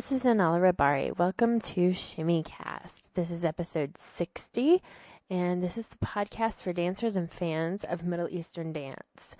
This 0.00 0.12
is 0.12 0.22
Anala 0.22 0.72
Rabari. 0.72 1.14
Welcome 1.18 1.60
to 1.60 1.90
Shimmycast. 1.90 3.10
This 3.12 3.30
is 3.30 3.44
episode 3.44 3.98
60, 3.98 4.82
and 5.28 5.62
this 5.62 5.76
is 5.76 5.88
the 5.88 5.98
podcast 5.98 6.62
for 6.62 6.72
dancers 6.72 7.18
and 7.18 7.30
fans 7.30 7.84
of 7.84 8.02
Middle 8.02 8.26
Eastern 8.30 8.72
dance. 8.72 9.36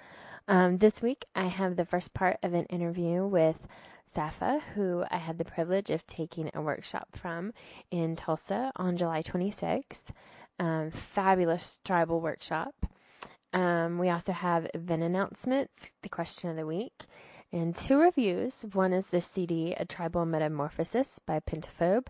Um, 0.47 0.77
this 0.77 1.01
week, 1.01 1.25
I 1.35 1.45
have 1.45 1.77
the 1.77 1.87
first 1.87 2.13
part 2.13 2.37
of 2.43 2.53
an 2.53 2.67
interview 2.67 3.27
with 3.27 3.57
Safa, 4.05 4.61
who 4.75 5.03
I 5.11 5.17
had 5.17 5.39
the 5.39 5.47
privilege 5.47 5.89
of 5.89 6.07
taking 6.07 6.51
a 6.53 6.61
workshop 6.61 7.09
from 7.17 7.55
in 7.91 8.15
Tulsa 8.15 8.71
on 8.77 8.99
July 8.99 9.23
26th. 9.23 10.13
Um, 10.59 10.91
fabulous 10.91 11.79
tribal 11.87 12.21
workshop. 12.21 12.75
Um, 13.55 13.97
we 13.97 14.11
also 14.11 14.33
have 14.33 14.69
event 14.75 15.05
announcements, 15.05 15.91
the 16.03 16.11
question 16.11 16.51
of 16.51 16.57
the 16.57 16.67
week, 16.67 17.05
and 17.53 17.75
two 17.75 17.99
reviews. 17.99 18.65
One 18.73 18.93
is 18.93 19.07
the 19.07 19.21
CD 19.21 19.75
A 19.75 19.85
Tribal 19.85 20.25
Metamorphosis 20.25 21.19
by 21.27 21.41
Pentaphobe, 21.41 22.07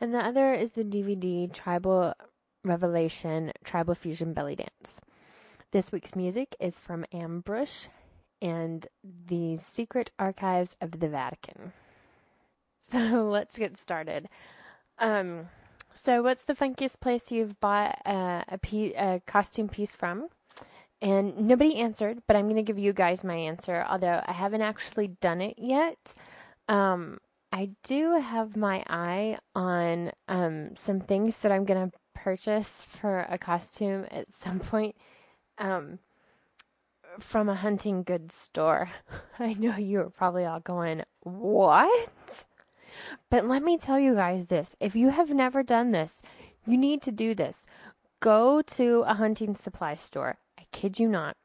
and 0.00 0.14
the 0.14 0.18
other 0.18 0.52
is 0.54 0.72
the 0.72 0.84
DVD 0.84 1.52
Tribal 1.52 2.14
Revelation 2.62 3.52
Tribal 3.64 3.94
Fusion 3.94 4.32
Belly 4.32 4.56
Dance. 4.56 5.00
This 5.72 5.90
week's 5.90 6.14
music 6.14 6.54
is 6.60 6.74
from 6.74 7.04
Ambrush 7.12 7.88
and 8.40 8.86
the 9.26 9.56
Secret 9.56 10.12
Archives 10.18 10.76
of 10.80 11.00
the 11.00 11.08
Vatican. 11.08 11.72
So 12.86 12.98
let's 13.30 13.56
get 13.56 13.78
started. 13.78 14.28
Um, 14.98 15.48
so, 15.94 16.22
what's 16.22 16.42
the 16.42 16.52
funkiest 16.52 17.00
place 17.00 17.32
you've 17.32 17.58
bought 17.58 17.98
a, 18.04 18.44
a, 18.48 18.92
a 18.92 19.20
costume 19.26 19.70
piece 19.70 19.96
from? 19.96 20.28
And 21.04 21.48
nobody 21.48 21.76
answered, 21.76 22.22
but 22.26 22.34
I'm 22.34 22.46
going 22.46 22.56
to 22.56 22.62
give 22.62 22.78
you 22.78 22.94
guys 22.94 23.22
my 23.22 23.34
answer, 23.34 23.84
although 23.90 24.22
I 24.24 24.32
haven't 24.32 24.62
actually 24.62 25.08
done 25.08 25.42
it 25.42 25.56
yet. 25.58 25.98
Um, 26.66 27.18
I 27.52 27.72
do 27.82 28.18
have 28.18 28.56
my 28.56 28.82
eye 28.88 29.36
on 29.54 30.12
um, 30.28 30.74
some 30.74 31.00
things 31.00 31.36
that 31.38 31.52
I'm 31.52 31.66
going 31.66 31.90
to 31.90 31.96
purchase 32.14 32.70
for 32.88 33.26
a 33.28 33.36
costume 33.36 34.06
at 34.10 34.28
some 34.42 34.60
point 34.60 34.96
um, 35.58 35.98
from 37.20 37.50
a 37.50 37.54
hunting 37.54 38.02
goods 38.02 38.34
store. 38.34 38.88
I 39.38 39.52
know 39.52 39.76
you're 39.76 40.08
probably 40.08 40.46
all 40.46 40.60
going, 40.60 41.02
What? 41.20 42.08
But 43.28 43.46
let 43.46 43.62
me 43.62 43.76
tell 43.76 44.00
you 44.00 44.14
guys 44.14 44.46
this 44.46 44.74
if 44.80 44.96
you 44.96 45.10
have 45.10 45.28
never 45.28 45.62
done 45.62 45.90
this, 45.90 46.22
you 46.64 46.78
need 46.78 47.02
to 47.02 47.12
do 47.12 47.34
this. 47.34 47.60
Go 48.20 48.62
to 48.62 49.04
a 49.06 49.12
hunting 49.12 49.54
supply 49.54 49.96
store 49.96 50.38
kid 50.74 50.98
you 50.98 51.08
not. 51.08 51.36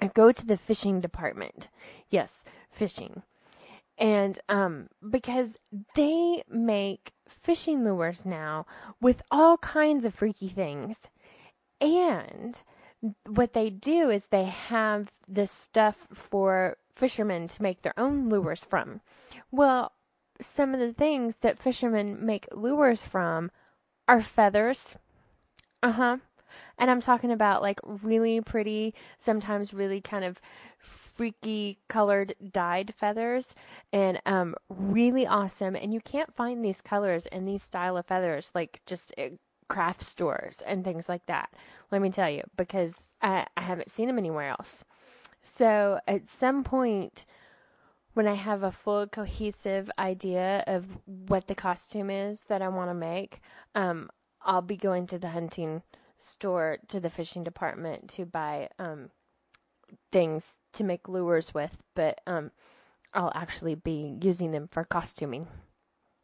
I 0.00 0.06
go 0.06 0.30
to 0.30 0.46
the 0.46 0.56
fishing 0.56 1.00
department. 1.00 1.68
Yes, 2.08 2.32
fishing. 2.70 3.22
And 3.98 4.38
um 4.48 4.88
because 5.10 5.50
they 5.94 6.44
make 6.48 7.12
fishing 7.28 7.84
lures 7.84 8.24
now 8.24 8.66
with 9.00 9.22
all 9.30 9.58
kinds 9.58 10.04
of 10.04 10.14
freaky 10.14 10.48
things. 10.48 10.96
And 11.80 12.56
what 13.26 13.52
they 13.52 13.68
do 13.68 14.10
is 14.10 14.22
they 14.24 14.44
have 14.44 15.10
this 15.28 15.50
stuff 15.50 16.06
for 16.14 16.76
fishermen 16.94 17.48
to 17.48 17.62
make 17.62 17.82
their 17.82 17.98
own 17.98 18.28
lures 18.28 18.64
from. 18.64 19.00
Well, 19.50 19.92
some 20.40 20.72
of 20.72 20.80
the 20.80 20.92
things 20.92 21.36
that 21.40 21.58
fishermen 21.58 22.24
make 22.24 22.46
lures 22.52 23.04
from 23.04 23.50
are 24.08 24.22
feathers. 24.22 24.96
Uh 25.82 25.92
huh. 25.92 26.16
And 26.78 26.90
I'm 26.90 27.00
talking 27.00 27.30
about 27.30 27.62
like 27.62 27.80
really 27.84 28.40
pretty, 28.40 28.94
sometimes 29.18 29.74
really 29.74 30.00
kind 30.00 30.24
of 30.24 30.40
freaky 30.78 31.78
colored 31.88 32.34
dyed 32.52 32.92
feathers 32.96 33.54
and 33.92 34.20
um 34.26 34.54
really 34.68 35.26
awesome. 35.26 35.76
And 35.76 35.94
you 35.94 36.00
can't 36.00 36.34
find 36.34 36.64
these 36.64 36.80
colors 36.80 37.26
and 37.26 37.46
these 37.46 37.62
style 37.62 37.96
of 37.96 38.06
feathers 38.06 38.50
like 38.54 38.80
just 38.86 39.14
at 39.16 39.32
craft 39.68 40.02
stores 40.02 40.58
and 40.66 40.84
things 40.84 41.08
like 41.08 41.24
that 41.26 41.48
let 41.90 42.02
me 42.02 42.10
tell 42.10 42.28
you 42.28 42.42
because 42.56 42.92
I, 43.22 43.46
I 43.56 43.62
haven't 43.62 43.90
seen 43.90 44.08
them 44.08 44.18
anywhere 44.18 44.50
else. 44.50 44.84
So 45.42 46.00
at 46.06 46.28
some 46.28 46.64
point 46.64 47.24
when 48.14 48.26
I 48.28 48.34
have 48.34 48.62
a 48.62 48.72
full 48.72 49.06
cohesive 49.06 49.90
idea 49.98 50.64
of 50.66 50.86
what 51.04 51.48
the 51.48 51.54
costume 51.54 52.10
is 52.10 52.42
that 52.48 52.62
I 52.62 52.68
want 52.68 52.90
to 52.90 52.94
make 52.94 53.40
um 53.74 54.10
I'll 54.42 54.62
be 54.62 54.76
going 54.76 55.06
to 55.08 55.18
the 55.18 55.28
hunting 55.28 55.82
store 56.24 56.78
to 56.88 57.00
the 57.00 57.10
fishing 57.10 57.44
department 57.44 58.08
to 58.10 58.24
buy 58.24 58.68
um, 58.78 59.10
things 60.10 60.48
to 60.72 60.84
make 60.84 61.08
lures 61.08 61.54
with, 61.54 61.76
but 61.94 62.20
um, 62.26 62.50
I'll 63.12 63.32
actually 63.34 63.74
be 63.74 64.18
using 64.20 64.50
them 64.50 64.68
for 64.68 64.84
costuming. 64.84 65.46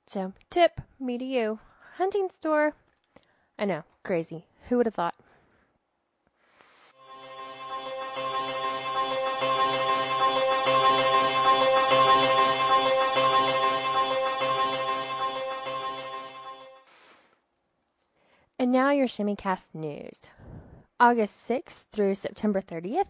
So, 0.06 0.32
tip 0.50 0.80
me 0.98 1.18
to 1.18 1.24
you 1.24 1.58
hunting 1.96 2.28
store. 2.34 2.74
I 3.58 3.64
know, 3.66 3.84
crazy. 4.02 4.46
Who 4.68 4.78
would 4.78 4.86
have 4.86 4.94
thought? 4.94 5.14
And 18.60 18.72
now 18.72 18.91
your 18.91 19.09
Shimmycast 19.09 19.71
news. 19.72 20.21
August 21.00 21.48
6th 21.48 21.84
through 21.93 22.15
September 22.15 22.60
30th, 22.60 23.06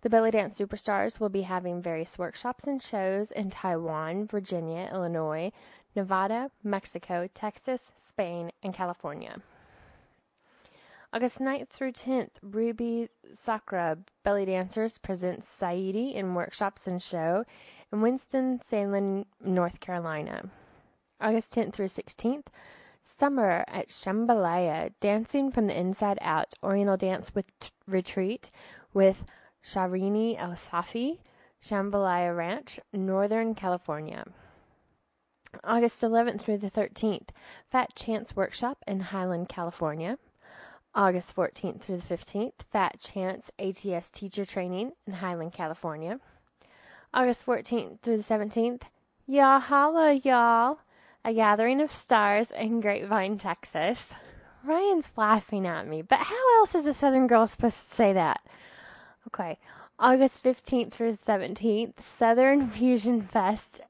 the 0.00 0.10
Belly 0.10 0.32
Dance 0.32 0.58
Superstars 0.58 1.20
will 1.20 1.28
be 1.28 1.42
having 1.42 1.80
various 1.80 2.18
workshops 2.18 2.64
and 2.64 2.82
shows 2.82 3.30
in 3.30 3.48
Taiwan, 3.48 4.26
Virginia, 4.26 4.90
Illinois, 4.92 5.52
Nevada, 5.94 6.50
Mexico, 6.64 7.28
Texas, 7.32 7.92
Spain, 7.96 8.50
and 8.64 8.74
California. 8.74 9.36
August 11.12 11.38
9th 11.38 11.68
through 11.68 11.92
10th, 11.92 12.30
Ruby 12.42 13.08
Sakura 13.32 13.98
Belly 14.24 14.46
Dancers 14.46 14.98
presents 14.98 15.46
Saidi 15.60 16.12
in 16.12 16.34
workshops 16.34 16.88
and 16.88 17.00
show 17.00 17.44
in 17.92 18.00
Winston-Salem, 18.00 19.26
North 19.44 19.78
Carolina. 19.78 20.50
August 21.20 21.54
10th 21.54 21.72
through 21.72 21.86
16th, 21.86 22.46
Summer 23.18 23.64
at 23.66 23.88
Shambhalaya, 23.88 24.92
Dancing 25.00 25.50
from 25.50 25.66
the 25.66 25.76
Inside 25.76 26.18
Out, 26.20 26.54
Oriental 26.62 26.96
Dance 26.96 27.34
with 27.34 27.46
Retreat 27.84 28.52
with 28.94 29.24
Sharini 29.66 30.40
El 30.40 30.52
Safi, 30.52 31.18
Shambhalaya 31.60 32.36
Ranch, 32.36 32.78
Northern 32.92 33.56
California. 33.56 34.24
August 35.64 36.00
11th 36.00 36.42
through 36.42 36.58
the 36.58 36.70
13th, 36.70 37.30
Fat 37.68 37.96
Chance 37.96 38.36
Workshop 38.36 38.84
in 38.86 39.00
Highland, 39.00 39.48
California. 39.48 40.18
August 40.94 41.34
14th 41.34 41.80
through 41.80 41.96
the 41.96 42.16
15th, 42.16 42.60
Fat 42.70 43.00
Chance 43.00 43.50
ATS 43.58 44.12
Teacher 44.12 44.44
Training 44.44 44.92
in 45.08 45.14
Highland, 45.14 45.52
California. 45.52 46.20
August 47.12 47.44
14th 47.44 48.00
through 48.00 48.18
the 48.18 48.22
17th, 48.22 48.82
Y'all 49.26 49.58
holla, 49.58 50.12
y'all! 50.12 50.78
A 51.28 51.34
Gathering 51.34 51.82
of 51.82 51.92
Stars 51.92 52.50
in 52.52 52.80
Grapevine, 52.80 53.36
Texas. 53.36 54.06
Ryan's 54.64 55.04
laughing 55.14 55.66
at 55.66 55.86
me, 55.86 56.00
but 56.00 56.20
how 56.20 56.58
else 56.58 56.74
is 56.74 56.86
a 56.86 56.94
Southern 56.94 57.26
girl 57.26 57.46
supposed 57.46 57.86
to 57.86 57.94
say 57.94 58.14
that? 58.14 58.40
Okay, 59.26 59.58
August 59.98 60.42
15th 60.42 60.90
through 60.90 61.18
17th, 61.18 62.02
Southern 62.02 62.70
Fusion 62.70 63.20
Fest 63.20 63.82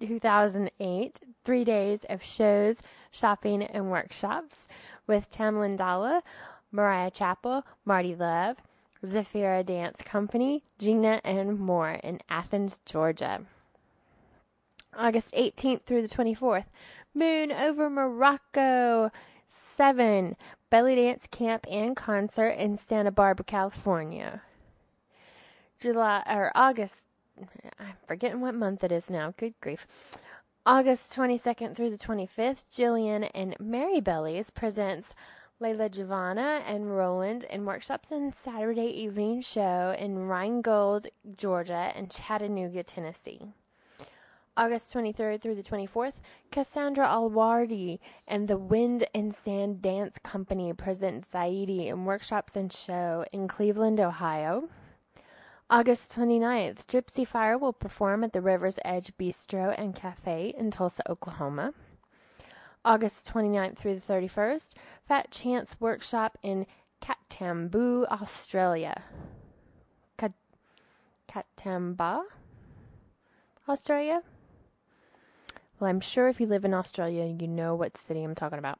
2008. 0.00 1.18
Three 1.46 1.64
days 1.64 2.00
of 2.10 2.22
shows, 2.22 2.76
shopping, 3.10 3.62
and 3.62 3.90
workshops 3.90 4.68
with 5.06 5.30
Tamalyn 5.30 5.78
Dallal, 5.78 6.20
Moria 6.72 7.10
Chappell, 7.10 7.64
Marty 7.86 8.14
Love, 8.14 8.58
Zafira 9.02 9.64
Dance 9.64 10.02
Company, 10.02 10.62
Gina, 10.78 11.22
and 11.24 11.58
more 11.58 11.92
in 11.92 12.20
Athens, 12.28 12.80
Georgia. 12.84 13.46
August 14.96 15.32
18th 15.32 15.82
through 15.82 16.02
the 16.02 16.14
24th. 16.14 16.66
Moon 17.14 17.52
over 17.52 17.90
Morocco. 17.90 19.10
7. 19.76 20.36
Belly 20.70 20.94
Dance 20.94 21.26
Camp 21.30 21.66
and 21.70 21.96
Concert 21.96 22.50
in 22.50 22.76
Santa 22.76 23.10
Barbara, 23.10 23.44
California. 23.44 24.42
July 25.78 26.22
or 26.26 26.52
August 26.54 26.94
I'm 27.78 27.94
forgetting 28.06 28.40
what 28.40 28.54
month 28.54 28.84
it 28.84 28.92
is 28.92 29.10
now. 29.10 29.34
Good 29.36 29.54
grief. 29.60 29.86
August 30.64 31.12
22nd 31.14 31.74
through 31.74 31.90
the 31.90 31.98
25th, 31.98 32.64
Jillian 32.70 33.28
and 33.34 33.56
Mary 33.58 34.00
Bellies 34.00 34.50
presents 34.50 35.14
Layla 35.60 35.90
Giovanna 35.90 36.62
and 36.66 36.96
Roland 36.96 37.44
in 37.44 37.64
workshops 37.64 38.10
and 38.10 38.34
Saturday 38.34 38.86
evening 38.86 39.40
show 39.40 39.94
in 39.98 40.28
Ringgold, 40.28 41.06
Georgia 41.36 41.92
and 41.96 42.10
Chattanooga, 42.10 42.82
Tennessee. 42.82 43.54
August 44.54 44.92
23rd 44.92 45.40
through 45.40 45.54
the 45.54 45.62
24th, 45.62 46.12
Cassandra 46.50 47.06
Alwardi 47.06 47.98
and 48.28 48.46
the 48.46 48.58
Wind 48.58 49.06
and 49.14 49.34
Sand 49.34 49.80
Dance 49.80 50.18
Company 50.22 50.74
present 50.74 51.26
Zaidi 51.30 51.86
in 51.86 52.04
workshops 52.04 52.54
and 52.54 52.70
show 52.70 53.24
in 53.32 53.48
Cleveland, 53.48 53.98
Ohio. 53.98 54.68
August 55.70 56.14
29th, 56.14 56.84
Gypsy 56.86 57.26
Fire 57.26 57.56
will 57.56 57.72
perform 57.72 58.22
at 58.24 58.34
the 58.34 58.42
River's 58.42 58.76
Edge 58.84 59.16
Bistro 59.16 59.74
and 59.78 59.96
Cafe 59.96 60.52
in 60.58 60.70
Tulsa, 60.70 61.02
Oklahoma. 61.10 61.72
August 62.84 63.24
29th 63.24 63.78
through 63.78 63.98
the 63.98 64.12
31st, 64.12 64.74
Fat 65.08 65.30
Chance 65.30 65.76
Workshop 65.80 66.36
in 66.42 66.66
Katamboo, 67.00 68.04
Australia. 68.10 69.02
Kat- 70.18 70.32
Katamba, 71.26 72.24
Australia? 73.66 74.22
Well, 75.82 75.90
I'm 75.90 75.98
sure 75.98 76.28
if 76.28 76.38
you 76.38 76.46
live 76.46 76.64
in 76.64 76.74
Australia, 76.74 77.24
you 77.24 77.48
know 77.48 77.74
what 77.74 77.98
city 77.98 78.22
I'm 78.22 78.36
talking 78.36 78.60
about. 78.60 78.78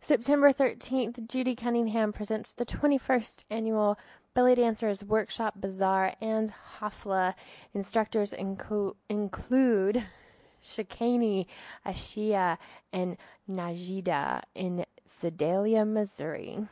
September 0.00 0.52
13th, 0.52 1.26
Judy 1.26 1.56
Cunningham 1.56 2.12
presents 2.12 2.52
the 2.52 2.64
21st 2.64 3.42
annual 3.50 3.98
Belly 4.32 4.54
Dancers 4.54 5.02
Workshop 5.02 5.54
Bazaar 5.60 6.14
and 6.20 6.52
Hafla. 6.78 7.34
Instructors 7.74 8.30
inco- 8.30 8.94
include 9.08 10.04
Shikani, 10.64 11.46
Ashia, 11.84 12.56
and 12.92 13.16
Najida 13.50 14.42
in 14.54 14.84
Sedalia, 15.20 15.84
Missouri. 15.84 16.68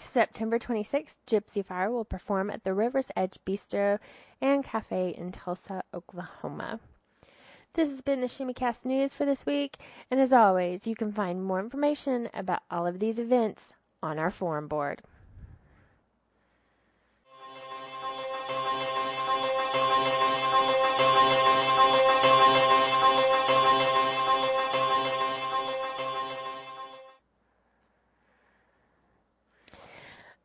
September 0.00 0.58
26th, 0.58 1.16
Gypsy 1.26 1.62
Fire 1.62 1.90
will 1.90 2.06
perform 2.06 2.48
at 2.48 2.64
the 2.64 2.72
River's 2.72 3.08
Edge 3.14 3.36
Bistro 3.46 3.98
and 4.40 4.64
Cafe 4.64 5.14
in 5.18 5.32
Tulsa, 5.32 5.82
Oklahoma. 5.92 6.80
This 7.76 7.90
has 7.90 8.00
been 8.00 8.22
the 8.22 8.26
ShimmyCast 8.26 8.86
News 8.86 9.12
for 9.12 9.26
this 9.26 9.44
week, 9.44 9.76
and 10.10 10.18
as 10.18 10.32
always, 10.32 10.86
you 10.86 10.96
can 10.96 11.12
find 11.12 11.44
more 11.44 11.60
information 11.60 12.30
about 12.32 12.62
all 12.70 12.86
of 12.86 13.00
these 13.00 13.18
events 13.18 13.64
on 14.02 14.18
our 14.18 14.30
forum 14.30 14.66
board. 14.66 15.02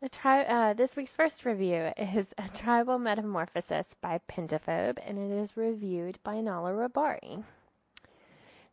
Tri- 0.10 0.46
uh, 0.46 0.74
this 0.74 0.96
week's 0.96 1.12
first 1.12 1.46
review 1.46 1.92
is 1.96 2.26
A 2.36 2.50
Tribal 2.50 2.98
Metamorphosis 2.98 3.94
by 4.02 4.20
Pentaphobe, 4.28 4.98
and 5.06 5.20
it 5.20 5.32
is 5.32 5.56
reviewed 5.56 6.18
by 6.24 6.42
Nala 6.42 6.72
Rabari. 6.72 7.44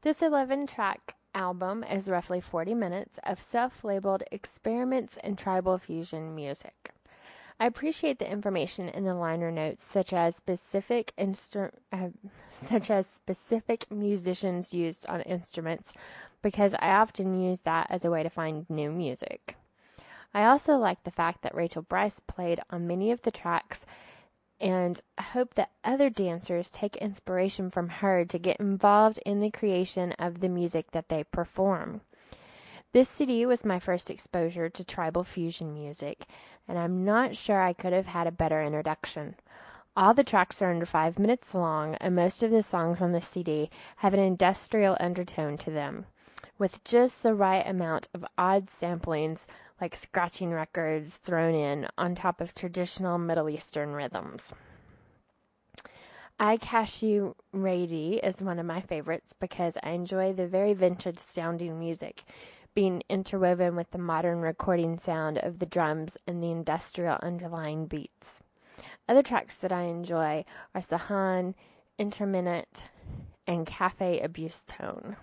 This 0.00 0.22
11 0.22 0.66
track 0.66 1.16
album 1.34 1.84
is 1.84 2.08
roughly 2.08 2.40
40 2.40 2.72
minutes 2.72 3.20
of 3.24 3.42
self 3.42 3.84
labeled 3.84 4.22
experiments 4.32 5.18
in 5.22 5.36
tribal 5.36 5.76
fusion 5.76 6.34
music. 6.34 6.92
I 7.60 7.66
appreciate 7.66 8.18
the 8.18 8.32
information 8.32 8.88
in 8.88 9.04
the 9.04 9.14
liner 9.14 9.50
notes, 9.50 9.84
such 9.84 10.14
as 10.14 10.34
specific 10.34 11.12
instru- 11.18 11.74
uh, 11.92 12.08
such 12.70 12.90
as 12.90 13.06
specific 13.06 13.90
musicians 13.90 14.72
used 14.72 15.04
on 15.04 15.20
instruments, 15.20 15.92
because 16.40 16.72
I 16.78 16.88
often 16.92 17.38
use 17.38 17.60
that 17.64 17.88
as 17.90 18.06
a 18.06 18.10
way 18.10 18.22
to 18.22 18.30
find 18.30 18.64
new 18.70 18.90
music. 18.90 19.56
I 20.34 20.44
also 20.44 20.76
like 20.76 21.04
the 21.04 21.10
fact 21.10 21.42
that 21.42 21.54
Rachel 21.54 21.82
Brice 21.82 22.20
played 22.26 22.60
on 22.70 22.86
many 22.86 23.10
of 23.10 23.22
the 23.22 23.30
tracks 23.30 23.84
and 24.60 25.00
I 25.16 25.22
hope 25.22 25.54
that 25.54 25.70
other 25.84 26.10
dancers 26.10 26.70
take 26.70 26.96
inspiration 26.96 27.70
from 27.70 27.88
her 27.88 28.24
to 28.24 28.38
get 28.38 28.58
involved 28.58 29.18
in 29.24 29.40
the 29.40 29.50
creation 29.50 30.12
of 30.12 30.40
the 30.40 30.48
music 30.48 30.90
that 30.92 31.08
they 31.08 31.24
perform. 31.24 32.00
This 32.92 33.08
CD 33.08 33.46
was 33.46 33.64
my 33.64 33.78
first 33.78 34.10
exposure 34.10 34.68
to 34.68 34.84
tribal 34.84 35.22
fusion 35.22 35.72
music, 35.74 36.26
and 36.66 36.78
I'm 36.78 37.04
not 37.04 37.36
sure 37.36 37.60
I 37.60 37.72
could 37.72 37.92
have 37.92 38.06
had 38.06 38.26
a 38.26 38.32
better 38.32 38.62
introduction. 38.62 39.36
All 39.96 40.14
the 40.14 40.24
tracks 40.24 40.62
are 40.62 40.70
under 40.70 40.86
five 40.86 41.18
minutes 41.18 41.54
long, 41.54 41.94
and 41.96 42.16
most 42.16 42.42
of 42.42 42.50
the 42.50 42.62
songs 42.62 43.00
on 43.00 43.12
the 43.12 43.20
CD 43.20 43.70
have 43.96 44.14
an 44.14 44.20
industrial 44.20 44.96
undertone 44.98 45.56
to 45.58 45.70
them, 45.70 46.06
with 46.56 46.82
just 46.82 47.22
the 47.22 47.34
right 47.34 47.66
amount 47.66 48.08
of 48.14 48.24
odd 48.36 48.68
samplings 48.80 49.46
like 49.80 49.96
scratching 49.96 50.50
records 50.50 51.16
thrown 51.16 51.54
in 51.54 51.86
on 51.96 52.14
top 52.14 52.40
of 52.40 52.54
traditional 52.54 53.18
Middle 53.18 53.48
Eastern 53.48 53.92
rhythms. 53.92 54.52
I 56.40 56.56
Cashew 56.56 57.34
Rady 57.52 58.20
is 58.22 58.40
one 58.40 58.58
of 58.58 58.66
my 58.66 58.80
favorites 58.80 59.34
because 59.40 59.76
I 59.82 59.90
enjoy 59.90 60.32
the 60.32 60.46
very 60.46 60.72
vintage 60.72 61.18
sounding 61.18 61.78
music 61.78 62.24
being 62.74 63.02
interwoven 63.08 63.74
with 63.74 63.90
the 63.90 63.98
modern 63.98 64.38
recording 64.40 65.00
sound 65.00 65.38
of 65.38 65.58
the 65.58 65.66
drums 65.66 66.16
and 66.28 66.40
the 66.40 66.52
industrial 66.52 67.18
underlying 67.22 67.86
beats. 67.86 68.38
Other 69.08 69.22
tracks 69.22 69.56
that 69.56 69.72
I 69.72 69.82
enjoy 69.82 70.44
are 70.76 70.80
Sahan, 70.80 71.54
Interminute, 71.98 72.84
and 73.48 73.66
Cafe 73.66 74.20
Abuse 74.20 74.62
Tone. 74.64 75.16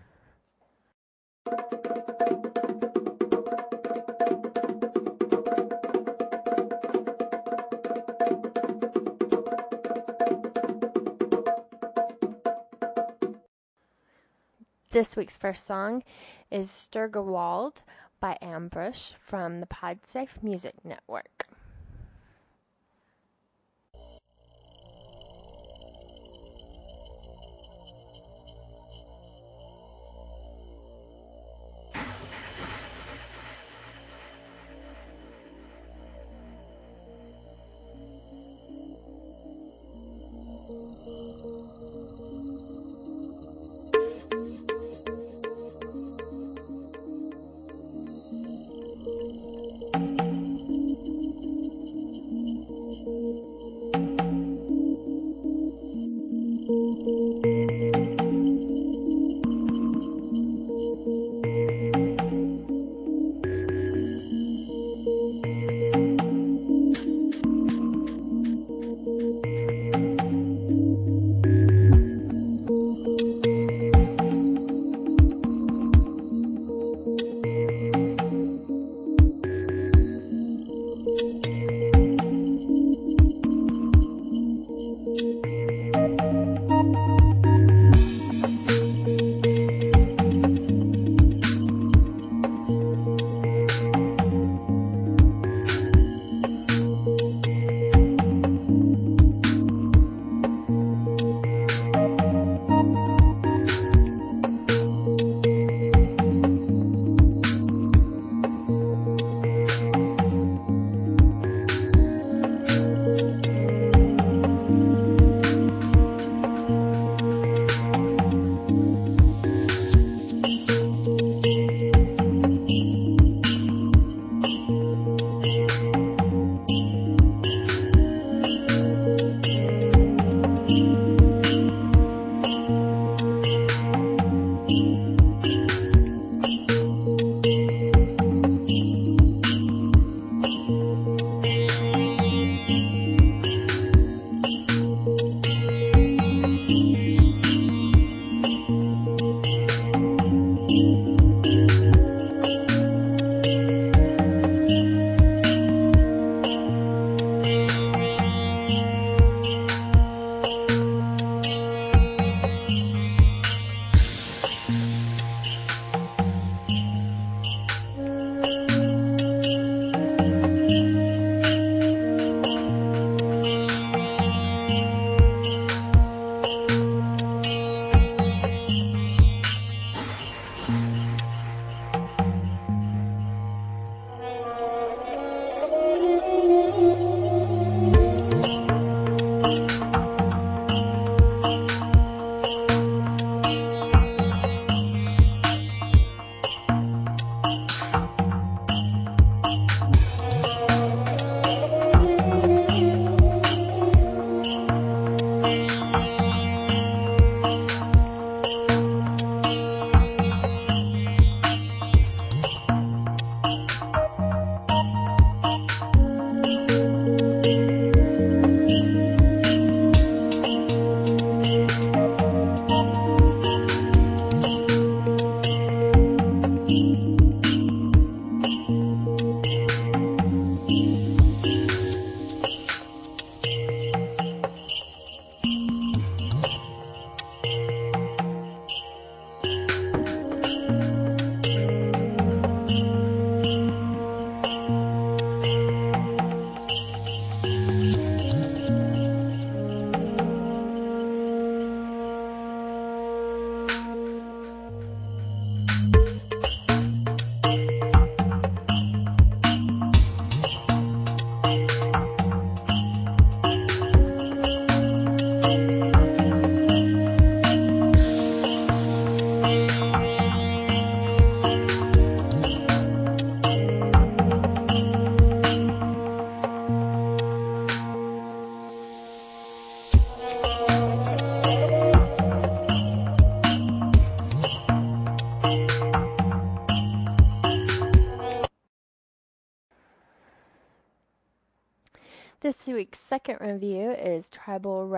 This 14.95 15.18
week's 15.18 15.36
first 15.36 15.68
song 15.68 16.03
is 16.50 16.71
Sturgewald 16.71 17.81
by 18.21 18.38
Ambush 18.42 19.12
from 19.19 19.59
the 19.59 19.65
Podsafe 19.65 20.42
Music 20.42 20.74
Network. 20.86 21.35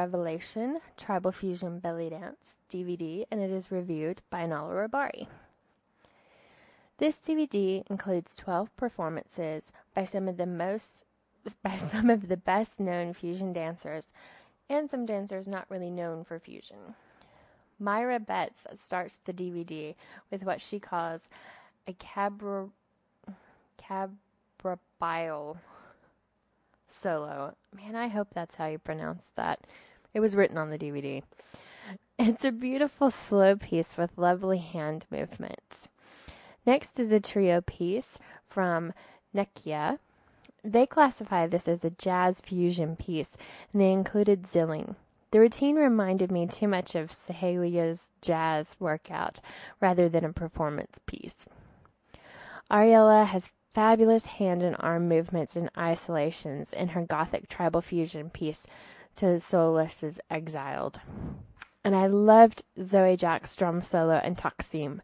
Revelation 0.07 0.79
Tribal 0.95 1.33
Fusion 1.33 1.79
Belly 1.79 2.09
Dance 2.09 2.53
DVD, 2.71 3.25
and 3.29 3.41
it 3.41 3.51
is 3.51 3.73
reviewed 3.73 4.21
by 4.29 4.45
Nala 4.45 4.73
Rabari. 4.73 5.27
This 6.97 7.17
DVD 7.17 7.83
includes 7.89 8.33
12 8.37 8.73
performances 8.77 9.73
by 9.93 10.05
some 10.05 10.29
of 10.29 10.37
the 10.37 10.45
most 10.45 11.03
by 11.61 11.75
some 11.75 12.09
of 12.09 12.29
the 12.29 12.37
best 12.37 12.79
known 12.79 13.13
fusion 13.13 13.51
dancers 13.51 14.07
and 14.69 14.89
some 14.89 15.05
dancers 15.05 15.45
not 15.45 15.65
really 15.67 15.89
known 15.89 16.23
for 16.23 16.39
fusion. 16.39 16.95
Mira 17.77 18.21
Betz 18.21 18.65
starts 18.81 19.17
the 19.17 19.33
DVD 19.33 19.93
with 20.31 20.43
what 20.43 20.61
she 20.61 20.79
calls 20.79 21.19
a 21.85 21.91
cabra 21.91 22.69
cabrabile 23.77 25.57
solo. 26.89 27.55
Man, 27.75 27.97
I 27.97 28.07
hope 28.07 28.29
that's 28.33 28.55
how 28.55 28.67
you 28.67 28.79
pronounce 28.79 29.31
that. 29.35 29.59
It 30.17 30.19
was 30.19 30.35
written 30.35 30.57
on 30.57 30.71
the 30.71 30.79
DVD. 30.79 31.21
It's 32.17 32.43
a 32.43 32.51
beautiful 32.51 33.11
slow 33.11 33.55
piece 33.55 33.97
with 33.99 34.17
lovely 34.17 34.57
hand 34.57 35.05
movements. 35.11 35.89
Next 36.65 36.99
is 36.99 37.11
a 37.11 37.19
trio 37.19 37.61
piece 37.61 38.17
from 38.49 38.93
Nekia. 39.35 39.99
They 40.63 40.87
classify 40.87 41.45
this 41.45 41.67
as 41.67 41.83
a 41.83 41.91
jazz 41.91 42.41
fusion 42.41 42.95
piece, 42.95 43.37
and 43.71 43.79
they 43.79 43.91
included 43.91 44.47
zilling. 44.47 44.95
The 45.29 45.39
routine 45.39 45.75
reminded 45.75 46.31
me 46.31 46.47
too 46.47 46.67
much 46.67 46.95
of 46.95 47.11
Suhaila's 47.11 48.09
jazz 48.19 48.75
workout 48.79 49.39
rather 49.79 50.09
than 50.09 50.25
a 50.25 50.33
performance 50.33 50.97
piece. 51.05 51.47
Ariella 52.71 53.27
has 53.27 53.51
fabulous 53.75 54.25
hand 54.25 54.63
and 54.63 54.75
arm 54.79 55.07
movements 55.07 55.55
and 55.55 55.69
isolations 55.77 56.73
in 56.73 56.87
her 56.87 57.05
gothic 57.05 57.47
tribal 57.47 57.81
fusion 57.81 58.31
piece 58.31 58.65
to 59.17 59.39
Soulless's 59.39 60.19
Exiled. 60.29 60.99
And 61.83 61.95
I 61.95 62.07
loved 62.07 62.63
Zoe 62.83 63.17
Jack's 63.17 63.55
drum 63.55 63.81
solo 63.81 64.15
and 64.15 64.37
Taksim, 64.37 65.01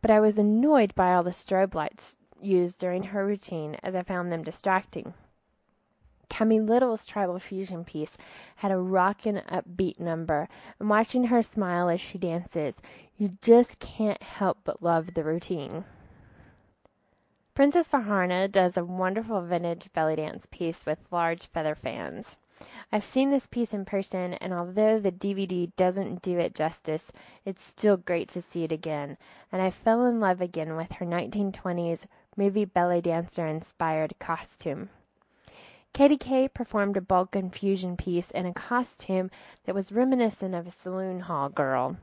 but 0.00 0.10
I 0.10 0.20
was 0.20 0.38
annoyed 0.38 0.94
by 0.94 1.14
all 1.14 1.22
the 1.22 1.30
strobe 1.30 1.74
lights 1.74 2.16
used 2.40 2.78
during 2.78 3.04
her 3.04 3.26
routine 3.26 3.76
as 3.82 3.94
I 3.94 4.02
found 4.02 4.30
them 4.30 4.44
distracting. 4.44 5.14
Kami 6.28 6.60
Liddle's 6.60 7.06
tribal 7.06 7.38
fusion 7.38 7.84
piece 7.84 8.16
had 8.56 8.70
a 8.70 8.78
rockin' 8.78 9.42
upbeat 9.48 9.98
number, 9.98 10.48
and 10.78 10.90
watching 10.90 11.24
her 11.24 11.42
smile 11.42 11.88
as 11.88 12.00
she 12.00 12.18
dances, 12.18 12.76
you 13.16 13.36
just 13.40 13.78
can't 13.78 14.22
help 14.22 14.58
but 14.64 14.82
love 14.82 15.14
the 15.14 15.24
routine. 15.24 15.84
Princess 17.54 17.88
Farhana 17.88 18.50
does 18.50 18.76
a 18.76 18.84
wonderful 18.84 19.40
vintage 19.40 19.90
belly 19.92 20.16
dance 20.16 20.46
piece 20.50 20.84
with 20.84 20.98
large 21.10 21.46
feather 21.46 21.74
fans. 21.74 22.36
I've 22.92 23.04
seen 23.04 23.30
this 23.30 23.46
piece 23.46 23.74
in 23.74 23.84
person, 23.84 24.34
and 24.34 24.54
although 24.54 25.00
the 25.00 25.10
DVD 25.10 25.74
doesn't 25.76 26.22
do 26.22 26.38
it 26.38 26.54
justice, 26.54 27.10
it's 27.44 27.64
still 27.64 27.96
great 27.96 28.28
to 28.30 28.42
see 28.42 28.62
it 28.62 28.70
again, 28.70 29.18
and 29.50 29.60
I 29.60 29.70
fell 29.70 30.06
in 30.06 30.20
love 30.20 30.40
again 30.40 30.76
with 30.76 30.92
her 30.92 31.04
1920s 31.04 32.06
movie 32.36 32.64
belly 32.64 33.00
dancer 33.00 33.46
inspired 33.46 34.14
costume. 34.20 34.90
Katie 35.92 36.16
Kay 36.16 36.46
performed 36.46 36.96
a 36.96 37.00
Balkan 37.00 37.50
fusion 37.50 37.96
piece 37.96 38.30
in 38.30 38.46
a 38.46 38.52
costume 38.52 39.30
that 39.64 39.74
was 39.74 39.90
reminiscent 39.90 40.54
of 40.54 40.66
a 40.66 40.70
saloon 40.70 41.20
hall 41.20 41.48
girl. 41.48 41.96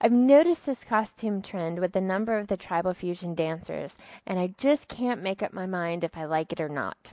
I've 0.00 0.12
noticed 0.12 0.66
this 0.66 0.84
costume 0.84 1.42
trend 1.42 1.78
with 1.78 1.96
a 1.96 2.00
number 2.00 2.38
of 2.38 2.48
the 2.48 2.56
tribal 2.56 2.94
fusion 2.94 3.34
dancers, 3.34 3.96
and 4.26 4.38
I 4.38 4.54
just 4.56 4.86
can't 4.86 5.22
make 5.22 5.42
up 5.42 5.52
my 5.52 5.66
mind 5.66 6.04
if 6.04 6.16
I 6.16 6.26
like 6.26 6.52
it 6.52 6.60
or 6.60 6.68
not. 6.68 7.12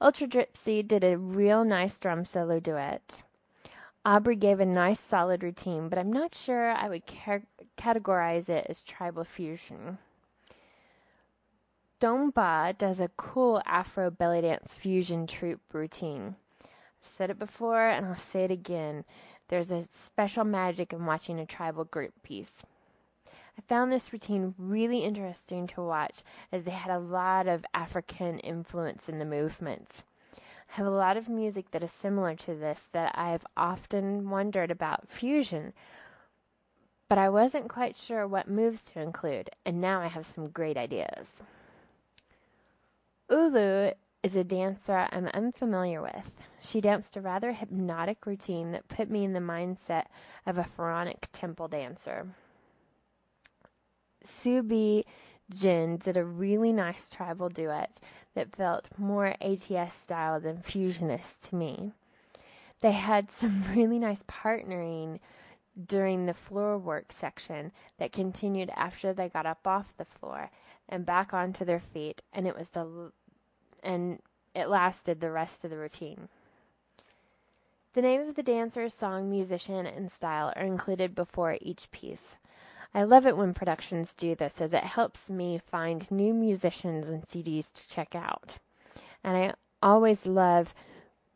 Ultra 0.00 0.28
Gypsy 0.28 0.86
did 0.86 1.02
a 1.02 1.18
real 1.18 1.64
nice 1.64 1.98
drum 1.98 2.24
solo 2.24 2.60
duet. 2.60 3.22
Aubrey 4.04 4.36
gave 4.36 4.60
a 4.60 4.64
nice 4.64 5.00
solid 5.00 5.42
routine, 5.42 5.88
but 5.88 5.98
I'm 5.98 6.12
not 6.12 6.36
sure 6.36 6.70
I 6.70 6.88
would 6.88 7.02
ca- 7.04 7.40
categorize 7.76 8.48
it 8.48 8.66
as 8.68 8.84
tribal 8.84 9.24
fusion. 9.24 9.98
Domba 12.00 12.78
does 12.78 13.00
a 13.00 13.10
cool 13.16 13.60
Afro 13.66 14.08
belly 14.08 14.42
dance 14.42 14.76
fusion 14.76 15.26
troupe 15.26 15.74
routine. 15.74 16.36
I've 16.62 17.10
said 17.16 17.30
it 17.30 17.38
before 17.40 17.88
and 17.88 18.06
I'll 18.06 18.18
say 18.18 18.44
it 18.44 18.52
again. 18.52 19.04
There's 19.48 19.72
a 19.72 19.86
special 20.06 20.44
magic 20.44 20.92
in 20.92 21.06
watching 21.06 21.40
a 21.40 21.46
tribal 21.46 21.84
group 21.84 22.12
piece. 22.22 22.62
I 23.58 23.60
found 23.62 23.90
this 23.90 24.12
routine 24.12 24.54
really 24.56 25.00
interesting 25.00 25.66
to 25.68 25.82
watch 25.82 26.22
as 26.52 26.62
they 26.62 26.70
had 26.70 26.94
a 26.94 27.00
lot 27.00 27.48
of 27.48 27.66
African 27.74 28.38
influence 28.38 29.08
in 29.08 29.18
the 29.18 29.24
movements. 29.24 30.04
I 30.36 30.74
have 30.76 30.86
a 30.86 30.90
lot 30.90 31.16
of 31.16 31.28
music 31.28 31.72
that 31.72 31.82
is 31.82 31.90
similar 31.90 32.36
to 32.36 32.54
this 32.54 32.86
that 32.92 33.18
I've 33.18 33.44
often 33.56 34.30
wondered 34.30 34.70
about 34.70 35.08
fusion, 35.08 35.72
but 37.08 37.18
I 37.18 37.28
wasn't 37.30 37.68
quite 37.68 37.96
sure 37.96 38.28
what 38.28 38.48
moves 38.48 38.80
to 38.92 39.00
include, 39.00 39.50
and 39.66 39.80
now 39.80 40.00
I 40.00 40.06
have 40.06 40.30
some 40.32 40.50
great 40.50 40.76
ideas. 40.76 41.32
Ulu 43.28 43.90
is 44.22 44.36
a 44.36 44.44
dancer 44.44 45.08
I'm 45.10 45.26
unfamiliar 45.34 46.00
with. 46.00 46.30
She 46.62 46.80
danced 46.80 47.16
a 47.16 47.20
rather 47.20 47.52
hypnotic 47.52 48.24
routine 48.24 48.70
that 48.70 48.88
put 48.88 49.10
me 49.10 49.24
in 49.24 49.32
the 49.32 49.40
mindset 49.40 50.04
of 50.46 50.58
a 50.58 50.64
pharaonic 50.64 51.26
temple 51.32 51.66
dancer. 51.66 52.28
Subi 54.28 55.04
Jin 55.50 55.96
did 55.96 56.16
a 56.16 56.24
really 56.24 56.72
nice 56.72 57.10
tribal 57.10 57.48
duet 57.48 57.98
that 58.34 58.54
felt 58.54 58.88
more 58.98 59.34
ATS 59.40 59.94
style 59.94 60.38
than 60.40 60.62
fusionist 60.62 61.40
to 61.48 61.54
me. 61.54 61.92
They 62.80 62.92
had 62.92 63.30
some 63.30 63.64
really 63.74 63.98
nice 63.98 64.22
partnering 64.28 65.20
during 65.86 66.26
the 66.26 66.34
floor 66.34 66.76
work 66.76 67.12
section 67.12 67.72
that 67.98 68.12
continued 68.12 68.70
after 68.74 69.12
they 69.12 69.28
got 69.28 69.46
up 69.46 69.66
off 69.66 69.96
the 69.96 70.04
floor 70.04 70.50
and 70.88 71.06
back 71.06 71.32
onto 71.32 71.64
their 71.64 71.80
feet 71.80 72.22
and 72.32 72.46
it 72.46 72.56
was 72.56 72.70
the 72.70 73.12
and 73.82 74.20
it 74.54 74.68
lasted 74.68 75.20
the 75.20 75.30
rest 75.30 75.64
of 75.64 75.70
the 75.70 75.78
routine. 75.78 76.28
The 77.94 78.02
name 78.02 78.28
of 78.28 78.34
the 78.34 78.42
dancer, 78.42 78.88
song, 78.88 79.30
musician, 79.30 79.86
and 79.86 80.10
style 80.10 80.52
are 80.56 80.64
included 80.64 81.14
before 81.14 81.58
each 81.60 81.90
piece. 81.90 82.36
I 82.94 83.02
love 83.04 83.26
it 83.26 83.36
when 83.36 83.52
productions 83.54 84.14
do 84.14 84.34
this 84.34 84.60
as 84.60 84.72
it 84.72 84.82
helps 84.82 85.28
me 85.28 85.60
find 85.70 86.10
new 86.10 86.32
musicians 86.32 87.10
and 87.10 87.22
CDs 87.28 87.66
to 87.74 87.88
check 87.88 88.14
out. 88.14 88.58
And 89.22 89.36
I 89.36 89.52
always 89.82 90.26
love 90.26 90.74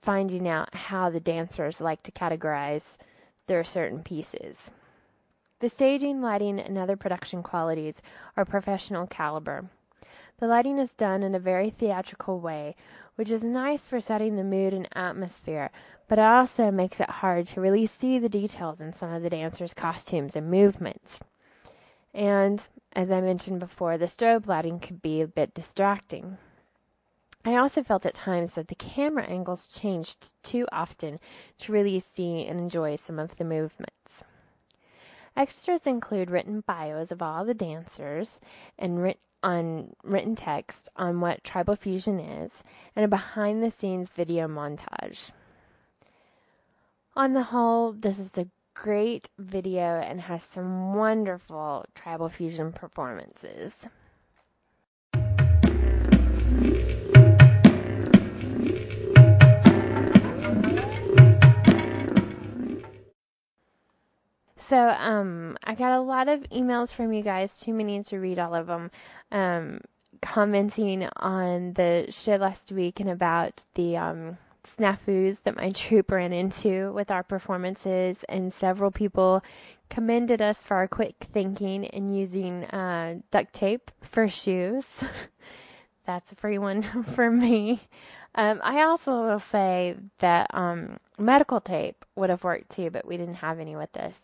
finding 0.00 0.48
out 0.48 0.74
how 0.74 1.10
the 1.10 1.20
dancers 1.20 1.80
like 1.80 2.02
to 2.04 2.10
categorize 2.10 2.96
their 3.46 3.62
certain 3.64 4.02
pieces. 4.02 4.56
The 5.60 5.68
staging, 5.68 6.22
lighting, 6.22 6.58
and 6.58 6.76
other 6.76 6.96
production 6.96 7.42
qualities 7.42 7.94
are 8.36 8.44
professional 8.44 9.06
caliber. 9.06 9.66
The 10.38 10.48
lighting 10.48 10.78
is 10.78 10.90
done 10.92 11.22
in 11.22 11.34
a 11.34 11.38
very 11.38 11.70
theatrical 11.70 12.40
way, 12.40 12.74
which 13.14 13.30
is 13.30 13.44
nice 13.44 13.82
for 13.82 14.00
setting 14.00 14.34
the 14.34 14.42
mood 14.42 14.74
and 14.74 14.88
atmosphere, 14.96 15.70
but 16.08 16.18
it 16.18 16.24
also 16.24 16.70
makes 16.70 16.98
it 16.98 17.10
hard 17.10 17.46
to 17.48 17.60
really 17.60 17.86
see 17.86 18.18
the 18.18 18.28
details 18.28 18.80
in 18.80 18.92
some 18.92 19.12
of 19.12 19.22
the 19.22 19.30
dancers' 19.30 19.74
costumes 19.74 20.34
and 20.34 20.50
movements. 20.50 21.20
And, 22.14 22.62
as 22.92 23.10
I 23.10 23.20
mentioned 23.20 23.60
before, 23.60 23.96
the 23.96 24.06
strobe 24.06 24.46
lighting 24.46 24.80
could 24.80 25.00
be 25.00 25.20
a 25.20 25.26
bit 25.26 25.54
distracting. 25.54 26.38
I 27.44 27.56
also 27.56 27.82
felt 27.82 28.06
at 28.06 28.14
times 28.14 28.52
that 28.52 28.68
the 28.68 28.74
camera 28.74 29.24
angles 29.24 29.66
changed 29.66 30.28
too 30.42 30.66
often 30.70 31.18
to 31.58 31.72
really 31.72 31.98
see 31.98 32.46
and 32.46 32.60
enjoy 32.60 32.96
some 32.96 33.18
of 33.18 33.36
the 33.36 33.44
movements. 33.44 34.22
Extras 35.36 35.86
include 35.86 36.30
written 36.30 36.60
bios 36.60 37.10
of 37.10 37.22
all 37.22 37.44
the 37.44 37.54
dancers 37.54 38.38
and 38.78 39.02
written 39.02 39.20
on 39.42 39.92
written 40.04 40.36
text 40.36 40.88
on 40.94 41.20
what 41.20 41.42
tribal 41.42 41.74
fusion 41.74 42.20
is 42.20 42.62
and 42.94 43.04
a 43.04 43.08
behind 43.08 43.62
the 43.62 43.70
scenes 43.70 44.08
video 44.10 44.46
montage. 44.46 45.30
On 47.16 47.32
the 47.32 47.42
whole, 47.42 47.92
this 47.92 48.18
is 48.18 48.30
a 48.36 48.46
great 48.74 49.28
video 49.38 50.00
and 50.00 50.20
has 50.22 50.42
some 50.42 50.94
wonderful 50.94 51.84
tribal 51.94 52.28
fusion 52.28 52.72
performances. 52.72 53.76
So, 64.68 64.88
um, 64.88 65.58
I 65.64 65.74
got 65.74 65.92
a 65.92 66.00
lot 66.00 66.28
of 66.28 66.40
emails 66.44 66.94
from 66.94 67.12
you 67.12 67.22
guys, 67.22 67.58
too 67.58 67.74
many 67.74 68.02
to 68.04 68.18
read 68.18 68.38
all 68.38 68.54
of 68.54 68.68
them, 68.68 68.90
um, 69.30 69.82
commenting 70.22 71.06
on 71.16 71.74
the 71.74 72.06
show 72.08 72.36
last 72.36 72.72
week 72.72 72.98
and 72.98 73.10
about 73.10 73.64
the, 73.74 73.98
um, 73.98 74.38
snafus 74.64 75.38
that 75.44 75.56
my 75.56 75.70
troupe 75.74 76.10
ran 76.10 76.32
into 76.32 76.92
with 76.92 77.10
our 77.10 77.22
performances, 77.22 78.18
and 78.28 78.52
several 78.52 78.90
people 78.90 79.42
commended 79.90 80.40
us 80.40 80.64
for 80.64 80.76
our 80.76 80.88
quick 80.88 81.26
thinking 81.32 81.86
and 81.86 82.16
using 82.16 82.64
uh, 82.66 83.16
duct 83.30 83.52
tape 83.52 83.90
for 84.00 84.28
shoes. 84.28 84.88
that's 86.06 86.32
a 86.32 86.36
free 86.36 86.58
one 86.58 86.82
for 87.14 87.30
me. 87.30 87.80
Um, 88.34 88.60
I 88.62 88.82
also 88.82 89.28
will 89.28 89.40
say 89.40 89.96
that 90.18 90.46
um, 90.54 90.98
medical 91.18 91.60
tape 91.60 92.04
would 92.16 92.30
have 92.30 92.44
worked 92.44 92.70
too, 92.70 92.90
but 92.90 93.06
we 93.06 93.16
didn't 93.16 93.34
have 93.34 93.60
any 93.60 93.76
with 93.76 93.92
this. 93.92 94.14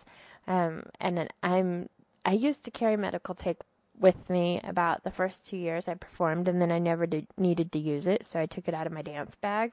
Um, 0.47 0.85
and 0.99 1.29
I'm 1.43 1.91
I 2.25 2.33
used 2.33 2.63
to 2.65 2.71
carry 2.71 2.97
medical 2.97 3.35
tape 3.35 3.63
with 3.99 4.29
me 4.29 4.61
about 4.65 5.05
the 5.05 5.11
first 5.11 5.47
two 5.47 5.57
years 5.57 5.89
I 5.89 5.95
performed, 5.95 6.49
and 6.49 6.61
then 6.61 6.71
I 6.71 6.79
never 6.79 7.07
did, 7.07 7.27
needed 7.37 7.73
to 7.73 7.79
use 7.79 8.07
it, 8.07 8.25
so 8.25 8.39
I 8.39 8.47
took 8.47 8.69
it 8.69 8.75
out 8.75 8.87
of 8.87 8.93
my 8.93 9.03
dance 9.03 9.35
bag, 9.37 9.73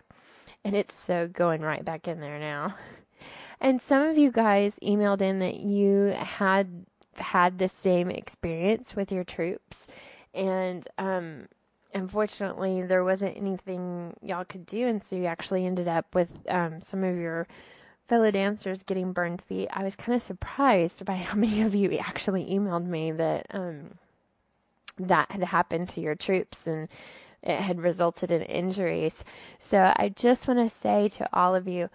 and 0.66 0.76
it's 0.76 1.00
so 1.00 1.28
going 1.28 1.62
right 1.62 1.86
back 1.86 2.08
in 2.08 2.20
there 2.20 2.40
now. 2.40 2.76
And 3.62 3.82
some 3.82 4.02
of 4.02 4.18
you 4.18 4.32
guys 4.32 4.74
emailed 4.84 5.22
in 5.22 5.40
that 5.40 5.58
you 5.58 6.14
had 6.18 6.86
had 7.14 7.58
the 7.58 7.70
same 7.70 8.10
experience 8.10 8.96
with 8.96 9.12
your 9.12 9.24
troops, 9.24 9.78
and 10.34 10.86
um, 10.98 11.48
unfortunately, 11.94 12.82
there 12.82 13.06
wasn't 13.06 13.38
anything 13.38 14.14
y'all 14.22 14.44
could 14.44 14.66
do, 14.66 14.88
and 14.88 15.02
so 15.08 15.16
you 15.16 15.26
actually 15.26 15.66
ended 15.66 15.88
up 15.88 16.14
with 16.14 16.30
um, 16.50 16.82
some 16.86 17.06
of 17.06 17.16
your 17.16 17.48
fellow 18.10 18.30
dancers 18.30 18.84
getting 18.84 19.14
burned 19.14 19.42
feet. 19.42 19.70
I 19.72 19.84
was 19.84 19.96
kind 19.96 20.16
of 20.16 20.22
surprised 20.22 21.06
by 21.06 21.16
how 21.16 21.36
many 21.36 21.62
of 21.62 21.74
you 21.74 21.92
actually 21.98 22.46
emailed 22.46 22.86
me 22.86 23.14
that 23.14 23.46
um, 23.52 23.92
that 25.00 25.32
had 25.32 25.44
happened 25.44 25.90
to 25.90 26.02
your 26.02 26.16
troops 26.16 26.58
and 26.66 26.90
it 27.46 27.62
had 27.62 27.82
resulted 27.82 28.32
in 28.32 28.42
injuries. 28.42 29.24
So 29.60 29.94
I 29.96 30.10
just 30.10 30.48
want 30.48 30.68
to 30.68 30.76
say 30.76 31.10
to 31.10 31.30
all 31.32 31.56
of 31.56 31.68
you, 31.68 31.90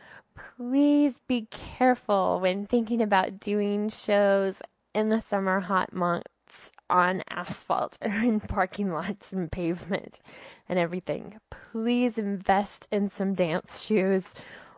please 0.57 1.15
be 1.27 1.49
careful 1.51 2.41
when 2.41 2.67
thinking 2.67 3.03
about 3.03 3.41
doing 3.41 3.89
shows 3.89 4.63
in 4.95 5.09
the 5.09 5.21
summer 5.21 5.61
hot 5.61 5.93
months 5.93 6.73
on 6.89 7.23
asphalt 7.29 7.99
or 8.03 8.11
in 8.11 8.41
parking 8.41 8.93
lots 8.93 9.33
and 9.33 9.51
pavement 9.51 10.21
and 10.69 10.79
everything. 10.79 11.41
Please 11.51 12.19
invest 12.19 12.87
in 12.91 13.11
some 13.11 13.35
dance 13.35 13.81
shoes 13.81 14.27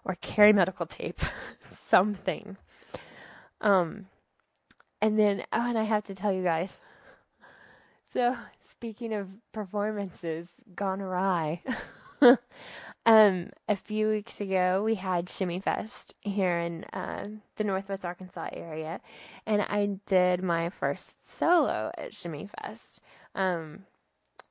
or 0.04 0.14
carry 0.16 0.52
medical 0.52 0.86
tape, 0.86 1.20
something. 1.86 2.56
Um, 3.60 4.06
and 5.00 5.18
then, 5.18 5.44
oh, 5.52 5.68
and 5.68 5.78
I 5.78 5.84
have 5.84 6.04
to 6.04 6.14
tell 6.14 6.32
you 6.32 6.42
guys. 6.42 6.70
So, 8.12 8.36
speaking 8.82 9.12
of 9.12 9.28
performances 9.52 10.48
gone 10.74 11.00
awry, 11.00 11.62
um, 13.06 13.48
a 13.68 13.76
few 13.76 14.08
weeks 14.08 14.40
ago 14.40 14.82
we 14.84 14.96
had 14.96 15.28
Shimmy 15.28 15.60
Fest 15.60 16.14
here 16.22 16.58
in 16.58 16.82
uh, 16.92 17.28
the 17.54 17.62
Northwest 17.62 18.04
Arkansas 18.04 18.48
area, 18.52 19.00
and 19.46 19.62
I 19.62 20.00
did 20.06 20.42
my 20.42 20.68
first 20.68 21.12
solo 21.38 21.92
at 21.96 22.12
Shimmy 22.12 22.48
Fest. 22.58 22.98
Um, 23.36 23.84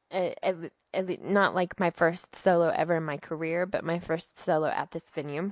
it, 0.10 0.39
it, 0.41 0.72
it, 0.94 1.22
not 1.26 1.54
like 1.54 1.78
my 1.78 1.89
first 1.89 2.34
solo 2.34 2.70
ever 2.70 2.96
in 2.96 3.04
my 3.04 3.17
career, 3.17 3.65
but 3.65 3.84
my 3.84 4.00
first 4.00 4.39
solo 4.39 4.67
at 4.67 4.91
this 4.91 5.04
venue. 5.13 5.52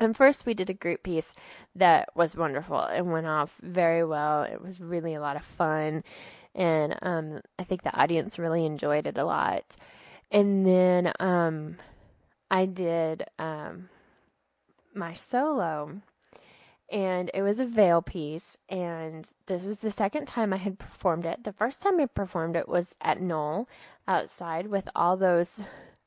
And 0.00 0.16
first, 0.16 0.46
we 0.46 0.54
did 0.54 0.70
a 0.70 0.74
group 0.74 1.02
piece 1.02 1.34
that 1.74 2.08
was 2.14 2.36
wonderful. 2.36 2.80
It 2.84 3.04
went 3.04 3.26
off 3.26 3.52
very 3.62 4.04
well. 4.04 4.44
It 4.44 4.62
was 4.62 4.80
really 4.80 5.14
a 5.14 5.20
lot 5.20 5.36
of 5.36 5.42
fun. 5.42 6.04
And 6.56 6.96
um, 7.02 7.40
I 7.58 7.64
think 7.64 7.82
the 7.82 7.94
audience 7.94 8.38
really 8.38 8.64
enjoyed 8.64 9.06
it 9.06 9.18
a 9.18 9.24
lot. 9.24 9.64
And 10.32 10.66
then 10.66 11.12
um, 11.20 11.76
I 12.50 12.64
did 12.64 13.26
um, 13.38 13.90
my 14.94 15.12
solo, 15.12 16.00
and 16.90 17.30
it 17.34 17.42
was 17.42 17.60
a 17.60 17.66
veil 17.66 18.00
piece. 18.00 18.56
And 18.70 19.28
this 19.46 19.62
was 19.62 19.78
the 19.78 19.92
second 19.92 20.26
time 20.26 20.54
I 20.54 20.56
had 20.56 20.78
performed 20.78 21.26
it. 21.26 21.44
The 21.44 21.52
first 21.52 21.82
time 21.82 22.00
I 22.00 22.06
performed 22.06 22.56
it 22.56 22.68
was 22.68 22.88
at 23.02 23.20
Knoll 23.20 23.68
outside 24.08 24.68
with 24.68 24.88
all 24.96 25.16
those 25.16 25.50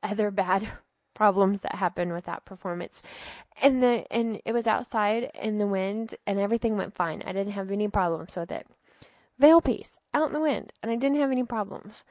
other 0.01 0.31
bad 0.31 0.67
problems 1.13 1.62
that 1.62 1.75
happened 1.75 2.13
with 2.13 2.25
that 2.25 2.45
performance. 2.45 3.03
And 3.62 3.83
the 3.83 4.05
and 4.12 4.41
it 4.45 4.53
was 4.53 4.65
outside 4.65 5.31
in 5.35 5.59
the 5.59 5.67
wind 5.67 6.15
and 6.25 6.39
everything 6.39 6.75
went 6.75 6.95
fine. 6.95 7.21
I 7.25 7.33
didn't 7.33 7.53
have 7.53 7.71
any 7.71 7.88
problems 7.88 8.35
with 8.35 8.51
it. 8.51 8.65
Veil 9.39 9.62
piece 9.62 9.99
out 10.13 10.28
in 10.28 10.34
the 10.34 10.39
wind 10.39 10.73
and 10.84 10.91
I 10.91 10.95
didn't 10.95 11.19
have 11.19 11.32
any 11.32 11.43
problems. 11.43 12.04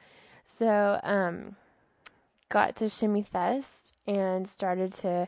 So 0.57 0.99
um 1.03 1.55
got 2.49 2.75
to 2.77 2.89
Shimmy 2.89 3.23
Fest 3.23 3.93
and 4.07 4.47
started 4.47 4.93
to 4.93 5.27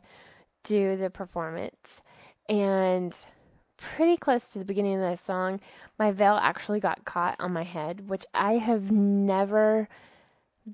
do 0.64 0.98
the 0.98 1.10
performance 1.10 2.02
and 2.50 3.16
pretty 3.78 4.18
close 4.18 4.50
to 4.50 4.60
the 4.60 4.66
beginning 4.66 5.02
of 5.02 5.18
the 5.18 5.24
song, 5.24 5.60
my 5.98 6.12
veil 6.12 6.38
actually 6.42 6.80
got 6.80 7.06
caught 7.06 7.36
on 7.40 7.54
my 7.54 7.64
head, 7.64 8.10
which 8.10 8.26
I 8.34 8.54
have 8.54 8.92
never 8.92 9.88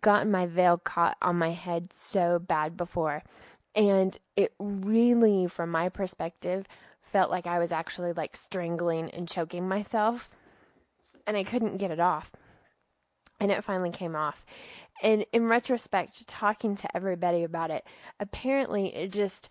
gotten 0.02 0.30
my 0.30 0.46
veil 0.46 0.78
caught 0.78 1.18
on 1.22 1.38
my 1.38 1.52
head 1.52 1.90
so 1.96 2.40
bad 2.40 2.76
before. 2.76 3.24
And 3.76 4.18
it 4.36 4.54
really, 4.60 5.48
from 5.48 5.70
my 5.70 5.90
perspective, 5.90 6.66
felt 7.02 7.32
like 7.32 7.48
I 7.48 7.60
was 7.60 7.72
actually 7.72 8.14
like 8.14 8.36
strangling 8.36 9.10
and 9.12 9.28
choking 9.28 9.68
myself. 9.68 10.30
And 11.28 11.38
I 11.38 11.44
couldn't 11.44 11.78
get 11.78 11.92
it 11.92 12.00
off. 12.00 12.32
And 13.40 13.52
it 13.52 13.64
finally 13.64 13.92
came 13.92 14.16
off. 14.16 14.44
And 15.04 15.26
in 15.32 15.46
retrospect, 15.46 16.28
talking 16.28 16.76
to 16.78 16.98
everybody 16.98 17.44
about 17.44 17.70
it, 17.70 17.86
apparently 18.20 18.96
it 18.96 19.12
just 19.12 19.50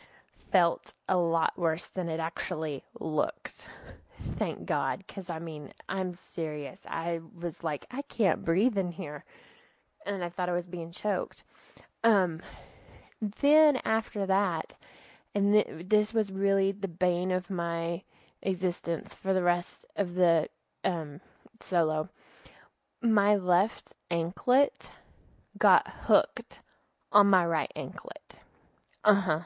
felt 0.50 0.94
a 1.08 1.16
lot 1.16 1.52
worse 1.56 1.88
than 1.94 2.08
it 2.08 2.18
actually 2.18 2.82
looked. 2.98 3.68
Thank 4.38 4.66
God, 4.66 5.04
because 5.06 5.30
I 5.30 5.38
mean, 5.38 5.72
I'm 5.88 6.14
serious. 6.14 6.80
I 6.88 7.20
was 7.38 7.62
like, 7.62 7.86
I 7.90 8.02
can't 8.02 8.44
breathe 8.44 8.76
in 8.76 8.90
here 8.90 9.24
and 10.06 10.24
I 10.24 10.28
thought 10.28 10.48
I 10.48 10.52
was 10.52 10.66
being 10.66 10.92
choked. 10.92 11.42
Um, 12.02 12.40
then 13.40 13.76
after 13.84 14.24
that, 14.26 14.76
and 15.34 15.52
th- 15.52 15.88
this 15.88 16.14
was 16.14 16.30
really 16.32 16.72
the 16.72 16.88
bane 16.88 17.32
of 17.32 17.50
my 17.50 18.02
existence 18.42 19.14
for 19.14 19.34
the 19.34 19.42
rest 19.42 19.84
of 19.96 20.14
the 20.14 20.48
um, 20.84 21.20
solo. 21.62 22.08
My 23.02 23.36
left 23.36 23.92
anklet 24.10 24.90
got 25.58 25.86
hooked 26.02 26.60
on 27.12 27.28
my 27.28 27.44
right 27.46 27.72
anklet. 27.76 28.40
Uh 29.04 29.14
huh. 29.14 29.40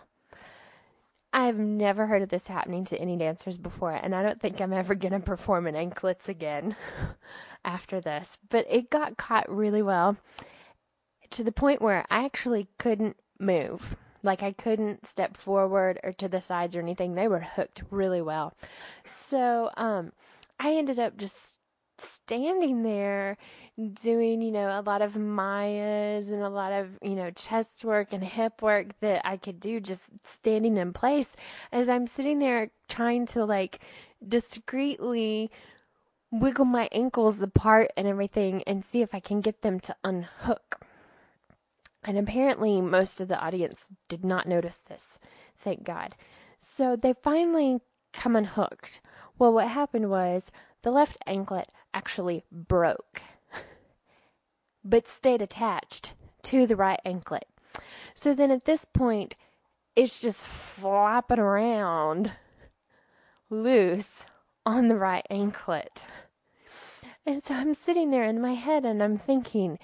I've 1.32 1.58
never 1.58 2.06
heard 2.06 2.22
of 2.22 2.28
this 2.28 2.48
happening 2.48 2.84
to 2.86 2.98
any 2.98 3.16
dancers 3.16 3.56
before, 3.56 3.92
and 3.92 4.14
I 4.14 4.22
don't 4.22 4.40
think 4.40 4.60
I'm 4.60 4.72
ever 4.72 4.94
going 4.94 5.12
to 5.12 5.20
perform 5.20 5.66
in 5.66 5.76
anklets 5.76 6.28
again 6.28 6.74
after 7.64 8.00
this. 8.00 8.36
But 8.48 8.66
it 8.68 8.90
got 8.90 9.16
caught 9.16 9.48
really 9.48 9.82
well 9.82 10.16
to 11.30 11.44
the 11.44 11.52
point 11.52 11.80
where 11.80 12.04
I 12.10 12.24
actually 12.24 12.66
couldn't 12.78 13.16
move. 13.38 13.96
Like 14.22 14.42
I 14.42 14.52
couldn't 14.52 15.06
step 15.06 15.36
forward 15.36 16.00
or 16.02 16.12
to 16.14 16.28
the 16.28 16.40
sides 16.40 16.74
or 16.74 16.80
anything. 16.80 17.14
They 17.14 17.28
were 17.28 17.40
hooked 17.40 17.84
really 17.90 18.20
well. 18.20 18.54
So 19.24 19.70
um, 19.76 20.12
I 20.58 20.74
ended 20.74 20.98
up 20.98 21.16
just 21.16 21.59
standing 22.00 22.82
there 22.82 23.36
doing, 24.02 24.42
you 24.42 24.50
know, 24.50 24.78
a 24.78 24.82
lot 24.82 25.02
of 25.02 25.16
Mayas 25.16 26.28
and 26.28 26.42
a 26.42 26.48
lot 26.48 26.72
of, 26.72 26.88
you 27.02 27.14
know, 27.14 27.30
chest 27.30 27.84
work 27.84 28.12
and 28.12 28.22
hip 28.22 28.62
work 28.62 28.98
that 29.00 29.26
I 29.26 29.36
could 29.36 29.60
do 29.60 29.80
just 29.80 30.02
standing 30.40 30.76
in 30.76 30.92
place 30.92 31.34
as 31.72 31.88
I'm 31.88 32.06
sitting 32.06 32.38
there 32.38 32.70
trying 32.88 33.26
to 33.28 33.44
like 33.44 33.80
discreetly 34.26 35.50
wiggle 36.30 36.64
my 36.64 36.88
ankles 36.92 37.40
apart 37.40 37.90
and 37.96 38.06
everything 38.06 38.62
and 38.66 38.84
see 38.84 39.02
if 39.02 39.14
I 39.14 39.20
can 39.20 39.40
get 39.40 39.62
them 39.62 39.80
to 39.80 39.96
unhook. 40.04 40.84
And 42.04 42.18
apparently, 42.18 42.80
most 42.80 43.20
of 43.20 43.28
the 43.28 43.38
audience 43.38 43.76
did 44.08 44.24
not 44.24 44.48
notice 44.48 44.80
this. 44.88 45.06
Thank 45.62 45.84
God. 45.84 46.14
So 46.58 46.96
they 46.96 47.14
finally 47.22 47.80
come 48.12 48.36
unhooked. 48.36 49.00
Well, 49.38 49.52
what 49.52 49.68
happened 49.68 50.10
was 50.10 50.50
the 50.82 50.90
left 50.90 51.18
anklet 51.26 51.68
actually 51.94 52.44
broke, 52.50 53.20
but 54.84 55.08
stayed 55.08 55.42
attached 55.42 56.12
to 56.44 56.66
the 56.66 56.76
right 56.76 57.00
anklet. 57.04 57.46
So 58.14 58.34
then 58.34 58.50
at 58.50 58.64
this 58.64 58.84
point, 58.84 59.34
it's 59.96 60.20
just 60.20 60.44
flopping 60.44 61.38
around 61.38 62.32
loose 63.50 64.24
on 64.64 64.88
the 64.88 64.96
right 64.96 65.26
anklet. 65.30 66.04
And 67.26 67.42
so 67.44 67.54
I'm 67.54 67.74
sitting 67.74 68.10
there 68.10 68.24
in 68.24 68.40
my 68.40 68.54
head 68.54 68.84
and 68.84 69.02
I'm 69.02 69.18
thinking, 69.18 69.78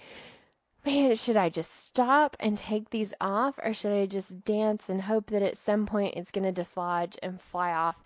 man, 0.84 1.16
should 1.16 1.36
I 1.36 1.48
just 1.48 1.86
stop 1.86 2.36
and 2.38 2.56
take 2.56 2.90
these 2.90 3.12
off, 3.20 3.58
or 3.62 3.74
should 3.74 3.92
I 3.92 4.06
just 4.06 4.44
dance 4.44 4.88
and 4.88 5.02
hope 5.02 5.30
that 5.30 5.42
at 5.42 5.58
some 5.58 5.84
point 5.84 6.14
it's 6.16 6.30
going 6.30 6.44
to 6.44 6.52
dislodge 6.52 7.18
and 7.22 7.40
fly 7.40 7.72
off 7.72 7.96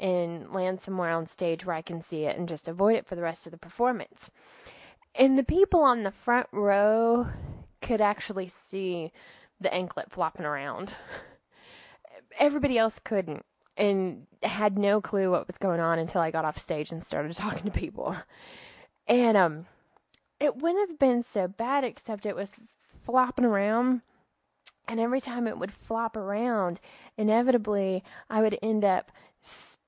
and 0.00 0.52
land 0.52 0.80
somewhere 0.80 1.10
on 1.10 1.28
stage 1.28 1.64
where 1.64 1.76
I 1.76 1.82
can 1.82 2.00
see 2.00 2.24
it 2.24 2.36
and 2.36 2.48
just 2.48 2.66
avoid 2.66 2.96
it 2.96 3.06
for 3.06 3.14
the 3.14 3.22
rest 3.22 3.46
of 3.46 3.52
the 3.52 3.58
performance? 3.58 4.30
And 5.14 5.38
the 5.38 5.44
people 5.44 5.82
on 5.82 6.02
the 6.02 6.10
front 6.10 6.48
row 6.52 7.28
could 7.82 8.00
actually 8.00 8.50
see 8.68 9.12
the 9.60 9.72
anklet 9.72 10.10
flopping 10.10 10.46
around. 10.46 10.94
Everybody 12.38 12.78
else 12.78 12.98
couldn't 13.02 13.44
and 13.76 14.26
had 14.42 14.78
no 14.78 15.00
clue 15.00 15.30
what 15.30 15.46
was 15.46 15.58
going 15.58 15.80
on 15.80 15.98
until 15.98 16.20
I 16.20 16.30
got 16.30 16.44
off 16.44 16.58
stage 16.58 16.90
and 16.90 17.04
started 17.04 17.34
talking 17.36 17.64
to 17.64 17.70
people. 17.70 18.16
And 19.06 19.36
um 19.36 19.66
it 20.38 20.56
wouldn't 20.56 20.88
have 20.88 20.98
been 20.98 21.22
so 21.22 21.46
bad 21.46 21.84
except 21.84 22.24
it 22.24 22.34
was 22.34 22.48
flopping 23.04 23.44
around 23.44 24.00
and 24.88 24.98
every 24.98 25.20
time 25.20 25.46
it 25.46 25.58
would 25.58 25.72
flop 25.72 26.16
around, 26.16 26.80
inevitably 27.16 28.02
I 28.28 28.40
would 28.40 28.58
end 28.60 28.84
up 28.84 29.12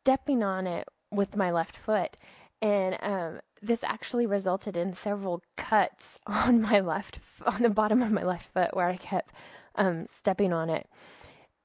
stepping 0.03 0.43
on 0.43 0.67
it 0.67 0.87
with 1.11 1.37
my 1.37 1.51
left 1.51 1.77
foot. 1.77 2.17
And 2.61 2.97
um, 3.03 3.41
this 3.61 3.83
actually 3.83 4.27
resulted 4.27 4.77
in 4.77 4.95
several 4.95 5.43
cuts 5.57 6.19
on 6.27 6.61
my 6.61 6.81
left, 6.81 7.19
on 7.47 7.63
the 7.63 7.71
bottom 7.71 8.03
of 8.03 8.11
my 8.11 8.25
left 8.25 8.53
foot 8.53 8.75
where 8.75 8.89
I 8.89 8.97
kept 8.97 9.33
um, 9.77 10.07
stepping 10.19 10.53
on 10.53 10.71
it. 10.71 10.89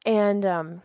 And 0.05 0.45
um, 0.45 0.81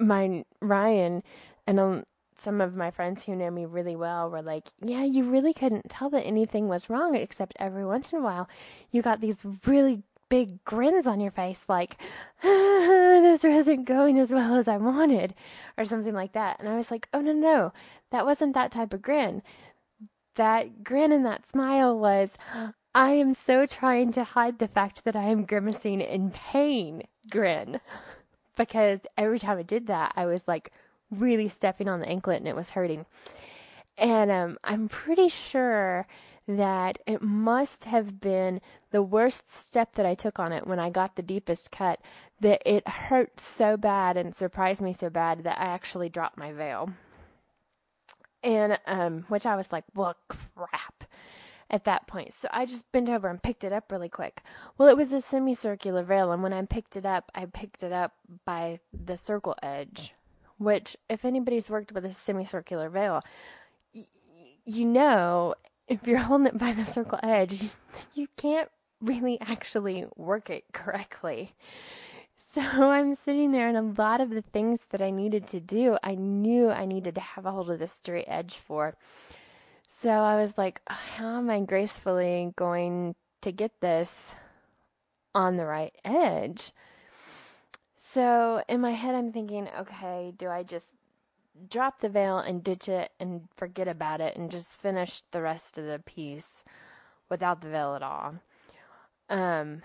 my 0.00 0.44
Ryan 0.60 1.22
and 1.66 1.80
um, 1.80 2.04
some 2.38 2.60
of 2.60 2.74
my 2.74 2.90
friends 2.90 3.24
who 3.24 3.34
know 3.34 3.50
me 3.50 3.64
really 3.64 3.96
well 3.96 4.30
were 4.30 4.42
like, 4.42 4.68
Yeah, 4.80 5.04
you 5.04 5.24
really 5.24 5.52
couldn't 5.52 5.88
tell 5.88 6.10
that 6.10 6.24
anything 6.24 6.68
was 6.68 6.88
wrong, 6.88 7.14
except 7.14 7.54
every 7.58 7.84
once 7.84 8.12
in 8.12 8.18
a 8.18 8.22
while 8.22 8.48
you 8.90 9.02
got 9.02 9.20
these 9.20 9.36
really 9.66 10.02
big 10.28 10.64
grins 10.64 11.06
on 11.06 11.20
your 11.20 11.30
face, 11.30 11.60
like, 11.68 11.96
ah, 12.42 13.20
this 13.22 13.42
wasn't 13.42 13.84
going 13.86 14.18
as 14.18 14.30
well 14.30 14.56
as 14.56 14.68
I 14.68 14.76
wanted, 14.76 15.34
or 15.76 15.84
something 15.84 16.14
like 16.14 16.32
that. 16.32 16.58
And 16.60 16.68
I 16.68 16.76
was 16.76 16.90
like, 16.90 17.08
oh, 17.12 17.20
no, 17.20 17.32
no, 17.32 17.72
that 18.10 18.26
wasn't 18.26 18.54
that 18.54 18.72
type 18.72 18.92
of 18.92 19.02
grin. 19.02 19.42
That 20.36 20.84
grin 20.84 21.12
and 21.12 21.24
that 21.26 21.48
smile 21.48 21.98
was, 21.98 22.30
I 22.94 23.12
am 23.12 23.34
so 23.34 23.66
trying 23.66 24.12
to 24.12 24.24
hide 24.24 24.58
the 24.58 24.68
fact 24.68 25.04
that 25.04 25.16
I 25.16 25.24
am 25.24 25.44
grimacing 25.44 26.00
in 26.00 26.30
pain 26.30 27.02
grin. 27.30 27.80
Because 28.56 29.00
every 29.16 29.38
time 29.38 29.58
I 29.58 29.62
did 29.62 29.86
that, 29.86 30.12
I 30.16 30.26
was 30.26 30.42
like 30.46 30.72
really 31.10 31.48
stepping 31.48 31.88
on 31.88 32.00
the 32.00 32.08
anklet 32.08 32.38
and 32.38 32.48
it 32.48 32.56
was 32.56 32.70
hurting. 32.70 33.06
And 33.96 34.30
um, 34.30 34.58
I'm 34.64 34.88
pretty 34.88 35.28
sure 35.28 36.06
that 36.46 36.98
it 37.06 37.20
must 37.20 37.84
have 37.84 38.20
been 38.20 38.60
the 38.90 39.02
worst 39.02 39.44
step 39.56 39.94
that 39.94 40.06
I 40.06 40.14
took 40.14 40.38
on 40.38 40.52
it 40.52 40.66
when 40.66 40.78
I 40.78 40.90
got 40.90 41.16
the 41.16 41.22
deepest 41.22 41.70
cut 41.70 42.00
that 42.40 42.62
it 42.64 42.86
hurt 42.86 43.40
so 43.56 43.76
bad 43.76 44.16
and 44.16 44.34
surprised 44.34 44.80
me 44.80 44.92
so 44.92 45.10
bad 45.10 45.44
that 45.44 45.58
I 45.58 45.64
actually 45.64 46.08
dropped 46.08 46.38
my 46.38 46.52
veil. 46.52 46.90
And 48.42 48.78
um 48.86 49.24
which 49.28 49.46
I 49.46 49.56
was 49.56 49.72
like, 49.72 49.84
"Well, 49.94 50.14
crap." 50.28 51.04
At 51.70 51.84
that 51.84 52.06
point. 52.06 52.32
So 52.32 52.48
I 52.50 52.64
just 52.64 52.90
bent 52.92 53.10
over 53.10 53.28
and 53.28 53.42
picked 53.42 53.62
it 53.62 53.74
up 53.74 53.92
really 53.92 54.08
quick. 54.08 54.40
Well, 54.78 54.88
it 54.88 54.96
was 54.96 55.12
a 55.12 55.20
semicircular 55.20 56.02
veil 56.02 56.32
and 56.32 56.42
when 56.42 56.54
I 56.54 56.62
picked 56.62 56.96
it 56.96 57.04
up, 57.04 57.30
I 57.34 57.44
picked 57.44 57.82
it 57.82 57.92
up 57.92 58.14
by 58.46 58.80
the 58.90 59.18
circle 59.18 59.54
edge, 59.62 60.14
which 60.56 60.96
if 61.10 61.26
anybody's 61.26 61.68
worked 61.68 61.92
with 61.92 62.06
a 62.06 62.12
semicircular 62.14 62.88
veil, 62.88 63.20
you 64.64 64.86
know 64.86 65.54
if 65.88 66.06
you're 66.06 66.18
holding 66.28 66.46
it 66.46 66.58
by 66.58 66.72
the 66.72 66.84
circle 66.84 67.18
edge, 67.22 67.62
you, 67.62 67.70
you 68.14 68.28
can't 68.36 68.70
really 69.00 69.38
actually 69.40 70.06
work 70.16 70.50
it 70.50 70.64
correctly. 70.72 71.54
So 72.54 72.60
I'm 72.90 73.14
sitting 73.14 73.52
there, 73.52 73.68
and 73.68 73.76
a 73.76 74.02
lot 74.02 74.20
of 74.20 74.30
the 74.30 74.42
things 74.42 74.78
that 74.90 75.02
I 75.02 75.10
needed 75.10 75.46
to 75.48 75.60
do, 75.60 75.98
I 76.02 76.14
knew 76.14 76.70
I 76.70 76.86
needed 76.86 77.14
to 77.16 77.20
have 77.20 77.46
a 77.46 77.52
hold 77.52 77.70
of 77.70 77.78
the 77.78 77.88
straight 77.88 78.26
edge 78.28 78.56
for. 78.56 78.94
So 80.02 80.10
I 80.10 80.40
was 80.40 80.56
like, 80.56 80.80
how 80.86 81.38
am 81.38 81.50
I 81.50 81.60
gracefully 81.60 82.52
going 82.56 83.16
to 83.42 83.52
get 83.52 83.72
this 83.80 84.10
on 85.34 85.56
the 85.56 85.66
right 85.66 85.94
edge? 86.04 86.72
So 88.14 88.62
in 88.68 88.80
my 88.80 88.92
head, 88.92 89.14
I'm 89.14 89.32
thinking, 89.32 89.68
okay, 89.78 90.32
do 90.36 90.48
I 90.48 90.62
just 90.62 90.86
drop 91.68 92.00
the 92.00 92.08
veil 92.08 92.38
and 92.38 92.62
ditch 92.62 92.88
it 92.88 93.10
and 93.18 93.48
forget 93.56 93.88
about 93.88 94.20
it 94.20 94.36
and 94.36 94.50
just 94.50 94.68
finish 94.68 95.22
the 95.32 95.42
rest 95.42 95.78
of 95.78 95.84
the 95.84 95.98
piece 95.98 96.62
without 97.28 97.60
the 97.60 97.68
veil 97.68 97.94
at 97.94 98.02
all? 98.02 98.36
Um, 99.28 99.82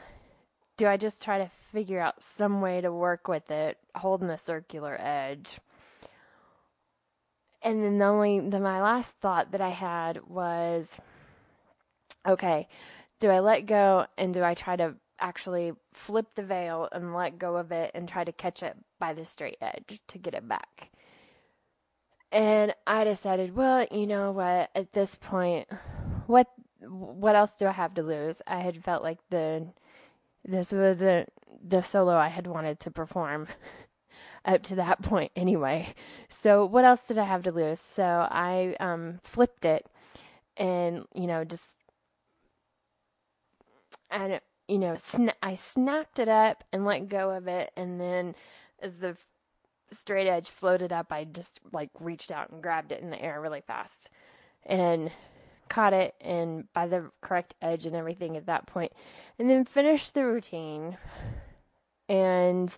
do 0.78 0.88
I 0.88 0.98
just 0.98 1.22
try 1.22 1.38
to 1.38 1.52
figure 1.72 2.00
out 2.00 2.24
some 2.38 2.62
way 2.62 2.82
to 2.82 2.92
work 2.92 3.28
with 3.28 3.52
it, 3.52 3.78
holding 3.96 4.28
the 4.28 4.38
circular 4.38 4.98
edge? 5.00 5.60
And 7.62 7.84
then 7.84 7.98
the 7.98 8.06
only 8.06 8.40
the 8.40 8.60
my 8.60 8.82
last 8.82 9.12
thought 9.22 9.52
that 9.52 9.62
I 9.62 9.70
had 9.70 10.28
was 10.28 10.88
okay, 12.28 12.68
do 13.20 13.30
I 13.30 13.40
let 13.40 13.66
go 13.66 14.06
and 14.18 14.34
do 14.34 14.44
I 14.44 14.54
try 14.54 14.76
to 14.76 14.96
actually 15.20 15.72
flip 15.94 16.28
the 16.36 16.44
veil 16.44 16.90
and 16.92 17.16
let 17.16 17.40
go 17.40 17.56
of 17.56 17.72
it 17.72 17.92
and 17.94 18.08
try 18.08 18.24
to 18.24 18.32
catch 18.32 18.64
it 18.64 18.76
by 19.00 19.14
the 19.14 19.26
straight 19.26 19.58
edge 19.62 20.02
to 20.10 20.18
get 20.18 20.34
it 20.34 20.48
back? 20.48 20.90
And 22.32 22.74
I 22.88 23.04
decided, 23.04 23.56
well, 23.56 23.86
you 23.92 24.08
know 24.08 24.32
what? 24.32 24.72
At 24.76 24.92
this 24.92 25.16
point, 25.22 25.68
what 26.26 26.48
what 26.88 27.36
else 27.36 27.52
do 27.58 27.68
I 27.68 27.72
have 27.72 27.94
to 27.96 28.04
lose? 28.04 28.42
I 28.48 28.60
had 28.60 28.84
felt 28.84 29.04
like 29.04 29.20
the 29.30 29.68
this 30.46 30.72
wasn't 30.72 31.30
the 31.66 31.82
solo 31.82 32.16
I 32.16 32.28
had 32.28 32.48
wanted 32.48 32.80
to 32.82 32.92
perform 32.92 33.48
up 34.46 34.64
to 34.64 34.76
that 34.76 35.02
point 35.02 35.32
anyway. 35.36 35.94
So 36.42 36.66
what 36.66 36.86
else 36.86 37.00
did 37.08 37.18
I 37.18 37.26
have 37.26 37.44
to 37.44 37.52
lose? 37.52 37.80
So 37.96 38.04
I 38.04 38.76
um, 38.80 39.20
flipped 39.24 39.66
it 39.66 39.86
and 40.58 41.06
you 41.16 41.26
know 41.26 41.44
just 41.44 41.64
and 44.12 44.40
you 44.68 44.78
know 44.78 44.94
sna- 44.94 45.34
I 45.42 45.56
snapped 45.56 46.20
it 46.20 46.30
up 46.30 46.64
and 46.72 46.86
let 46.86 47.10
go 47.10 47.32
of 47.32 47.48
it 47.48 47.72
and 47.76 48.00
then 48.00 48.36
as 48.82 48.96
the 48.98 49.18
straight 49.94 50.28
edge 50.28 50.50
floated 50.50 50.92
up, 50.92 51.12
I 51.12 51.24
just 51.24 51.60
like 51.72 51.90
reached 52.00 52.32
out 52.32 52.50
and 52.50 52.62
grabbed 52.62 52.92
it 52.92 53.02
in 53.02 53.10
the 53.10 53.22
air 53.22 53.40
really 53.40 53.62
fast 53.62 54.10
and 54.66 55.12
caught 55.74 55.94
it 55.94 56.14
and 56.22 56.72
by 56.74 56.86
the 56.86 57.10
correct 57.22 57.56
edge 57.60 57.88
and 57.88 57.96
everything 57.96 58.38
at 58.38 58.46
that 58.46 58.68
point. 58.68 58.92
And 59.40 59.50
then 59.50 59.66
finished 59.66 60.14
the 60.14 60.24
routine 60.24 60.98
and 62.08 62.76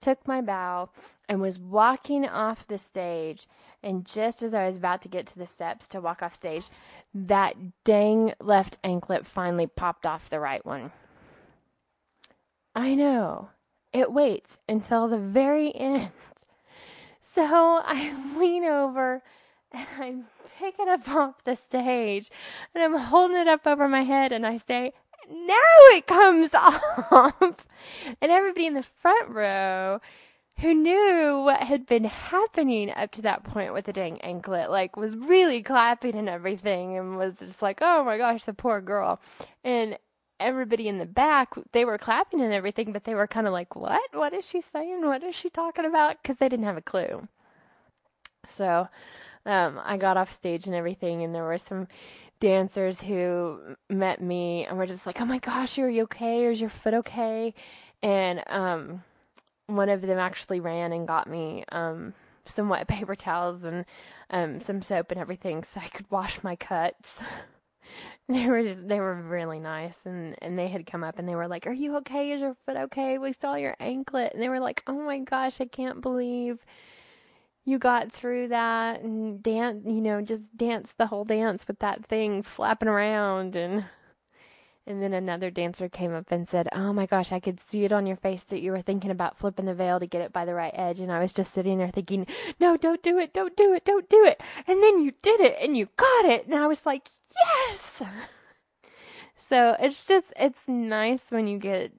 took 0.00 0.26
my 0.28 0.40
bow 0.40 0.90
and 1.28 1.40
was 1.40 1.58
walking 1.58 2.26
off 2.28 2.68
the 2.68 2.78
stage. 2.78 3.48
And 3.82 4.06
just 4.06 4.42
as 4.44 4.54
I 4.54 4.68
was 4.68 4.76
about 4.76 5.02
to 5.02 5.08
get 5.08 5.26
to 5.28 5.38
the 5.40 5.46
steps 5.46 5.88
to 5.88 6.00
walk 6.00 6.22
off 6.22 6.36
stage, 6.36 6.68
that 7.14 7.56
dang 7.82 8.32
left 8.40 8.78
anklet 8.84 9.26
finally 9.26 9.66
popped 9.66 10.06
off 10.06 10.30
the 10.30 10.38
right 10.38 10.64
one. 10.64 10.92
I 12.76 12.94
know. 12.94 13.50
It 13.92 14.12
waits 14.12 14.56
until 14.68 15.08
the 15.08 15.18
very 15.18 15.74
end 15.74 16.12
so 17.34 17.42
I 17.44 18.16
lean 18.38 18.64
over 18.64 19.20
and 19.72 19.86
I 19.98 20.14
pick 20.60 20.78
it 20.78 20.88
up 20.88 21.08
off 21.16 21.44
the 21.44 21.56
stage 21.56 22.30
and 22.74 22.84
I'm 22.84 22.96
holding 22.96 23.38
it 23.38 23.48
up 23.48 23.66
over 23.66 23.88
my 23.88 24.02
head 24.02 24.32
and 24.32 24.46
I 24.46 24.58
say, 24.58 24.92
now 25.28 25.56
it 25.92 26.06
comes 26.06 26.50
off. 26.54 27.40
and 27.40 28.30
everybody 28.30 28.66
in 28.66 28.74
the 28.74 28.84
front 29.00 29.30
row 29.30 30.00
who 30.58 30.74
knew 30.74 31.40
what 31.42 31.62
had 31.62 31.86
been 31.86 32.04
happening 32.04 32.90
up 32.90 33.10
to 33.12 33.22
that 33.22 33.44
point 33.44 33.72
with 33.72 33.86
the 33.86 33.92
dang 33.92 34.20
anklet, 34.20 34.70
like 34.70 34.96
was 34.96 35.16
really 35.16 35.62
clapping 35.62 36.14
and 36.14 36.28
everything 36.28 36.98
and 36.98 37.16
was 37.16 37.38
just 37.38 37.62
like, 37.62 37.78
oh 37.80 38.04
my 38.04 38.18
gosh, 38.18 38.44
the 38.44 38.52
poor 38.52 38.82
girl. 38.82 39.18
And 39.64 39.96
everybody 40.38 40.88
in 40.88 40.98
the 40.98 41.06
back, 41.06 41.54
they 41.72 41.86
were 41.86 41.96
clapping 41.96 42.42
and 42.42 42.52
everything, 42.52 42.92
but 42.92 43.04
they 43.04 43.14
were 43.14 43.26
kind 43.26 43.46
of 43.46 43.54
like, 43.54 43.74
what? 43.74 44.02
What 44.12 44.34
is 44.34 44.46
she 44.46 44.60
saying? 44.60 45.06
What 45.06 45.22
is 45.22 45.34
she 45.34 45.48
talking 45.48 45.86
about? 45.86 46.20
Because 46.20 46.36
they 46.36 46.48
didn't 46.50 46.66
have 46.66 46.76
a 46.76 46.82
clue. 46.82 47.26
So 48.58 48.88
um, 49.46 49.80
I 49.82 49.96
got 49.96 50.16
off 50.16 50.34
stage 50.34 50.66
and 50.66 50.74
everything, 50.74 51.22
and 51.22 51.34
there 51.34 51.44
were 51.44 51.58
some 51.58 51.88
dancers 52.40 53.00
who 53.00 53.76
met 53.88 54.20
me 54.22 54.66
and 54.66 54.78
were 54.78 54.86
just 54.86 55.06
like, 55.06 55.20
oh 55.20 55.26
my 55.26 55.38
gosh, 55.38 55.78
are 55.78 55.88
you 55.88 56.02
okay? 56.04 56.46
Is 56.46 56.60
your 56.60 56.70
foot 56.70 56.94
okay? 56.94 57.54
And 58.02 58.42
um, 58.48 59.02
one 59.66 59.88
of 59.88 60.02
them 60.02 60.18
actually 60.18 60.60
ran 60.60 60.92
and 60.92 61.06
got 61.06 61.28
me 61.28 61.64
um, 61.70 62.14
some 62.46 62.68
wet 62.68 62.88
paper 62.88 63.14
towels 63.14 63.62
and 63.62 63.84
um, 64.30 64.60
some 64.60 64.82
soap 64.82 65.10
and 65.10 65.20
everything 65.20 65.62
so 65.64 65.80
I 65.80 65.88
could 65.88 66.10
wash 66.10 66.42
my 66.42 66.56
cuts. 66.56 67.08
they 68.28 68.46
were 68.46 68.62
just 68.62 68.86
they 68.86 69.00
were 69.00 69.14
really 69.14 69.58
nice 69.58 69.96
and 70.04 70.36
and 70.40 70.58
they 70.58 70.68
had 70.68 70.86
come 70.86 71.02
up 71.02 71.18
and 71.18 71.28
they 71.28 71.34
were 71.34 71.48
like 71.48 71.66
are 71.66 71.72
you 71.72 71.96
okay 71.96 72.30
is 72.30 72.40
your 72.40 72.54
foot 72.64 72.76
okay 72.76 73.18
we 73.18 73.32
saw 73.32 73.56
your 73.56 73.74
anklet 73.80 74.32
and 74.32 74.40
they 74.40 74.48
were 74.48 74.60
like 74.60 74.84
oh 74.86 75.00
my 75.00 75.18
gosh 75.18 75.60
i 75.60 75.64
can't 75.64 76.00
believe 76.00 76.58
you 77.70 77.78
got 77.78 78.12
through 78.12 78.48
that 78.48 79.00
and 79.02 79.42
dance 79.42 79.84
you 79.86 80.00
know 80.00 80.20
just 80.20 80.42
dance 80.56 80.92
the 80.98 81.06
whole 81.06 81.24
dance 81.24 81.66
with 81.66 81.78
that 81.78 82.04
thing 82.06 82.42
flapping 82.42 82.88
around 82.88 83.56
and 83.56 83.84
and 84.86 85.02
then 85.02 85.12
another 85.12 85.50
dancer 85.50 85.88
came 85.88 86.12
up 86.12 86.32
and 86.32 86.48
said, 86.48 86.68
Oh 86.72 86.92
my 86.92 87.06
gosh, 87.06 87.30
I 87.30 87.38
could 87.38 87.60
see 87.60 87.84
it 87.84 87.92
on 87.92 88.06
your 88.06 88.16
face 88.16 88.42
that 88.44 88.60
you 88.60 88.72
were 88.72 88.82
thinking 88.82 89.12
about 89.12 89.38
flipping 89.38 89.66
the 89.66 89.74
veil 89.74 90.00
to 90.00 90.06
get 90.06 90.22
it 90.22 90.32
by 90.32 90.44
the 90.44 90.54
right 90.54 90.72
edge. 90.74 90.98
And 90.98 91.12
I 91.12 91.20
was 91.20 91.32
just 91.32 91.54
sitting 91.54 91.78
there 91.78 91.90
thinking, 91.90 92.26
No, 92.58 92.76
don't 92.76 93.02
do 93.02 93.18
it, 93.18 93.32
don't 93.32 93.56
do 93.56 93.72
it, 93.72 93.84
don't 93.84 94.08
do 94.08 94.24
it. 94.24 94.42
And 94.66 94.82
then 94.82 94.98
you 94.98 95.12
did 95.22 95.40
it 95.40 95.56
and 95.60 95.76
you 95.76 95.88
got 95.96 96.24
it. 96.24 96.46
And 96.46 96.56
I 96.56 96.66
was 96.66 96.84
like, 96.84 97.08
Yes! 97.36 98.02
So 99.48 99.74
it's 99.80 100.06
just, 100.06 100.26
it's 100.36 100.60
nice 100.68 101.22
when 101.30 101.48
you 101.48 101.58
get 101.58 101.90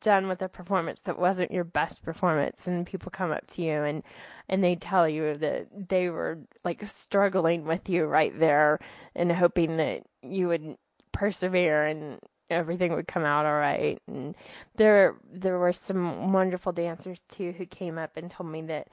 done 0.00 0.28
with 0.28 0.42
a 0.42 0.48
performance 0.48 1.00
that 1.00 1.18
wasn't 1.18 1.50
your 1.52 1.64
best 1.64 2.02
performance 2.02 2.66
and 2.66 2.86
people 2.86 3.10
come 3.10 3.30
up 3.30 3.46
to 3.46 3.62
you 3.62 3.82
and 3.82 4.02
and 4.48 4.64
they 4.64 4.74
tell 4.74 5.08
you 5.08 5.36
that 5.36 5.66
they 5.88 6.08
were 6.08 6.38
like 6.64 6.84
struggling 6.86 7.64
with 7.64 7.88
you 7.88 8.04
right 8.04 8.38
there 8.38 8.80
and 9.14 9.30
hoping 9.30 9.76
that 9.76 10.02
you 10.22 10.48
would 10.48 10.76
persevere 11.12 11.86
and 11.86 12.18
everything 12.50 12.92
would 12.94 13.08
come 13.08 13.24
out 13.24 13.46
all 13.46 13.52
right. 13.52 14.00
And 14.06 14.34
there 14.76 15.16
there 15.32 15.58
were 15.58 15.72
some 15.72 16.32
wonderful 16.32 16.72
dancers 16.72 17.20
too 17.28 17.52
who 17.52 17.66
came 17.66 17.98
up 17.98 18.16
and 18.16 18.30
told 18.30 18.50
me 18.50 18.62
that 18.62 18.88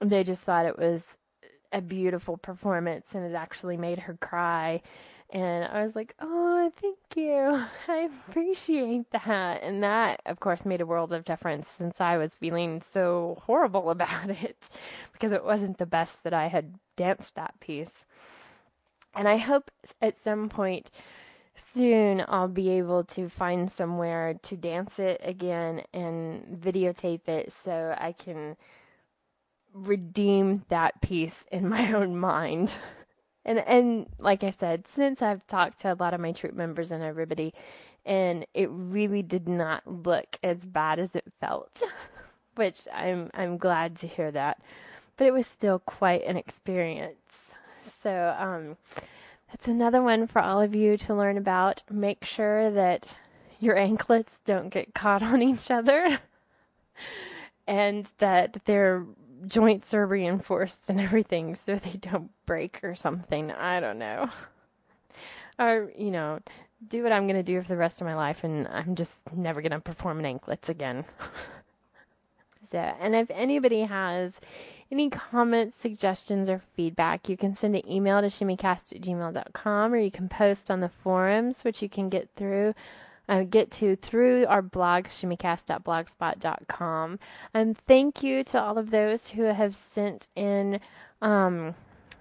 they 0.00 0.24
just 0.24 0.42
thought 0.42 0.66
it 0.66 0.78
was 0.78 1.04
a 1.72 1.80
beautiful 1.80 2.36
performance 2.36 3.06
and 3.14 3.24
it 3.24 3.34
actually 3.34 3.76
made 3.76 3.98
her 3.98 4.14
cry. 4.20 4.80
And 5.34 5.64
I 5.64 5.82
was 5.82 5.96
like, 5.96 6.14
oh, 6.20 6.70
thank 6.80 6.96
you. 7.16 7.64
I 7.88 8.08
appreciate 8.28 9.10
that. 9.10 9.64
And 9.64 9.82
that, 9.82 10.20
of 10.26 10.38
course, 10.38 10.64
made 10.64 10.80
a 10.80 10.86
world 10.86 11.12
of 11.12 11.24
difference 11.24 11.68
since 11.68 12.00
I 12.00 12.16
was 12.16 12.36
feeling 12.36 12.80
so 12.80 13.42
horrible 13.42 13.90
about 13.90 14.30
it 14.30 14.68
because 15.12 15.32
it 15.32 15.44
wasn't 15.44 15.78
the 15.78 15.86
best 15.86 16.22
that 16.22 16.32
I 16.32 16.46
had 16.46 16.78
danced 16.96 17.34
that 17.34 17.58
piece. 17.58 18.04
And 19.12 19.26
I 19.26 19.38
hope 19.38 19.72
at 20.00 20.22
some 20.22 20.48
point 20.48 20.88
soon 21.56 22.24
I'll 22.28 22.48
be 22.48 22.70
able 22.70 23.02
to 23.04 23.28
find 23.28 23.70
somewhere 23.70 24.34
to 24.34 24.56
dance 24.56 25.00
it 25.00 25.20
again 25.24 25.82
and 25.92 26.58
videotape 26.60 27.28
it 27.28 27.52
so 27.64 27.96
I 27.98 28.12
can 28.12 28.56
redeem 29.72 30.64
that 30.68 31.00
piece 31.00 31.44
in 31.50 31.68
my 31.68 31.92
own 31.96 32.16
mind. 32.16 32.72
And 33.44 33.58
and 33.60 34.06
like 34.18 34.42
I 34.42 34.50
said, 34.50 34.86
since 34.86 35.20
I've 35.22 35.46
talked 35.46 35.80
to 35.80 35.92
a 35.92 35.96
lot 35.98 36.14
of 36.14 36.20
my 36.20 36.32
troop 36.32 36.54
members 36.54 36.90
and 36.90 37.02
everybody, 37.02 37.52
and 38.06 38.46
it 38.54 38.68
really 38.70 39.22
did 39.22 39.48
not 39.48 39.86
look 39.86 40.38
as 40.42 40.58
bad 40.58 40.98
as 40.98 41.14
it 41.14 41.24
felt, 41.40 41.82
which 42.54 42.88
I'm 42.92 43.30
I'm 43.34 43.58
glad 43.58 43.96
to 44.00 44.06
hear 44.06 44.30
that. 44.30 44.60
But 45.16 45.26
it 45.26 45.32
was 45.32 45.46
still 45.46 45.78
quite 45.78 46.24
an 46.24 46.36
experience. 46.36 47.16
So 48.02 48.34
um, 48.38 48.76
that's 49.50 49.68
another 49.68 50.02
one 50.02 50.26
for 50.26 50.40
all 50.42 50.60
of 50.60 50.74
you 50.74 50.96
to 50.98 51.14
learn 51.14 51.38
about. 51.38 51.82
Make 51.90 52.24
sure 52.24 52.70
that 52.70 53.14
your 53.60 53.76
anklets 53.76 54.38
don't 54.44 54.70
get 54.70 54.94
caught 54.94 55.22
on 55.22 55.42
each 55.42 55.70
other, 55.70 56.18
and 57.66 58.10
that 58.18 58.58
they're 58.64 59.04
joints 59.46 59.94
are 59.94 60.06
reinforced 60.06 60.88
and 60.88 61.00
everything 61.00 61.54
so 61.54 61.76
they 61.76 61.98
don't 61.98 62.30
break 62.46 62.80
or 62.82 62.94
something. 62.94 63.50
I 63.50 63.80
don't 63.80 63.98
know. 63.98 64.30
Or, 65.58 65.90
you 65.96 66.10
know, 66.10 66.40
do 66.88 67.02
what 67.02 67.12
I'm 67.12 67.26
going 67.26 67.36
to 67.36 67.42
do 67.42 67.62
for 67.62 67.68
the 67.68 67.76
rest 67.76 68.00
of 68.00 68.06
my 68.06 68.14
life 68.14 68.44
and 68.44 68.66
I'm 68.68 68.94
just 68.94 69.12
never 69.34 69.62
going 69.62 69.72
to 69.72 69.80
perform 69.80 70.18
in 70.18 70.26
anklets 70.26 70.68
again. 70.68 71.04
so, 72.72 72.78
and 72.78 73.14
if 73.14 73.30
anybody 73.30 73.82
has 73.82 74.32
any 74.90 75.10
comments, 75.10 75.76
suggestions, 75.80 76.48
or 76.48 76.62
feedback, 76.76 77.28
you 77.28 77.36
can 77.36 77.56
send 77.56 77.74
an 77.74 77.90
email 77.90 78.20
to 78.20 78.26
shimmycast 78.28 78.94
at 78.94 79.00
gmail.com 79.00 79.92
or 79.92 79.96
you 79.96 80.10
can 80.10 80.28
post 80.28 80.70
on 80.70 80.80
the 80.80 80.90
forums, 81.02 81.56
which 81.62 81.82
you 81.82 81.88
can 81.88 82.08
get 82.08 82.28
through 82.36 82.74
uh, 83.28 83.42
get 83.42 83.70
to 83.72 83.96
through 83.96 84.46
our 84.46 84.62
blog, 84.62 85.06
shimmycast.blogspot.com. 85.06 87.18
And 87.52 87.76
thank 87.78 88.22
you 88.22 88.44
to 88.44 88.60
all 88.60 88.78
of 88.78 88.90
those 88.90 89.26
who 89.28 89.42
have 89.42 89.76
sent 89.92 90.28
in 90.36 90.78
um, 91.22 91.74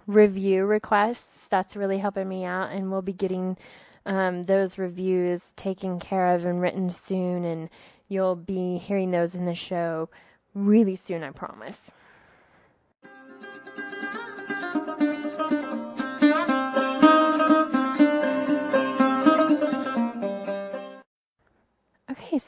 review 0.07 0.65
requests. 0.65 1.47
That's 1.49 1.75
really 1.75 1.97
helping 1.97 2.29
me 2.29 2.45
out, 2.45 2.71
and 2.71 2.91
we'll 2.91 3.01
be 3.01 3.13
getting 3.13 3.57
um, 4.05 4.43
those 4.43 4.77
reviews 4.77 5.41
taken 5.55 5.99
care 5.99 6.35
of 6.35 6.45
and 6.45 6.61
written 6.61 6.89
soon, 6.89 7.45
and 7.45 7.69
you'll 8.07 8.35
be 8.35 8.77
hearing 8.77 9.09
those 9.11 9.35
in 9.35 9.45
the 9.45 9.55
show 9.55 10.09
really 10.53 10.95
soon, 10.95 11.23
I 11.23 11.31
promise. 11.31 11.77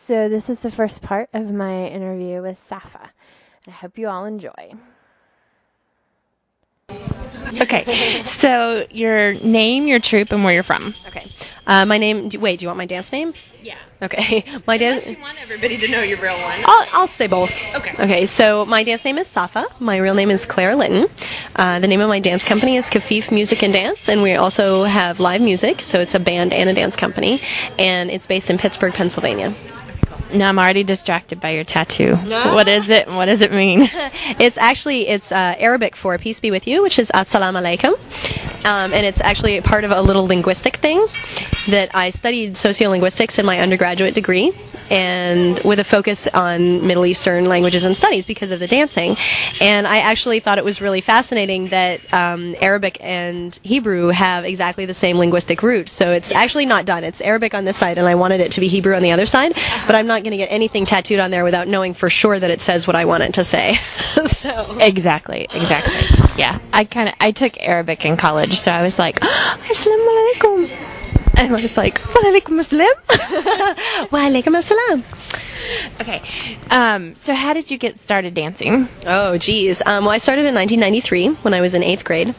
So 0.05 0.29
this 0.29 0.49
is 0.49 0.59
the 0.59 0.71
first 0.71 1.01
part 1.01 1.29
of 1.33 1.51
my 1.51 1.87
interview 1.87 2.41
with 2.41 2.57
Safa. 2.69 3.11
I 3.67 3.71
hope 3.71 3.97
you 3.97 4.07
all 4.07 4.25
enjoy. 4.25 4.73
Okay, 7.61 8.21
so 8.23 8.85
your 8.91 9.33
name, 9.33 9.87
your 9.87 9.99
troop, 9.99 10.31
and 10.31 10.43
where 10.43 10.53
you're 10.53 10.63
from. 10.63 10.93
Okay. 11.07 11.25
Uh, 11.67 11.85
my 11.85 11.97
name. 11.97 12.29
Do, 12.29 12.39
wait, 12.39 12.59
do 12.59 12.63
you 12.63 12.69
want 12.69 12.77
my 12.77 12.85
dance 12.85 13.11
name? 13.11 13.33
Yeah. 13.61 13.77
Okay. 14.01 14.43
My 14.67 14.77
dance. 14.77 15.09
You 15.09 15.17
want 15.19 15.41
everybody 15.41 15.77
to 15.77 15.87
know 15.87 16.01
your 16.01 16.19
real 16.19 16.33
one. 16.33 16.59
I'll, 16.65 16.87
I'll 16.91 17.07
say 17.07 17.27
both. 17.27 17.51
Okay. 17.75 17.93
Okay. 17.93 18.25
So 18.25 18.65
my 18.65 18.83
dance 18.83 19.05
name 19.05 19.17
is 19.17 19.27
Safa. 19.27 19.65
My 19.79 19.97
real 19.97 20.13
name 20.13 20.29
is 20.29 20.45
Claire 20.45 20.75
Litton. 20.75 21.07
Uh, 21.55 21.79
the 21.79 21.87
name 21.87 22.01
of 22.01 22.09
my 22.09 22.19
dance 22.19 22.45
company 22.45 22.75
is 22.75 22.89
Kafif 22.89 23.31
Music 23.31 23.63
and 23.63 23.71
Dance, 23.73 24.09
and 24.09 24.21
we 24.21 24.35
also 24.35 24.83
have 24.83 25.19
live 25.19 25.41
music. 25.41 25.81
So 25.81 25.99
it's 26.01 26.13
a 26.13 26.19
band 26.19 26.53
and 26.53 26.69
a 26.69 26.73
dance 26.73 26.95
company, 26.95 27.41
and 27.79 28.11
it's 28.11 28.27
based 28.27 28.49
in 28.49 28.57
Pittsburgh, 28.57 28.93
Pennsylvania. 28.93 29.55
No, 30.33 30.47
I'm 30.47 30.57
already 30.57 30.83
distracted 30.83 31.39
by 31.39 31.51
your 31.51 31.63
tattoo. 31.63 32.17
No. 32.25 32.55
What 32.55 32.67
is 32.67 32.89
it? 32.89 33.07
What 33.07 33.25
does 33.25 33.41
it 33.41 33.51
mean? 33.51 33.89
it's 34.39 34.57
actually 34.57 35.07
it's 35.07 35.31
uh, 35.31 35.55
Arabic 35.59 35.95
for 35.95 36.17
"Peace 36.17 36.39
be 36.39 36.51
with 36.51 36.67
you," 36.67 36.81
which 36.81 36.97
is 36.97 37.11
"Assalamu 37.13 37.61
alaikum," 37.61 37.93
um, 38.65 38.93
and 38.93 39.05
it's 39.05 39.21
actually 39.21 39.61
part 39.61 39.83
of 39.83 39.91
a 39.91 40.01
little 40.01 40.25
linguistic 40.25 40.77
thing 40.77 41.05
that 41.67 41.89
I 41.95 42.09
studied 42.09 42.53
sociolinguistics 42.53 43.39
in 43.39 43.45
my 43.45 43.59
undergraduate 43.59 44.13
degree, 44.15 44.51
and 44.89 45.59
with 45.63 45.79
a 45.79 45.83
focus 45.83 46.27
on 46.27 46.85
Middle 46.85 47.05
Eastern 47.05 47.45
languages 47.45 47.83
and 47.85 47.95
studies 47.95 48.25
because 48.25 48.51
of 48.51 48.59
the 48.59 48.67
dancing. 48.67 49.15
And 49.61 49.87
I 49.87 49.99
actually 49.99 50.39
thought 50.39 50.57
it 50.57 50.65
was 50.65 50.81
really 50.81 51.01
fascinating 51.01 51.67
that 51.67 52.01
um, 52.13 52.55
Arabic 52.61 52.97
and 53.01 53.57
Hebrew 53.63 54.07
have 54.09 54.45
exactly 54.45 54.85
the 54.85 54.93
same 54.93 55.17
linguistic 55.17 55.61
root. 55.63 55.89
So 55.89 56.11
it's 56.11 56.31
actually 56.31 56.65
not 56.65 56.85
done. 56.85 57.03
It's 57.03 57.21
Arabic 57.21 57.53
on 57.53 57.65
this 57.65 57.77
side, 57.77 57.97
and 57.97 58.07
I 58.07 58.15
wanted 58.15 58.41
it 58.41 58.51
to 58.53 58.59
be 58.59 58.67
Hebrew 58.67 58.95
on 58.95 59.03
the 59.03 59.11
other 59.11 59.25
side, 59.25 59.53
but 59.85 59.95
I'm 59.95 60.07
not 60.15 60.23
going 60.23 60.31
to 60.31 60.37
get 60.37 60.51
anything 60.51 60.85
tattooed 60.85 61.19
on 61.19 61.31
there 61.31 61.43
without 61.43 61.67
knowing 61.67 61.93
for 61.93 62.09
sure 62.09 62.39
that 62.39 62.49
it 62.49 62.61
says 62.61 62.87
what 62.87 62.95
I 62.95 63.05
want 63.05 63.23
it 63.23 63.33
to 63.35 63.43
say. 63.43 63.75
so 64.25 64.77
exactly, 64.79 65.47
exactly. 65.51 65.93
Yeah, 66.37 66.59
I 66.71 66.85
kind 66.85 67.09
of 67.09 67.15
I 67.19 67.31
took 67.31 67.59
Arabic 67.59 68.05
in 68.05 68.15
college, 68.17 68.57
so 68.59 68.71
I 68.71 68.81
was 68.81 68.97
like, 68.97 69.19
"Assalamu 69.19 70.33
alaikum." 70.33 71.01
And 71.37 71.49
I 71.49 71.61
was 71.61 71.75
like, 71.75 71.99
Wa 72.15 72.21
alaikum 72.21 72.61
assalam. 72.63 72.95
Wa 74.11 74.19
alaikum 74.19 74.55
assalam. 74.55 75.03
Okay. 75.99 76.21
Um, 76.71 77.13
so 77.15 77.33
how 77.33 77.51
did 77.51 77.69
you 77.69 77.77
get 77.77 77.99
started 77.99 78.33
dancing? 78.33 78.87
Oh, 79.05 79.37
geez. 79.37 79.81
Um, 79.85 80.05
well, 80.05 80.13
I 80.13 80.19
started 80.19 80.45
in 80.45 80.55
1993 80.55 81.43
when 81.43 81.53
I 81.53 81.59
was 81.59 81.73
in 81.73 81.83
eighth 81.83 82.05
grade. 82.05 82.33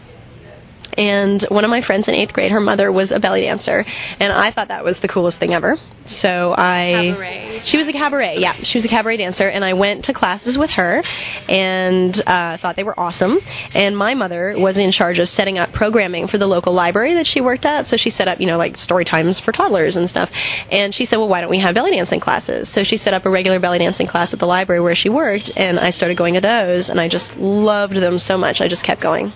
And 0.97 1.43
one 1.45 1.65
of 1.65 1.71
my 1.71 1.81
friends 1.81 2.09
in 2.09 2.15
eighth 2.15 2.33
grade, 2.33 2.53
her 2.53 2.61
mother 2.61 2.91
was 2.91 3.13
a 3.13 3.21
belly 3.21 3.43
dancer, 3.43 3.85
and 4.21 4.33
I 4.33 4.51
thought 4.51 4.69
that 4.69 4.85
was 4.85 5.01
the 5.01 5.09
coolest 5.09 5.39
thing 5.39 5.53
ever. 5.53 5.79
So 6.07 6.55
I, 6.57 7.11
cabaret. 7.13 7.61
she 7.65 7.79
was 7.79 7.89
a 7.89 7.93
cabaret, 7.93 8.39
yeah, 8.39 8.53
she 8.53 8.79
was 8.79 8.85
a 8.85 8.89
cabaret 8.89 9.17
dancer, 9.17 9.49
and 9.49 9.65
I 9.65 9.73
went 9.73 10.05
to 10.05 10.13
classes 10.13 10.57
with 10.57 10.71
her, 10.73 11.03
and 11.49 12.17
uh, 12.27 12.57
thought 12.57 12.77
they 12.77 12.85
were 12.85 12.99
awesome. 12.99 13.39
And 13.75 13.97
my 13.97 14.15
mother 14.15 14.55
was 14.57 14.79
in 14.79 14.93
charge 14.93 15.19
of 15.19 15.29
setting 15.29 15.59
up 15.59 15.73
programming 15.73 16.29
for 16.29 16.39
the 16.39 16.47
local 16.47 16.73
library 16.73 17.15
that 17.15 17.27
she 17.27 17.41
worked 17.41 17.67
at. 17.67 17.87
So 17.87 17.97
she 17.97 18.11
set 18.11 18.29
up, 18.29 18.41
you 18.41 18.47
know, 18.47 18.59
like 18.59 18.77
story 18.77 19.05
times 19.05 19.41
for 19.41 19.53
toddlers 19.53 19.97
and 19.97 20.09
stuff. 20.09 20.33
And 20.71 20.95
she 20.95 21.05
said, 21.05 21.17
well, 21.17 21.29
why 21.29 21.41
don't 21.41 21.51
we 21.51 21.59
have 21.59 21.75
belly 21.75 21.91
dancing 21.91 22.21
classes? 22.21 22.69
So 22.69 22.85
she 22.85 22.97
set 22.97 23.15
up 23.15 23.27
a 23.27 23.31
regular 23.31 23.59
belly 23.59 23.79
dancing 23.79 24.07
class 24.07 24.33
at 24.33 24.39
the 24.39 24.47
library 24.47 24.81
where 24.81 24.95
she 24.95 25.09
worked, 25.09 25.51
and 25.57 25.79
I 25.79 25.91
started 25.91 26.17
going 26.17 26.35
to 26.35 26.41
those, 26.41 26.89
and 26.89 27.01
I 27.01 27.09
just 27.09 27.37
loved 27.37 27.97
them 27.97 28.19
so 28.19 28.39
much. 28.39 28.61
I 28.61 28.69
just 28.69 28.85
kept 28.85 29.01
going. 29.01 29.33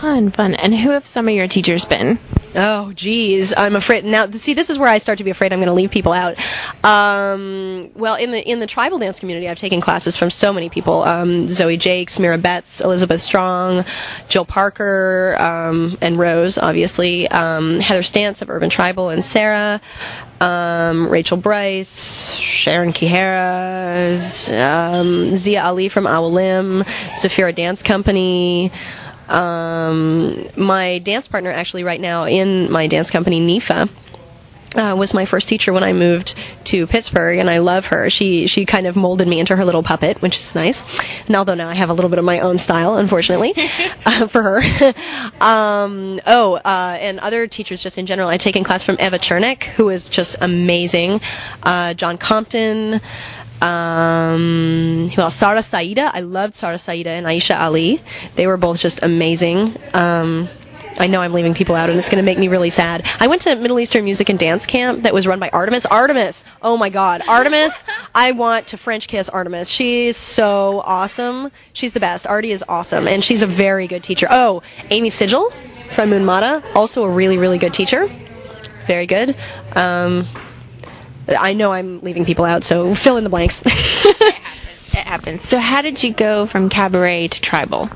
Fun, 0.00 0.30
fun. 0.30 0.54
And 0.54 0.74
who 0.74 0.90
have 0.92 1.06
some 1.06 1.28
of 1.28 1.34
your 1.34 1.46
teachers 1.46 1.84
been? 1.84 2.18
Oh, 2.54 2.90
geez, 2.94 3.52
I'm 3.54 3.76
afraid 3.76 4.02
now. 4.04 4.28
See, 4.30 4.54
this 4.54 4.70
is 4.70 4.78
where 4.78 4.88
I 4.88 4.96
start 4.96 5.18
to 5.18 5.24
be 5.24 5.30
afraid 5.30 5.52
I'm 5.52 5.58
going 5.58 5.68
to 5.68 5.74
leave 5.74 5.90
people 5.90 6.12
out. 6.12 6.38
Um, 6.82 7.90
well, 7.94 8.16
in 8.16 8.30
the 8.30 8.40
in 8.40 8.60
the 8.60 8.66
tribal 8.66 8.98
dance 8.98 9.20
community, 9.20 9.46
I've 9.46 9.58
taken 9.58 9.82
classes 9.82 10.16
from 10.16 10.30
so 10.30 10.54
many 10.54 10.70
people: 10.70 11.02
um, 11.02 11.48
Zoe 11.48 11.76
Jakes, 11.76 12.18
Mira 12.18 12.38
Betz, 12.38 12.80
Elizabeth 12.80 13.20
Strong, 13.20 13.84
Jill 14.28 14.46
Parker, 14.46 15.36
um, 15.38 15.98
and 16.00 16.18
Rose, 16.18 16.56
obviously. 16.56 17.28
Um, 17.28 17.78
Heather 17.78 18.00
Stants 18.00 18.40
of 18.40 18.48
Urban 18.48 18.70
Tribal, 18.70 19.10
and 19.10 19.22
Sarah. 19.22 19.82
Um, 20.40 21.10
Rachel 21.10 21.36
Brice, 21.36 22.34
Sharon 22.36 22.94
Kihara, 22.94 24.16
um, 24.98 25.36
Zia 25.36 25.62
Ali 25.62 25.90
from 25.90 26.04
Awalim, 26.04 26.84
Zafira 27.22 27.54
Dance 27.54 27.82
Company. 27.82 28.72
Um, 29.30 30.46
my 30.56 30.98
dance 30.98 31.28
partner, 31.28 31.50
actually, 31.50 31.84
right 31.84 32.00
now 32.00 32.24
in 32.24 32.70
my 32.70 32.86
dance 32.86 33.10
company, 33.10 33.40
NIFA. 33.40 33.88
Uh, 34.76 34.94
was 34.96 35.12
my 35.12 35.24
first 35.24 35.48
teacher 35.48 35.72
when 35.72 35.82
I 35.82 35.92
moved 35.92 36.36
to 36.66 36.86
Pittsburgh, 36.86 37.38
and 37.38 37.50
I 37.50 37.58
love 37.58 37.86
her. 37.86 38.08
She 38.08 38.46
she 38.46 38.64
kind 38.64 38.86
of 38.86 38.94
molded 38.94 39.26
me 39.26 39.40
into 39.40 39.56
her 39.56 39.64
little 39.64 39.82
puppet, 39.82 40.22
which 40.22 40.36
is 40.36 40.54
nice. 40.54 40.84
And 41.26 41.34
although 41.34 41.54
now 41.54 41.68
I 41.68 41.74
have 41.74 41.90
a 41.90 41.92
little 41.92 42.08
bit 42.08 42.20
of 42.20 42.24
my 42.24 42.38
own 42.38 42.56
style, 42.56 42.96
unfortunately, 42.96 43.52
uh, 44.06 44.28
for 44.28 44.42
her. 44.44 44.58
um, 45.44 46.20
oh, 46.24 46.54
uh, 46.64 46.96
and 47.00 47.18
other 47.18 47.48
teachers 47.48 47.82
just 47.82 47.98
in 47.98 48.06
general. 48.06 48.28
I've 48.28 48.40
taken 48.40 48.62
class 48.62 48.84
from 48.84 48.96
Eva 49.00 49.18
Cernik, 49.18 49.64
who 49.64 49.88
is 49.88 50.08
just 50.08 50.36
amazing. 50.40 51.20
Uh, 51.64 51.94
John 51.94 52.16
Compton. 52.16 53.00
Um, 53.62 55.10
well, 55.16 55.30
Sahra 55.30 55.60
Saeeda. 55.60 56.10
I 56.14 56.20
loved 56.20 56.54
Sahra 56.54 56.76
Saeeda 56.76 57.06
and 57.06 57.26
Aisha 57.26 57.58
Ali. 57.58 58.00
They 58.34 58.46
were 58.46 58.56
both 58.56 58.80
just 58.80 59.02
amazing. 59.02 59.76
Um, 59.94 60.48
I 60.98 61.06
know 61.06 61.22
I'm 61.22 61.32
leaving 61.32 61.54
people 61.54 61.74
out, 61.74 61.88
and 61.88 61.98
it's 61.98 62.08
going 62.10 62.22
to 62.22 62.22
make 62.22 62.38
me 62.38 62.48
really 62.48 62.68
sad. 62.68 63.06
I 63.20 63.26
went 63.26 63.42
to 63.42 63.54
Middle 63.56 63.80
Eastern 63.80 64.04
Music 64.04 64.28
and 64.28 64.38
Dance 64.38 64.66
Camp 64.66 65.02
that 65.04 65.14
was 65.14 65.26
run 65.26 65.38
by 65.38 65.48
Artemis. 65.50 65.86
Artemis! 65.86 66.44
Oh 66.60 66.76
my 66.76 66.90
God, 66.90 67.22
Artemis! 67.26 67.84
I 68.14 68.32
want 68.32 68.66
to 68.68 68.76
French 68.76 69.08
kiss 69.08 69.28
Artemis. 69.28 69.68
She's 69.68 70.16
so 70.16 70.82
awesome. 70.84 71.50
She's 71.72 71.94
the 71.94 72.00
best. 72.00 72.26
Artie 72.26 72.50
is 72.50 72.62
awesome, 72.68 73.08
and 73.08 73.24
she's 73.24 73.40
a 73.40 73.46
very 73.46 73.86
good 73.86 74.02
teacher. 74.02 74.26
Oh, 74.30 74.62
Amy 74.90 75.08
Sigil 75.08 75.50
from 75.90 76.10
Unmata, 76.10 76.62
also 76.74 77.04
a 77.04 77.10
really, 77.10 77.38
really 77.38 77.58
good 77.58 77.72
teacher. 77.72 78.10
Very 78.86 79.06
good. 79.06 79.36
Um, 79.76 80.26
I 81.38 81.54
know 81.54 81.72
I'm 81.72 82.00
leaving 82.00 82.24
people 82.24 82.44
out, 82.44 82.64
so 82.64 82.94
fill 82.94 83.16
in 83.16 83.24
the 83.24 83.30
blanks. 83.30 83.62
It 83.72 84.16
happens. 84.16 84.94
It 84.94 85.06
happens. 85.06 85.48
So, 85.48 85.58
how 85.58 85.82
did 85.82 86.02
you 86.02 86.12
go 86.12 86.46
from 86.46 86.68
cabaret 86.68 87.28
to 87.28 87.40
tribal? 87.40 87.90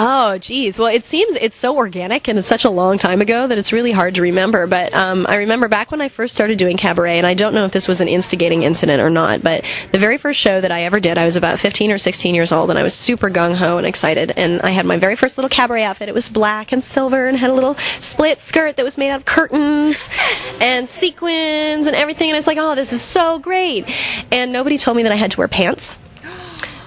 Oh, 0.00 0.38
geez. 0.38 0.78
Well, 0.78 0.86
it 0.86 1.04
seems 1.04 1.34
it's 1.34 1.56
so 1.56 1.76
organic 1.76 2.28
and 2.28 2.38
it's 2.38 2.46
such 2.46 2.64
a 2.64 2.70
long 2.70 2.98
time 2.98 3.20
ago 3.20 3.48
that 3.48 3.58
it's 3.58 3.72
really 3.72 3.90
hard 3.90 4.14
to 4.14 4.22
remember. 4.22 4.68
But 4.68 4.94
um, 4.94 5.26
I 5.28 5.38
remember 5.38 5.66
back 5.66 5.90
when 5.90 6.00
I 6.00 6.08
first 6.08 6.34
started 6.34 6.56
doing 6.56 6.76
cabaret, 6.76 7.18
and 7.18 7.26
I 7.26 7.34
don't 7.34 7.52
know 7.52 7.64
if 7.64 7.72
this 7.72 7.88
was 7.88 8.00
an 8.00 8.06
instigating 8.06 8.62
incident 8.62 9.02
or 9.02 9.10
not, 9.10 9.42
but 9.42 9.64
the 9.90 9.98
very 9.98 10.16
first 10.16 10.38
show 10.38 10.60
that 10.60 10.70
I 10.70 10.84
ever 10.84 11.00
did, 11.00 11.18
I 11.18 11.24
was 11.24 11.34
about 11.34 11.58
15 11.58 11.90
or 11.90 11.98
16 11.98 12.32
years 12.32 12.52
old, 12.52 12.70
and 12.70 12.78
I 12.78 12.82
was 12.82 12.94
super 12.94 13.28
gung 13.28 13.56
ho 13.56 13.76
and 13.76 13.84
excited. 13.88 14.32
And 14.36 14.60
I 14.62 14.70
had 14.70 14.86
my 14.86 14.98
very 14.98 15.16
first 15.16 15.36
little 15.36 15.48
cabaret 15.48 15.82
outfit. 15.82 16.08
It 16.08 16.14
was 16.14 16.28
black 16.28 16.70
and 16.70 16.84
silver 16.84 17.26
and 17.26 17.36
had 17.36 17.50
a 17.50 17.54
little 17.54 17.74
split 17.98 18.38
skirt 18.38 18.76
that 18.76 18.84
was 18.84 18.98
made 18.98 19.10
out 19.10 19.16
of 19.16 19.24
curtains 19.24 20.10
and 20.60 20.88
sequins 20.88 21.88
and 21.88 21.96
everything. 21.96 22.30
And 22.30 22.36
I 22.36 22.38
was 22.38 22.46
like, 22.46 22.58
oh, 22.58 22.76
this 22.76 22.92
is 22.92 23.02
so 23.02 23.40
great. 23.40 23.84
And 24.30 24.52
nobody 24.52 24.78
told 24.78 24.96
me 24.96 25.02
that 25.02 25.10
I 25.10 25.16
had 25.16 25.32
to 25.32 25.38
wear 25.38 25.48
pants. 25.48 25.98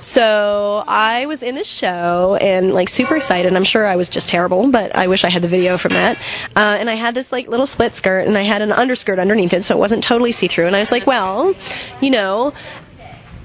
So 0.01 0.83
I 0.87 1.27
was 1.27 1.43
in 1.43 1.53
this 1.55 1.67
show 1.67 2.35
and 2.41 2.73
like 2.73 2.89
super 2.89 3.15
excited. 3.15 3.55
I'm 3.55 3.63
sure 3.63 3.85
I 3.85 3.95
was 3.95 4.09
just 4.09 4.29
terrible, 4.29 4.69
but 4.71 4.95
I 4.95 5.07
wish 5.07 5.23
I 5.23 5.29
had 5.29 5.43
the 5.43 5.47
video 5.47 5.77
from 5.77 5.93
that. 5.93 6.17
Uh, 6.55 6.77
and 6.79 6.89
I 6.89 6.95
had 6.95 7.13
this 7.13 7.31
like 7.31 7.47
little 7.47 7.67
split 7.67 7.93
skirt 7.93 8.27
and 8.27 8.37
I 8.37 8.41
had 8.41 8.61
an 8.61 8.71
underskirt 8.71 9.19
underneath 9.19 9.53
it, 9.53 9.63
so 9.63 9.75
it 9.75 9.79
wasn't 9.79 10.03
totally 10.03 10.31
see 10.31 10.47
through. 10.47 10.65
And 10.65 10.75
I 10.75 10.79
was 10.79 10.91
like, 10.91 11.05
well, 11.05 11.53
you 12.01 12.09
know, 12.09 12.53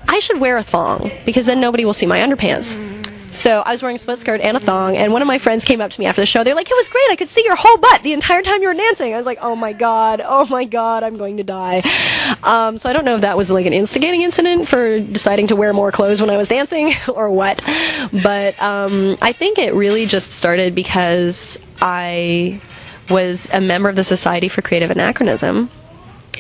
I 0.09 0.19
should 0.21 0.41
wear 0.41 0.57
a 0.57 0.63
thong 0.63 1.11
because 1.27 1.47
then 1.47 1.61
nobody 1.61 1.85
will 1.85 1.93
see 1.93 2.07
my 2.07 2.21
underpants. 2.21 2.96
So 3.31 3.61
I 3.61 3.73
was 3.73 3.83
wearing 3.83 3.97
a 3.97 3.99
split 3.99 4.19
skirt 4.19 4.41
and 4.41 4.57
a 4.57 4.61
thong, 4.61 4.97
and 4.97 5.13
one 5.13 5.21
of 5.21 5.29
my 5.29 5.39
friends 5.39 5.65
came 5.65 5.81
up 5.81 5.91
to 5.91 6.01
me 6.01 6.07
after 6.07 6.23
the 6.23 6.27
show. 6.27 6.45
They're 6.45 6.55
like, 6.55 6.71
"It 6.71 6.77
was 6.77 6.89
great. 6.89 7.05
I 7.11 7.17
could 7.17 7.29
see 7.29 7.45
your 7.45 7.57
whole 7.57 7.77
butt 7.77 8.03
the 8.03 8.13
entire 8.13 8.43
time 8.43 8.63
you 8.63 8.69
were 8.69 8.75
dancing." 8.75 9.13
I 9.13 9.17
was 9.17 9.27
like, 9.27 9.39
"Oh 9.43 9.57
my 9.57 9.73
god, 9.73 10.23
oh 10.25 10.47
my 10.47 10.65
god, 10.65 11.03
I'm 11.03 11.17
going 11.17 11.39
to 11.39 11.43
die." 11.43 11.83
Um, 12.43 12.79
so 12.79 12.89
I 12.89 12.93
don't 12.93 13.05
know 13.05 13.17
if 13.17 13.21
that 13.23 13.37
was 13.37 13.51
like 13.51 13.67
an 13.67 13.73
instigating 13.73 14.23
incident 14.23 14.69
for 14.69 15.01
deciding 15.01 15.49
to 15.49 15.57
wear 15.57 15.73
more 15.73 15.93
clothes 15.93 16.21
when 16.21 16.31
I 16.31 16.37
was 16.37 16.49
dancing 16.49 16.93
or 17.13 17.31
what, 17.31 17.63
but 18.13 18.61
um, 18.63 19.17
I 19.21 19.33
think 19.33 19.59
it 19.59 19.75
really 19.75 20.07
just 20.07 20.33
started 20.33 20.75
because 20.75 21.59
I 21.81 22.61
was 23.11 23.49
a 23.53 23.61
member 23.61 23.89
of 23.89 23.97
the 23.97 24.05
Society 24.05 24.49
for 24.49 24.63
Creative 24.63 24.91
Anachronism. 24.91 25.71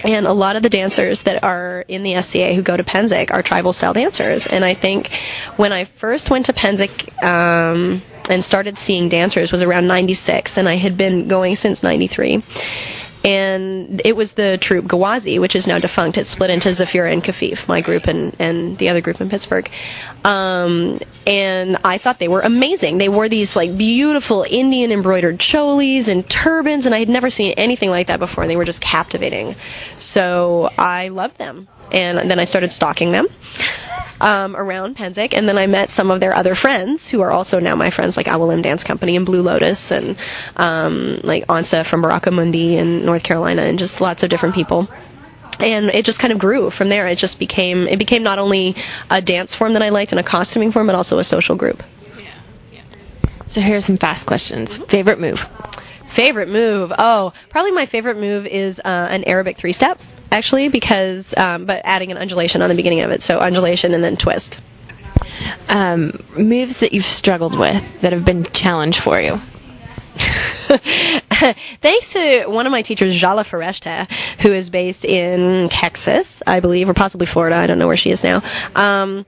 And 0.05 0.27
a 0.27 0.33
lot 0.33 0.57
of 0.57 0.63
the 0.63 0.69
dancers 0.69 1.23
that 1.23 1.42
are 1.42 1.85
in 1.88 2.03
the 2.03 2.21
SCA 2.21 2.55
who 2.55 2.63
go 2.63 2.77
to 2.77 2.85
Pennsic 2.85 3.31
are 3.33 3.42
tribal 3.42 3.73
style 3.73 3.92
dancers. 3.92 4.47
And 4.47 4.65
I 4.65 4.75
think 4.75 5.09
when 5.57 5.73
I 5.73 5.85
first 5.85 6.31
went 6.31 6.47
to 6.47 6.53
Pennsic 6.53 7.23
um, 7.23 8.03
and 8.29 8.42
started 8.42 8.77
seeing 8.79 9.09
dancers 9.09 9.53
was 9.53 9.63
around 9.63 9.87
96, 9.87 10.59
and 10.59 10.69
I 10.69 10.77
had 10.77 10.97
been 10.97 11.29
going 11.29 11.57
since 11.57 11.83
93. 11.83 12.42
And 13.27 14.00
it 14.04 14.14
was 14.14 14.35
the 14.35 14.56
troupe 14.56 14.85
Gawazi, 14.85 15.40
which 15.40 15.56
is 15.56 15.66
now 15.66 15.81
defunct. 15.81 16.16
It 16.16 16.27
split 16.27 16.48
into 16.48 16.68
Zafira 16.68 17.12
and 17.12 17.24
Kafif, 17.24 17.66
my 17.66 17.81
group 17.81 18.06
and, 18.06 18.35
and 18.38 18.79
the 18.79 18.88
other 18.88 19.00
group 19.00 19.20
in 19.20 19.29
Pittsburgh. 19.29 19.68
Um, 20.24 21.00
and 21.27 21.77
I 21.85 21.98
thought 21.98 22.20
they 22.20 22.29
were 22.29 22.42
amazing. 22.42 22.98
They 22.98 23.08
wore 23.08 23.29
these 23.29 23.56
like 23.56 23.77
beautiful 23.77 24.46
Indian 24.48 24.92
embroidered 24.92 25.38
cholis 25.38 26.06
and 26.06 26.29
turbans, 26.31 26.87
and 26.87 26.94
I 26.94 27.00
had 27.00 27.08
never 27.08 27.29
seen 27.29 27.52
anything 27.56 27.90
like 27.90 28.06
that 28.06 28.20
before, 28.20 28.44
and 28.44 28.50
they 28.50 28.56
were 28.56 28.64
just 28.64 28.81
captivating. 28.81 29.56
So 29.94 30.70
I 30.79 31.08
loved 31.08 31.37
them. 31.38 31.66
And 31.90 32.31
then 32.31 32.38
I 32.38 32.44
started 32.44 32.72
stalking 32.72 33.10
them 33.10 33.27
um, 34.21 34.56
around 34.56 34.96
Pennsic, 34.96 35.35
and 35.35 35.48
then 35.48 35.58
I 35.58 35.67
met 35.67 35.90
some 35.90 36.10
of 36.10 36.21
their 36.21 36.35
other 36.35 36.54
friends 36.54 37.08
who 37.08 37.21
are 37.21 37.31
also 37.31 37.60
now 37.60 37.75
my 37.75 37.90
friends, 37.90 38.17
like 38.17 38.27
Awalim 38.27 38.62
Dance 38.62 38.85
Company 38.85 39.17
and 39.17 39.27
Blue 39.27 39.42
Lotus, 39.42 39.90
and 39.90 40.17
um, 40.56 41.21
like 41.23 41.46
Ansa 41.46 41.85
from 41.85 42.02
Baraka 42.02 42.31
Mundi 42.31 42.77
in 42.77 43.04
North 43.04 43.23
Carolina, 43.23 43.62
and 43.62 43.79
just 43.79 44.00
lots 44.00 44.23
of 44.23 44.31
different 44.31 44.54
people. 44.54 44.88
And 45.58 45.88
it 45.90 46.04
just 46.04 46.21
kind 46.21 46.33
of 46.33 46.38
grew 46.38 46.71
from 46.71 46.90
there. 46.90 47.06
It 47.06 47.17
just 47.19 47.38
became 47.38 47.88
it 47.88 47.98
became 47.98 48.23
not 48.23 48.38
only 48.38 48.77
a 49.10 49.23
dance 49.23 49.54
form 49.54 49.73
that 49.73 49.83
I 49.83 49.88
liked 49.88 50.12
and 50.12 50.21
a 50.21 50.23
costuming 50.23 50.71
form, 50.71 50.87
but 50.87 50.96
also 50.96 51.19
a 51.19 51.25
social 51.25 51.56
group. 51.56 51.83
So, 53.48 53.60
here 53.60 53.77
are 53.77 53.81
some 53.81 53.96
fast 53.96 54.27
questions. 54.27 54.77
Favorite 54.77 55.21
move? 55.21 55.46
Favorite 56.06 56.48
move? 56.48 56.92
Oh, 56.98 57.33
probably 57.48 57.71
my 57.71 57.87
favorite 57.87 58.17
move 58.17 58.44
is 58.46 58.81
uh, 58.81 59.08
an 59.10 59.23
Arabic 59.25 59.56
three 59.56 59.73
step, 59.73 60.00
actually, 60.37 60.69
because 60.69 61.37
um, 61.37 61.65
but 61.65 61.81
adding 61.85 62.13
an 62.13 62.19
undulation 62.19 62.63
on 62.63 62.69
the 62.69 62.75
beginning 62.75 63.01
of 63.01 63.11
it, 63.11 63.23
so 63.23 63.39
undulation 63.39 63.95
and 63.95 64.05
then 64.05 64.17
twist. 64.17 64.61
Um, 65.69 66.13
moves 66.37 66.79
that 66.79 66.93
you've 66.93 67.07
struggled 67.07 67.59
with 67.59 68.01
that 68.03 68.13
have 68.13 68.25
been 68.25 68.45
a 68.45 68.51
challenge 68.51 69.01
for 69.01 69.21
you? 69.21 69.41
Thanks 71.81 72.13
to 72.13 72.47
one 72.47 72.67
of 72.67 72.73
my 72.73 72.83
teachers, 72.83 73.15
Jala 73.15 73.45
Fereshta, 73.45 74.11
who 74.41 74.53
is 74.53 74.71
based 74.71 75.05
in 75.05 75.69
Texas, 75.69 76.43
I 76.47 76.61
believe, 76.61 76.89
or 76.89 76.95
possibly 76.95 77.27
Florida. 77.27 77.57
I 77.57 77.67
don't 77.67 77.79
know 77.79 77.87
where 77.87 77.97
she 77.97 78.11
is 78.11 78.23
now. 78.23 78.43
Um, 78.75 79.27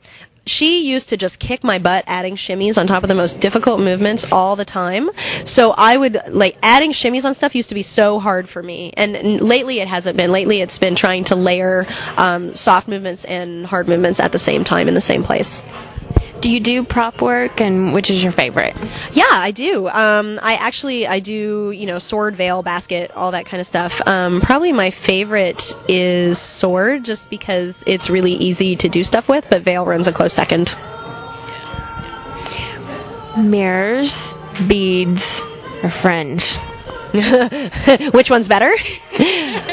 she 0.49 0.89
used 0.89 1.09
to 1.11 1.17
just 1.17 1.39
kick 1.39 1.63
my 1.63 1.79
butt 1.79 2.05
adding 2.07 2.37
shimmies 2.37 2.79
on 2.79 2.87
top 2.87 3.03
of 3.03 3.09
the 3.09 3.15
most 3.15 3.41
difficult 3.41 3.81
movements 3.81 4.31
all 4.33 4.57
the 4.57 4.65
time. 4.65 5.11
So 5.45 5.73
I 5.77 5.97
would 5.97 6.19
like 6.31 6.57
adding 6.63 6.93
shimmies 6.93 7.25
on 7.25 7.35
stuff 7.35 7.55
used 7.55 7.69
to 7.69 7.75
be 7.75 7.83
so 7.83 8.19
hard 8.19 8.49
for 8.49 8.63
me. 8.63 8.93
And, 8.97 9.19
lately 9.41 9.81
it 9.81 9.89
hasn't 9.89 10.17
been. 10.17 10.33
Lately 10.33 10.61
it's 10.61 10.79
been 10.79 10.95
trying 10.95 11.25
to 11.25 11.37
layer 11.37 11.87
um, 12.17 12.55
soft 12.55 12.89
movements 12.89 13.25
and 13.25 13.67
hard 13.67 13.89
movements 13.89 14.21
at 14.21 14.33
the 14.33 14.39
same 14.39 14.65
time 14.65 14.89
in 14.89 14.95
the 14.95 15.01
same 15.01 15.23
place. 15.23 15.63
Do 16.41 16.51
you 16.51 16.61
do 16.61 16.85
prop 16.85 17.21
work, 17.21 17.61
and 17.61 17.93
which 17.93 18.11
is 18.11 18.23
your 18.23 18.31
favorite? 18.33 18.77
Yeah, 19.13 19.25
I 19.29 19.51
do. 19.51 19.89
Um, 19.89 20.39
I 20.41 20.55
actually 20.55 21.07
I 21.07 21.19
do 21.19 21.73
you 21.73 21.87
know 21.87 21.99
sword, 21.99 22.37
veil, 22.37 22.63
basket, 22.63 23.11
all 23.17 23.33
that 23.33 23.45
kind 23.47 23.61
of 23.61 23.67
stuff. 23.67 24.01
Um, 24.07 24.41
probably 24.41 24.73
my 24.73 24.91
favorite 24.91 25.75
is 25.89 26.39
sword, 26.39 27.05
just 27.05 27.29
because 27.29 27.83
it's 27.87 28.09
really 28.09 28.33
easy 28.33 28.77
to 28.77 28.89
do 28.89 29.03
stuff 29.03 29.29
with. 29.29 29.47
But 29.51 29.63
veil 29.63 29.85
runs 29.85 30.07
a 30.07 30.13
close 30.13 30.33
second. 30.33 30.77
Mirrors, 33.37 34.33
beads, 34.67 35.41
or 35.83 35.91
fringe? 35.91 36.57
Which 38.13 38.31
one's 38.31 38.49
better? 38.49 38.71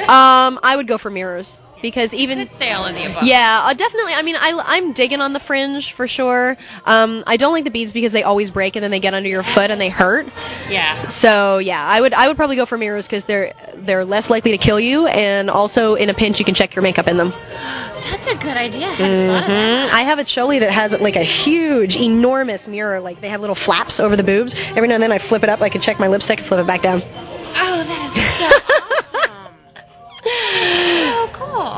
um, 0.07 0.59
I 0.63 0.73
would 0.75 0.87
go 0.87 0.97
for 0.97 1.11
mirrors 1.11 1.59
because 1.85 2.13
even 2.13 2.49
say 2.53 2.71
all 2.71 2.83
of 2.85 2.95
the 2.95 3.05
above. 3.05 3.23
yeah, 3.23 3.61
uh, 3.65 3.73
definitely. 3.73 4.13
I 4.13 4.21
mean, 4.23 4.35
I, 4.35 4.59
I'm 4.65 4.91
digging 4.93 5.21
on 5.21 5.33
the 5.33 5.39
fringe 5.39 5.93
for 5.93 6.07
sure. 6.07 6.57
Um, 6.85 7.23
I 7.27 7.37
don't 7.37 7.53
like 7.53 7.63
the 7.63 7.69
beads 7.69 7.93
because 7.93 8.11
they 8.11 8.23
always 8.23 8.49
break 8.49 8.75
and 8.75 8.83
then 8.83 8.89
they 8.91 8.99
get 8.99 9.13
under 9.13 9.29
your 9.29 9.43
foot 9.43 9.69
and 9.69 9.79
they 9.79 9.89
hurt. 9.89 10.27
Yeah. 10.69 11.05
So 11.05 11.59
yeah, 11.59 11.85
I 11.85 12.01
would 12.01 12.13
I 12.13 12.27
would 12.27 12.37
probably 12.37 12.55
go 12.55 12.65
for 12.65 12.77
mirrors 12.77 13.05
because 13.05 13.25
they're 13.25 13.53
they're 13.75 14.03
less 14.05 14.29
likely 14.29 14.51
to 14.51 14.57
kill 14.57 14.79
you 14.79 15.05
and 15.07 15.49
also 15.49 15.93
in 15.95 16.09
a 16.09 16.13
pinch 16.13 16.39
you 16.39 16.45
can 16.45 16.55
check 16.55 16.73
your 16.75 16.81
makeup 16.81 17.07
in 17.07 17.17
them. 17.17 17.31
That's 18.11 18.27
a 18.27 18.35
good 18.35 18.57
idea. 18.57 18.87
I 18.87 18.93
hadn't 18.95 19.27
thought 19.27 19.43
of 19.43 19.47
that. 19.49 19.89
I 19.91 20.01
have 20.01 20.19
a 20.19 20.23
choli 20.23 20.59
that 20.59 20.71
has 20.71 20.99
like 20.99 21.15
a 21.15 21.23
huge, 21.23 21.95
enormous 21.95 22.67
mirror. 22.67 22.99
Like 22.99 23.21
they 23.21 23.29
have 23.29 23.41
little 23.41 23.55
flaps 23.55 23.99
over 23.99 24.15
the 24.15 24.23
boobs. 24.23 24.55
Every 24.75 24.87
now 24.87 24.95
and 24.95 25.03
then 25.03 25.11
I 25.11 25.17
flip 25.17 25.43
it 25.43 25.49
up. 25.49 25.61
I 25.61 25.69
can 25.69 25.81
check 25.81 25.99
my 25.99 26.07
lipstick 26.07 26.39
and 26.39 26.47
flip 26.47 26.59
it 26.59 26.67
back 26.67 26.81
down. 26.81 27.01
Oh, 27.57 27.83
that 27.83 28.05
is 28.05 28.13
so 28.37 28.45
awesome. 29.25 30.91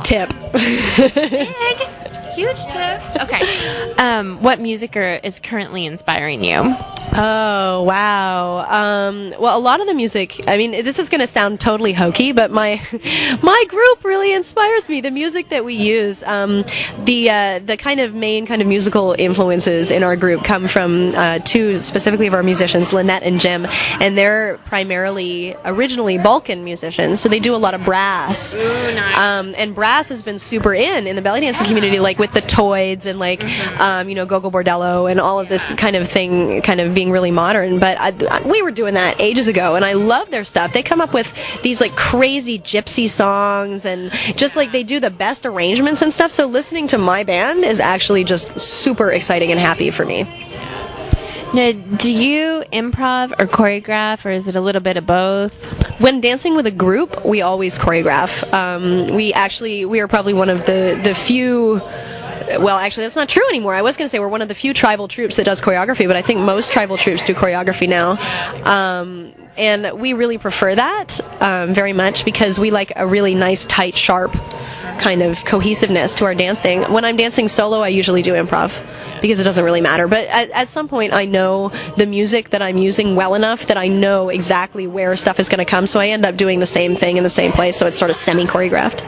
Tip. 0.08 0.32
Huge 2.38 2.67
tip. 2.67 3.01
Okay. 3.23 3.93
Um, 3.97 4.43
what 4.43 4.59
music 4.59 4.95
are, 4.95 5.15
is 5.23 5.39
currently 5.39 5.88
inspiring 5.88 6.43
you? 6.43 6.75
Oh 7.19 7.83
wow! 7.83 8.59
Um, 8.69 9.33
well, 9.39 9.57
a 9.57 9.59
lot 9.59 9.81
of 9.81 9.88
the 9.88 9.93
music. 9.95 10.43
I 10.47 10.57
mean, 10.57 10.71
this 10.71 10.99
is 10.99 11.09
going 11.09 11.21
to 11.21 11.27
sound 11.27 11.59
totally 11.59 11.93
hokey, 11.93 12.33
but 12.33 12.51
my 12.51 12.79
my 13.41 13.65
group 13.67 14.03
really 14.03 14.33
inspires 14.33 14.88
me. 14.88 15.01
The 15.01 15.09
music 15.09 15.49
that 15.49 15.65
we 15.65 15.73
use, 15.73 16.21
um, 16.23 16.63
the 17.05 17.29
uh, 17.29 17.59
the 17.59 17.75
kind 17.75 18.01
of 18.01 18.13
main 18.13 18.45
kind 18.45 18.61
of 18.61 18.67
musical 18.67 19.15
influences 19.17 19.89
in 19.89 20.03
our 20.03 20.15
group 20.15 20.43
come 20.43 20.67
from 20.67 21.15
uh, 21.15 21.39
two 21.39 21.79
specifically 21.79 22.27
of 22.27 22.35
our 22.35 22.43
musicians, 22.43 22.93
Lynette 22.93 23.23
and 23.23 23.39
Jim, 23.39 23.65
and 23.99 24.15
they're 24.15 24.59
primarily 24.65 25.55
originally 25.65 26.19
Balkan 26.19 26.63
musicians, 26.63 27.19
so 27.19 27.29
they 27.29 27.39
do 27.39 27.55
a 27.55 27.57
lot 27.57 27.73
of 27.73 27.83
brass. 27.83 28.53
Ooh, 28.53 28.59
nice. 28.59 29.17
Um, 29.17 29.55
and 29.57 29.73
brass 29.73 30.09
has 30.09 30.21
been 30.21 30.38
super 30.38 30.73
in 30.75 31.07
in 31.07 31.15
the 31.15 31.21
belly 31.23 31.41
dancing 31.41 31.65
community, 31.65 31.99
like 31.99 32.19
with 32.19 32.26
the 32.34 32.41
Toids 32.41 33.05
and 33.05 33.19
like 33.19 33.43
um, 33.80 34.09
you 34.09 34.15
know 34.15 34.25
Gogol 34.25 34.51
Bordello 34.51 35.09
and 35.09 35.19
all 35.19 35.39
of 35.39 35.49
this 35.49 35.71
kind 35.75 35.95
of 35.95 36.07
thing, 36.07 36.61
kind 36.61 36.80
of 36.80 36.93
being 36.93 37.11
really 37.11 37.32
modern. 37.32 37.80
But 37.80 37.97
I, 37.99 38.13
I- 38.30 38.41
we 38.47 38.61
were 38.61 38.71
doing 38.71 38.93
that 38.95 39.19
ages 39.21 39.47
ago, 39.47 39.75
and 39.75 39.84
I 39.84 39.93
love 39.93 40.30
their 40.32 40.43
stuff. 40.45 40.73
They 40.73 40.84
come 40.84 41.01
up 41.01 41.13
with 41.13 41.32
these 41.63 41.82
like 41.82 41.95
crazy 41.95 42.59
gypsy 42.59 43.09
songs, 43.09 43.86
and 43.86 44.11
just 44.36 44.55
like 44.55 44.71
they 44.71 44.84
do 44.84 44.99
the 44.99 45.09
best 45.09 45.45
arrangements 45.45 46.01
and 46.01 46.13
stuff. 46.13 46.32
So 46.32 46.45
listening 46.45 46.88
to 46.88 46.97
my 46.97 47.23
band 47.23 47.63
is 47.63 47.80
actually 47.80 48.23
just 48.23 48.59
super 48.59 49.11
exciting 49.11 49.51
and 49.51 49.59
happy 49.59 49.89
for 49.89 50.05
me. 50.05 50.23
Now, 51.53 51.71
do 51.71 52.11
you 52.11 52.63
improv 52.73 53.32
or 53.39 53.47
choreograph, 53.47 54.25
or 54.25 54.32
is 54.32 54.49
it 54.49 54.57
a 54.57 54.61
little 54.61 54.82
bit 54.82 54.97
of 54.97 55.05
both? 55.05 55.53
When 56.01 56.19
dancing 56.19 56.55
with 56.57 56.67
a 56.67 56.71
group, 56.71 57.23
we 57.25 57.41
always 57.41 57.80
choreograph. 57.80 58.51
Um, 58.53 59.15
we 59.15 59.32
actually 59.34 59.86
we 59.86 60.01
are 60.01 60.09
probably 60.09 60.34
one 60.34 60.49
of 60.49 60.65
the 60.65 60.99
the 61.01 61.15
few. 61.15 61.82
Well, 62.47 62.77
actually, 62.77 63.03
that's 63.03 63.15
not 63.15 63.29
true 63.29 63.47
anymore. 63.49 63.73
I 63.75 63.81
was 63.81 63.97
going 63.97 64.05
to 64.05 64.09
say 64.09 64.19
we're 64.19 64.27
one 64.27 64.41
of 64.41 64.47
the 64.47 64.55
few 64.55 64.73
tribal 64.73 65.07
troupes 65.07 65.35
that 65.35 65.45
does 65.45 65.61
choreography, 65.61 66.07
but 66.07 66.15
I 66.15 66.21
think 66.21 66.39
most 66.39 66.71
tribal 66.71 66.97
troupes 66.97 67.23
do 67.25 67.33
choreography 67.33 67.89
now. 67.89 68.17
Um, 68.63 69.33
and 69.57 69.99
we 69.99 70.13
really 70.13 70.37
prefer 70.37 70.75
that 70.75 71.19
um, 71.41 71.73
very 71.73 71.93
much 71.93 72.23
because 72.23 72.59
we 72.59 72.71
like 72.71 72.93
a 72.95 73.07
really 73.07 73.33
nice, 73.35 73.65
tight, 73.65 73.95
sharp 73.95 74.33
kind 74.99 75.21
of 75.21 75.43
cohesiveness 75.45 76.15
to 76.15 76.25
our 76.25 76.35
dancing. 76.35 76.83
When 76.83 77.05
I'm 77.05 77.17
dancing 77.17 77.47
solo, 77.47 77.81
I 77.81 77.89
usually 77.89 78.21
do 78.21 78.33
improv 78.33 78.71
because 79.21 79.39
it 79.39 79.43
doesn't 79.43 79.63
really 79.63 79.81
matter. 79.81 80.07
But 80.07 80.27
at, 80.27 80.51
at 80.51 80.69
some 80.69 80.87
point, 80.87 81.13
I 81.13 81.25
know 81.25 81.69
the 81.97 82.05
music 82.05 82.51
that 82.51 82.61
I'm 82.61 82.77
using 82.77 83.15
well 83.15 83.35
enough 83.35 83.67
that 83.67 83.77
I 83.77 83.87
know 83.87 84.29
exactly 84.29 84.87
where 84.87 85.15
stuff 85.15 85.39
is 85.39 85.49
going 85.49 85.59
to 85.59 85.65
come. 85.65 85.87
So 85.87 85.99
I 85.99 86.07
end 86.09 86.25
up 86.25 86.37
doing 86.37 86.59
the 86.59 86.65
same 86.65 86.95
thing 86.95 87.17
in 87.17 87.23
the 87.23 87.29
same 87.29 87.51
place. 87.51 87.77
So 87.77 87.87
it's 87.87 87.97
sort 87.97 88.11
of 88.11 88.17
semi 88.17 88.45
choreographed. 88.45 89.03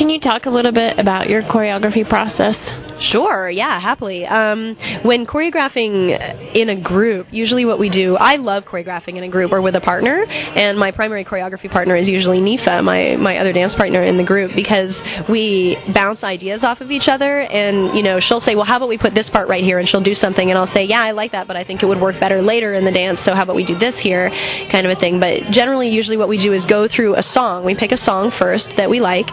Can 0.00 0.08
you 0.08 0.18
talk 0.18 0.46
a 0.46 0.50
little 0.50 0.72
bit 0.72 0.98
about 0.98 1.28
your 1.28 1.42
choreography 1.42 2.08
process? 2.08 2.72
Sure, 3.00 3.48
yeah, 3.48 3.80
happily. 3.80 4.26
Um, 4.26 4.76
when 5.02 5.24
choreographing 5.24 6.54
in 6.54 6.68
a 6.68 6.76
group, 6.76 7.28
usually 7.30 7.64
what 7.64 7.78
we 7.78 7.88
do, 7.88 8.18
I 8.18 8.36
love 8.36 8.66
choreographing 8.66 9.16
in 9.16 9.24
a 9.24 9.28
group 9.28 9.52
or 9.52 9.62
with 9.62 9.74
a 9.74 9.80
partner, 9.80 10.26
and 10.54 10.78
my 10.78 10.90
primary 10.90 11.24
choreography 11.24 11.70
partner 11.70 11.96
is 11.96 12.10
usually 12.10 12.40
Nifa, 12.40 12.84
my, 12.84 13.16
my 13.16 13.38
other 13.38 13.54
dance 13.54 13.74
partner 13.74 14.02
in 14.02 14.18
the 14.18 14.22
group, 14.22 14.54
because 14.54 15.02
we 15.28 15.76
bounce 15.94 16.22
ideas 16.22 16.62
off 16.62 16.82
of 16.82 16.90
each 16.90 17.08
other, 17.08 17.40
and, 17.40 17.96
you 17.96 18.02
know, 18.02 18.20
she'll 18.20 18.38
say, 18.38 18.54
well, 18.54 18.66
how 18.66 18.76
about 18.76 18.90
we 18.90 18.98
put 18.98 19.14
this 19.14 19.30
part 19.30 19.48
right 19.48 19.64
here, 19.64 19.78
and 19.78 19.88
she'll 19.88 20.02
do 20.02 20.14
something, 20.14 20.50
and 20.50 20.58
I'll 20.58 20.66
say, 20.66 20.84
yeah, 20.84 21.00
I 21.00 21.12
like 21.12 21.32
that, 21.32 21.46
but 21.46 21.56
I 21.56 21.64
think 21.64 21.82
it 21.82 21.86
would 21.86 22.00
work 22.02 22.20
better 22.20 22.42
later 22.42 22.74
in 22.74 22.84
the 22.84 22.92
dance, 22.92 23.22
so 23.22 23.34
how 23.34 23.44
about 23.44 23.56
we 23.56 23.64
do 23.64 23.76
this 23.76 23.98
here, 23.98 24.28
kind 24.68 24.86
of 24.86 24.92
a 24.92 24.94
thing. 24.94 25.20
But 25.20 25.50
generally, 25.50 25.88
usually 25.88 26.18
what 26.18 26.28
we 26.28 26.36
do 26.36 26.52
is 26.52 26.66
go 26.66 26.86
through 26.86 27.14
a 27.14 27.22
song. 27.22 27.64
We 27.64 27.74
pick 27.74 27.92
a 27.92 27.96
song 27.96 28.30
first 28.30 28.76
that 28.76 28.90
we 28.90 29.00
like, 29.00 29.30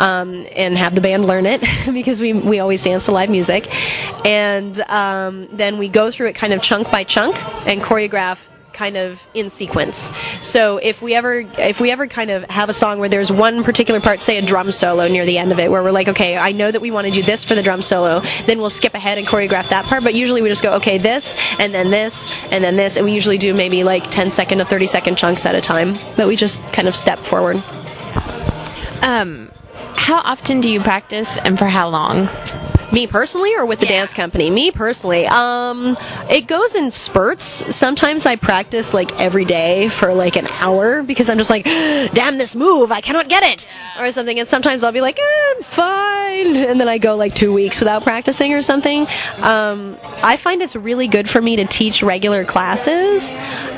um, 0.00 0.46
and 0.56 0.78
have 0.78 0.94
the 0.94 1.02
band 1.02 1.26
learn 1.26 1.44
it, 1.44 1.60
because 1.92 2.18
we, 2.18 2.32
we 2.32 2.58
always 2.60 2.82
dance 2.82 3.01
to 3.06 3.12
live 3.12 3.30
music. 3.30 3.68
And 4.26 4.78
um, 4.88 5.48
then 5.52 5.78
we 5.78 5.88
go 5.88 6.10
through 6.10 6.28
it 6.28 6.34
kind 6.34 6.52
of 6.52 6.62
chunk 6.62 6.90
by 6.90 7.04
chunk 7.04 7.36
and 7.66 7.80
choreograph 7.82 8.38
kind 8.72 8.96
of 8.96 9.26
in 9.34 9.48
sequence. 9.50 10.12
So 10.40 10.78
if 10.78 11.02
we 11.02 11.14
ever 11.14 11.44
if 11.58 11.80
we 11.80 11.90
ever 11.90 12.06
kind 12.06 12.30
of 12.30 12.44
have 12.50 12.68
a 12.68 12.72
song 12.74 12.98
where 12.98 13.08
there's 13.08 13.30
one 13.30 13.64
particular 13.64 14.00
part, 14.00 14.20
say 14.20 14.38
a 14.38 14.42
drum 14.42 14.70
solo 14.70 15.08
near 15.08 15.24
the 15.24 15.38
end 15.38 15.52
of 15.52 15.58
it, 15.58 15.70
where 15.70 15.82
we're 15.82 15.90
like, 15.92 16.08
okay, 16.08 16.36
I 16.36 16.52
know 16.52 16.70
that 16.70 16.80
we 16.80 16.90
want 16.90 17.06
to 17.06 17.12
do 17.12 17.22
this 17.22 17.44
for 17.44 17.54
the 17.54 17.62
drum 17.62 17.82
solo, 17.82 18.20
then 18.46 18.58
we'll 18.58 18.70
skip 18.70 18.94
ahead 18.94 19.18
and 19.18 19.26
choreograph 19.26 19.68
that 19.68 19.84
part. 19.86 20.02
But 20.02 20.14
usually 20.14 20.42
we 20.42 20.48
just 20.48 20.62
go, 20.62 20.74
okay, 20.74 20.98
this 20.98 21.36
and 21.58 21.72
then 21.74 21.90
this 21.90 22.30
and 22.50 22.62
then 22.64 22.76
this, 22.76 22.96
and 22.96 23.04
we 23.04 23.12
usually 23.12 23.38
do 23.38 23.54
maybe 23.54 23.84
like 23.84 24.10
10 24.10 24.30
second 24.30 24.58
to 24.58 24.64
30 24.64 24.86
second 24.86 25.16
chunks 25.16 25.46
at 25.46 25.54
a 25.54 25.60
time. 25.60 25.94
But 26.16 26.26
we 26.26 26.36
just 26.36 26.62
kind 26.72 26.88
of 26.88 26.96
step 26.96 27.18
forward. 27.18 27.62
Um, 29.02 29.50
how 29.94 30.18
often 30.18 30.60
do 30.60 30.70
you 30.70 30.80
practice, 30.80 31.38
and 31.38 31.58
for 31.58 31.66
how 31.66 31.88
long? 31.88 32.28
Me 32.92 33.06
personally, 33.06 33.54
or 33.56 33.64
with 33.64 33.80
the 33.80 33.86
dance 33.86 34.12
company? 34.12 34.50
Me 34.50 34.70
personally, 34.70 35.26
um, 35.26 35.96
it 36.28 36.46
goes 36.46 36.74
in 36.74 36.90
spurts. 36.90 37.74
Sometimes 37.74 38.26
I 38.26 38.36
practice 38.36 38.92
like 38.92 39.18
every 39.18 39.46
day 39.46 39.88
for 39.88 40.12
like 40.12 40.36
an 40.36 40.46
hour 40.48 41.02
because 41.02 41.30
I'm 41.30 41.38
just 41.38 41.48
like, 41.48 41.64
damn 42.12 42.36
this 42.36 42.54
move, 42.54 42.92
I 42.92 43.00
cannot 43.00 43.30
get 43.30 43.42
it, 43.44 43.66
or 43.98 44.12
something. 44.12 44.38
And 44.38 44.46
sometimes 44.46 44.84
I'll 44.84 44.92
be 44.92 45.00
like, 45.00 45.18
eh, 45.18 45.54
I'm 45.56 45.62
fine, 45.62 46.56
and 46.56 46.78
then 46.78 46.88
I 46.88 46.98
go 46.98 47.16
like 47.16 47.34
two 47.34 47.50
weeks 47.50 47.80
without 47.80 48.02
practicing 48.02 48.52
or 48.52 48.60
something. 48.60 49.06
Um, 49.38 49.96
I 50.22 50.36
find 50.36 50.60
it's 50.60 50.76
really 50.76 51.08
good 51.08 51.30
for 51.30 51.40
me 51.40 51.56
to 51.56 51.64
teach 51.64 52.02
regular 52.02 52.44
classes, 52.44 53.34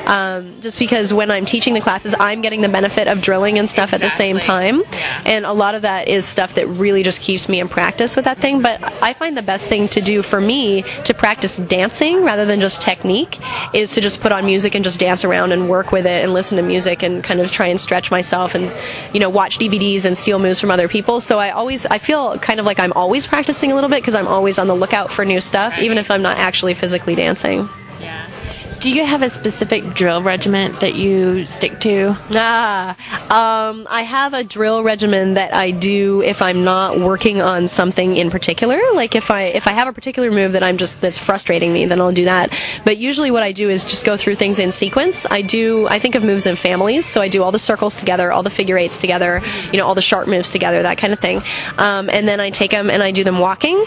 um, 0.06 0.60
just 0.60 0.80
because 0.80 1.12
when 1.12 1.30
I'm 1.30 1.44
teaching 1.44 1.74
the 1.74 1.80
classes, 1.80 2.16
I'm 2.18 2.40
getting 2.40 2.62
the 2.62 2.68
benefit 2.68 3.06
of 3.06 3.20
drilling 3.20 3.60
and 3.60 3.70
stuff 3.70 3.92
at 3.92 4.00
the 4.00 4.10
same 4.10 4.40
time, 4.40 4.82
and 5.24 5.46
a 5.46 5.52
lot 5.52 5.76
of 5.76 5.82
that 5.82 6.08
is 6.08 6.24
stuff 6.24 6.54
that 6.56 6.66
really 6.66 7.04
just 7.04 7.20
keeps 7.20 7.48
me 7.48 7.60
in 7.60 7.68
practice 7.68 8.16
with 8.16 8.24
that 8.24 8.38
thing. 8.38 8.60
But 8.60 8.82
I 9.04 9.12
find 9.12 9.36
the 9.36 9.42
best 9.42 9.68
thing 9.68 9.86
to 9.88 10.00
do 10.00 10.22
for 10.22 10.40
me 10.40 10.80
to 11.04 11.12
practice 11.12 11.58
dancing 11.58 12.24
rather 12.24 12.46
than 12.46 12.58
just 12.58 12.80
technique 12.80 13.38
is 13.74 13.92
to 13.92 14.00
just 14.00 14.22
put 14.22 14.32
on 14.32 14.46
music 14.46 14.74
and 14.74 14.82
just 14.82 14.98
dance 14.98 15.26
around 15.26 15.52
and 15.52 15.68
work 15.68 15.92
with 15.92 16.06
it 16.06 16.24
and 16.24 16.32
listen 16.32 16.56
to 16.56 16.62
music 16.62 17.02
and 17.02 17.22
kind 17.22 17.38
of 17.38 17.50
try 17.52 17.66
and 17.66 17.78
stretch 17.78 18.10
myself 18.10 18.54
and 18.54 18.72
you 19.12 19.20
know 19.20 19.28
watch 19.28 19.58
DVDs 19.58 20.06
and 20.06 20.16
steal 20.16 20.38
moves 20.38 20.58
from 20.58 20.70
other 20.70 20.88
people. 20.88 21.20
So 21.20 21.38
I 21.38 21.50
always 21.50 21.84
I 21.84 21.98
feel 21.98 22.38
kind 22.38 22.58
of 22.58 22.64
like 22.64 22.80
I'm 22.80 22.94
always 22.94 23.26
practicing 23.26 23.70
a 23.70 23.74
little 23.74 23.90
bit 23.90 24.00
because 24.00 24.14
I'm 24.14 24.26
always 24.26 24.58
on 24.58 24.68
the 24.68 24.74
lookout 24.74 25.12
for 25.12 25.26
new 25.26 25.40
stuff 25.42 25.78
even 25.78 25.98
if 25.98 26.10
I'm 26.10 26.22
not 26.22 26.38
actually 26.38 26.72
physically 26.72 27.14
dancing. 27.14 27.68
Yeah. 28.00 28.26
Do 28.84 28.94
you 28.94 29.06
have 29.06 29.22
a 29.22 29.30
specific 29.30 29.94
drill 29.94 30.22
regiment 30.22 30.80
that 30.80 30.94
you 30.94 31.46
stick 31.46 31.80
to? 31.80 32.14
Ah, 32.34 32.90
um, 33.30 33.86
I 33.88 34.02
have 34.02 34.34
a 34.34 34.44
drill 34.44 34.82
regimen 34.82 35.32
that 35.34 35.54
I 35.54 35.70
do 35.70 36.20
if 36.20 36.42
I'm 36.42 36.64
not 36.64 37.00
working 37.00 37.40
on 37.40 37.66
something 37.66 38.18
in 38.18 38.28
particular. 38.28 38.78
Like 38.92 39.14
if 39.14 39.30
I 39.30 39.44
if 39.44 39.66
I 39.66 39.70
have 39.70 39.88
a 39.88 39.92
particular 39.94 40.30
move 40.30 40.52
that 40.52 40.62
I'm 40.62 40.76
just 40.76 41.00
that's 41.00 41.18
frustrating 41.18 41.72
me, 41.72 41.86
then 41.86 41.98
I'll 41.98 42.12
do 42.12 42.26
that. 42.26 42.52
But 42.84 42.98
usually, 42.98 43.30
what 43.30 43.42
I 43.42 43.52
do 43.52 43.70
is 43.70 43.86
just 43.86 44.04
go 44.04 44.18
through 44.18 44.34
things 44.34 44.58
in 44.58 44.70
sequence. 44.70 45.24
I 45.30 45.40
do 45.40 45.88
I 45.88 45.98
think 45.98 46.14
of 46.14 46.22
moves 46.22 46.44
in 46.44 46.54
families, 46.54 47.06
so 47.06 47.22
I 47.22 47.28
do 47.28 47.42
all 47.42 47.52
the 47.52 47.58
circles 47.58 47.96
together, 47.96 48.32
all 48.32 48.42
the 48.42 48.50
figure 48.50 48.76
eights 48.76 48.98
together, 48.98 49.40
you 49.72 49.78
know, 49.78 49.86
all 49.86 49.94
the 49.94 50.02
sharp 50.02 50.28
moves 50.28 50.50
together, 50.50 50.82
that 50.82 50.98
kind 50.98 51.14
of 51.14 51.20
thing. 51.20 51.42
Um, 51.78 52.10
and 52.10 52.28
then 52.28 52.38
I 52.38 52.50
take 52.50 52.72
them 52.72 52.90
and 52.90 53.02
I 53.02 53.12
do 53.12 53.24
them 53.24 53.38
walking. 53.38 53.86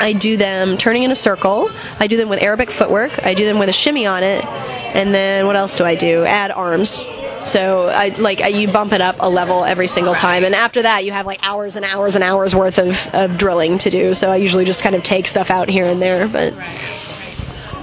I 0.00 0.12
do 0.14 0.36
them 0.36 0.76
turning 0.78 1.02
in 1.04 1.10
a 1.10 1.14
circle. 1.16 1.70
I 1.98 2.06
do 2.06 2.16
them 2.16 2.28
with 2.28 2.42
Arabic 2.42 2.70
footwork. 2.70 3.22
I 3.24 3.34
do 3.34 3.44
them 3.44 3.58
with 3.58 3.68
a 3.68 3.72
shimmy 3.72 4.06
on 4.06 4.22
it. 4.22 4.44
And 4.44 5.14
then 5.14 5.46
what 5.46 5.56
else 5.56 5.76
do 5.78 5.84
I 5.84 5.94
do? 5.94 6.24
Add 6.24 6.50
arms. 6.50 7.00
So 7.40 7.88
I 7.88 8.08
like 8.18 8.40
I, 8.42 8.48
you 8.48 8.70
bump 8.70 8.92
it 8.92 9.00
up 9.00 9.16
a 9.20 9.28
level 9.30 9.64
every 9.64 9.86
single 9.86 10.14
time, 10.14 10.44
and 10.44 10.54
after 10.54 10.82
that 10.82 11.06
you 11.06 11.12
have 11.12 11.24
like 11.24 11.38
hours 11.42 11.76
and 11.76 11.86
hours 11.86 12.14
and 12.14 12.22
hours 12.22 12.54
worth 12.54 12.76
of, 12.78 13.08
of 13.14 13.38
drilling 13.38 13.78
to 13.78 13.88
do. 13.88 14.12
So 14.12 14.28
I 14.30 14.36
usually 14.36 14.66
just 14.66 14.82
kind 14.82 14.94
of 14.94 15.02
take 15.02 15.26
stuff 15.26 15.50
out 15.50 15.68
here 15.70 15.86
and 15.86 16.02
there, 16.02 16.28
but 16.28 16.52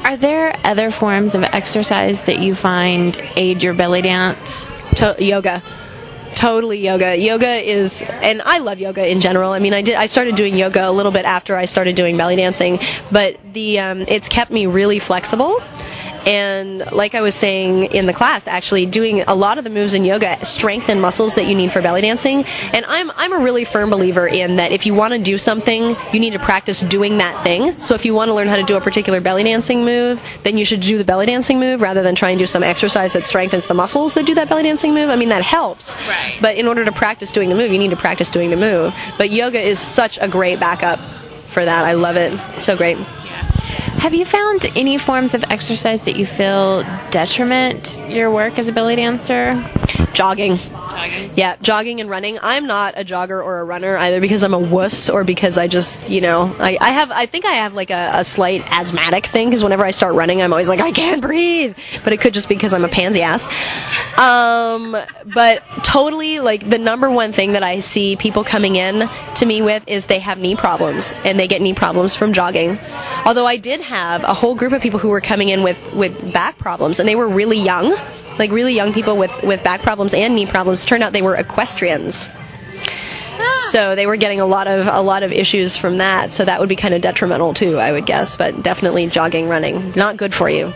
Are 0.06 0.16
there 0.16 0.56
other 0.64 0.92
forms 0.92 1.34
of 1.34 1.42
exercise 1.44 2.22
that 2.24 2.38
you 2.40 2.54
find 2.54 3.20
aid 3.36 3.64
your 3.64 3.74
belly 3.74 4.02
dance? 4.04 4.66
to- 4.98 5.16
yoga. 5.20 5.62
Totally 6.38 6.78
yoga. 6.78 7.18
Yoga 7.18 7.50
is, 7.50 8.04
and 8.08 8.44
I 8.44 8.60
love 8.60 8.78
yoga 8.80 9.12
in 9.12 9.22
general. 9.22 9.54
I 9.54 9.58
mean, 9.58 9.74
I 9.74 9.82
did. 9.82 9.96
I 9.96 10.06
started 10.06 10.36
doing 10.36 10.56
yoga 10.56 10.88
a 10.88 10.92
little 10.92 11.12
bit 11.12 11.26
after 11.26 11.56
I 11.56 11.66
started 11.66 11.96
doing 11.96 12.16
belly 12.16 12.36
dancing, 12.36 12.78
but 13.12 13.40
the 13.54 13.80
um, 13.80 14.02
it's 14.02 14.30
kept 14.30 14.52
me 14.52 14.68
really 14.68 15.00
flexible. 15.00 15.60
And 16.28 16.92
like 16.92 17.16
I 17.16 17.22
was 17.22 17.34
saying 17.34 17.86
in 17.86 18.06
the 18.06 18.14
class, 18.14 18.48
actually 18.48 18.86
doing 18.86 19.22
a 19.22 19.34
lot 19.34 19.58
of 19.58 19.64
the 19.64 19.70
moves 19.70 19.94
in 19.94 20.04
yoga 20.04 20.44
strengthen 20.46 21.00
muscles 21.00 21.36
that 21.36 21.48
you 21.48 21.56
need 21.56 21.72
for 21.72 21.82
belly 21.82 22.02
dancing. 22.02 22.44
And 22.74 22.86
I'm 22.86 23.12
I'm 23.12 23.32
a 23.32 23.38
really 23.38 23.64
firm 23.64 23.90
believer 23.90 24.28
in 24.28 24.58
that 24.58 24.74
if 24.74 24.86
you 24.86 24.94
want 24.94 25.14
to 25.14 25.20
do 25.20 25.38
something, 25.38 25.96
you 26.12 26.20
need 26.20 26.34
to 26.34 26.40
practice 26.40 26.82
doing 26.82 27.20
that 27.20 27.42
thing. 27.44 27.80
So 27.80 27.96
if 27.96 28.04
you 28.04 28.14
want 28.14 28.28
to 28.28 28.34
learn 28.34 28.50
how 28.50 28.58
to 28.58 28.64
do 28.64 28.76
a 28.76 28.82
particular 28.82 29.22
belly 29.22 29.44
dancing 29.44 29.86
move, 29.86 30.22
then 30.44 30.58
you 30.58 30.66
should 30.66 30.82
do 30.82 30.98
the 30.98 31.06
belly 31.06 31.28
dancing 31.28 31.62
move 31.62 31.80
rather 31.80 32.04
than 32.04 32.14
try 32.14 32.32
and 32.32 32.40
do 32.40 32.46
some 32.46 32.62
exercise 32.62 33.14
that 33.14 33.26
strengthens 33.26 33.68
the 33.68 33.74
muscles 33.74 34.14
that 34.16 34.26
do 34.26 34.36
that 34.36 34.50
belly 34.50 34.64
dancing 34.64 34.94
move. 34.94 35.10
I 35.10 35.16
mean 35.16 35.30
that 35.30 35.44
helps. 35.44 35.96
Right. 36.10 36.38
But 36.42 36.58
in 36.58 36.68
order 36.68 36.84
to 36.84 36.92
practice 36.92 37.32
doing 37.32 37.48
the 37.48 37.56
move, 37.56 37.72
you 37.72 37.80
need 37.80 37.92
to 37.92 37.96
practice 37.96 38.30
doing 38.30 38.50
the 38.50 38.58
move. 38.58 38.94
But 39.18 39.32
yoga 39.32 39.62
is 39.62 39.80
such 39.80 40.18
a 40.20 40.28
great 40.28 40.60
backup 40.60 41.00
for 41.46 41.64
that. 41.64 41.86
I 41.86 41.94
love 41.94 42.18
it. 42.18 42.62
So 42.62 42.76
great. 42.76 42.98
Have 43.98 44.14
you 44.14 44.26
found 44.26 44.66
any 44.76 44.98
forms 44.98 45.34
of 45.34 45.44
exercise 45.50 46.04
that 46.04 46.16
you 46.16 46.26
feel 46.26 46.84
detriment 47.10 48.00
your 48.08 48.32
work 48.32 48.58
as 48.60 48.68
a 48.68 48.72
belly 48.72 48.96
dancer? 48.96 49.62
Jogging. 50.14 50.58
Jogging. 50.58 51.32
Yeah, 51.36 51.58
jogging 51.62 52.00
and 52.00 52.10
running. 52.10 52.38
I'm 52.42 52.68
not 52.68 52.98
a 52.98 53.04
jogger 53.04 53.44
or 53.44 53.60
a 53.60 53.64
runner 53.66 53.98
either 53.98 54.22
because 54.22 54.44
I'm 54.44 54.54
a 54.54 54.60
wuss 54.60 55.10
or 55.10 55.24
because 55.24 55.58
I 55.58 55.68
just, 55.68 56.10
you 56.10 56.22
know, 56.22 56.56
I, 56.60 56.78
I 56.80 56.90
have, 56.92 57.12
I 57.12 57.26
think 57.26 57.46
I 57.46 57.54
have 57.54 57.74
like 57.74 57.90
a, 57.90 58.12
a 58.14 58.24
slight 58.24 58.64
asthmatic 58.72 59.26
thing 59.26 59.50
because 59.50 59.64
whenever 59.64 59.84
I 59.84 59.92
start 59.92 60.16
running, 60.16 60.42
I'm 60.42 60.54
always 60.54 60.70
like, 60.70 60.80
I 60.80 60.92
can't 60.92 61.22
breathe. 61.22 61.78
But 62.04 62.14
it 62.14 62.22
could 62.22 62.34
just 62.34 62.50
be 62.50 62.56
because 62.56 62.74
I'm 62.74 62.86
a 62.86 62.90
pansy 62.90 63.22
ass. 63.22 63.48
Um, 64.18 64.96
but 65.26 65.64
totally, 65.84 66.40
like, 66.40 66.68
the 66.68 66.80
number 66.80 67.10
one 67.12 67.32
thing 67.32 67.54
that 67.54 67.64
I 67.64 67.80
see 67.80 68.16
people 68.16 68.44
coming 68.44 68.76
in 68.76 69.10
to 69.36 69.46
me 69.46 69.62
with 69.62 69.84
is 69.88 70.06
they 70.08 70.20
have 70.20 70.40
knee 70.40 70.56
problems 70.56 71.14
and 71.24 71.40
they 71.40 71.48
get 71.48 71.62
knee 71.62 71.74
problems 71.74 72.16
from 72.16 72.34
jogging. 72.34 72.80
Although 73.26 73.46
I 73.46 73.58
did 73.58 73.82
have 73.88 74.24
a 74.24 74.34
whole 74.34 74.54
group 74.54 74.74
of 74.74 74.82
people 74.82 75.00
who 75.00 75.08
were 75.08 75.22
coming 75.22 75.50
in 75.50 75.64
with, 75.64 75.94
with 75.94 76.34
back 76.34 76.58
problems 76.58 77.00
and 77.00 77.08
they 77.08 77.16
were 77.16 77.28
really 77.28 77.58
young. 77.58 77.96
Like 78.38 78.52
really 78.52 78.76
young 78.76 78.94
people 78.94 79.18
with, 79.18 79.32
with 79.44 79.64
back 79.64 79.82
problems 79.82 80.14
and 80.14 80.36
knee 80.36 80.46
problems. 80.46 80.86
Turned 80.86 81.04
out 81.04 81.14
they 81.14 81.24
were 81.24 81.36
equestrians. 81.36 82.30
Ah. 83.40 83.70
So 83.72 83.96
they 83.96 84.06
were 84.06 84.18
getting 84.18 84.40
a 84.40 84.46
lot 84.46 84.68
of 84.68 84.88
a 84.88 85.02
lot 85.02 85.24
of 85.24 85.32
issues 85.32 85.76
from 85.76 85.98
that. 85.98 86.34
So 86.34 86.46
that 86.46 86.60
would 86.60 86.70
be 86.70 86.76
kind 86.76 86.94
of 86.94 87.02
detrimental 87.02 87.54
too, 87.54 87.80
I 87.80 87.92
would 87.92 88.06
guess. 88.06 88.38
But 88.38 88.62
definitely 88.62 89.08
jogging, 89.08 89.48
running, 89.48 89.94
not 89.96 90.18
good 90.18 90.34
for 90.34 90.50
you. 90.50 90.74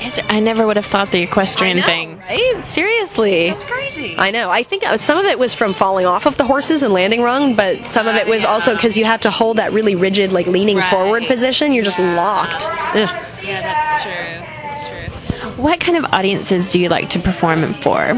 It's, 0.00 0.18
I 0.28 0.40
never 0.40 0.66
would 0.66 0.76
have 0.76 0.86
thought 0.86 1.10
the 1.10 1.22
equestrian 1.22 1.82
thing. 1.82 2.18
right? 2.18 2.64
Seriously. 2.64 3.48
It's 3.48 3.64
crazy. 3.64 4.16
I 4.18 4.30
know. 4.30 4.48
I 4.50 4.62
think 4.62 4.84
some 5.00 5.18
of 5.18 5.24
it 5.24 5.38
was 5.38 5.54
from 5.54 5.74
falling 5.74 6.06
off 6.06 6.26
of 6.26 6.36
the 6.36 6.44
horses 6.44 6.82
and 6.82 6.92
landing 6.94 7.22
wrong, 7.22 7.56
but 7.56 7.86
some 7.86 8.06
of 8.06 8.14
it 8.16 8.26
was 8.26 8.42
yeah. 8.42 8.48
also 8.48 8.74
because 8.74 8.96
you 8.96 9.04
have 9.04 9.20
to 9.20 9.30
hold 9.30 9.56
that 9.58 9.72
really 9.72 9.94
rigid, 9.96 10.32
like 10.32 10.46
leaning 10.46 10.76
Right. 10.76 10.90
forward 10.90 11.24
position. 11.26 11.72
You're 11.72 11.84
just 11.84 11.98
Yeah. 11.98 12.14
locked. 12.14 12.64
Ugh. 12.68 13.24
Yeah, 13.42 13.60
that's 13.60 14.04
true. 14.04 14.44
That's 14.62 15.42
true. 15.42 15.62
What 15.62 15.80
kind 15.80 15.96
of 15.96 16.04
audiences 16.12 16.68
do 16.68 16.80
you 16.80 16.88
like 16.88 17.08
to 17.10 17.18
perform 17.18 17.74
for? 17.74 18.14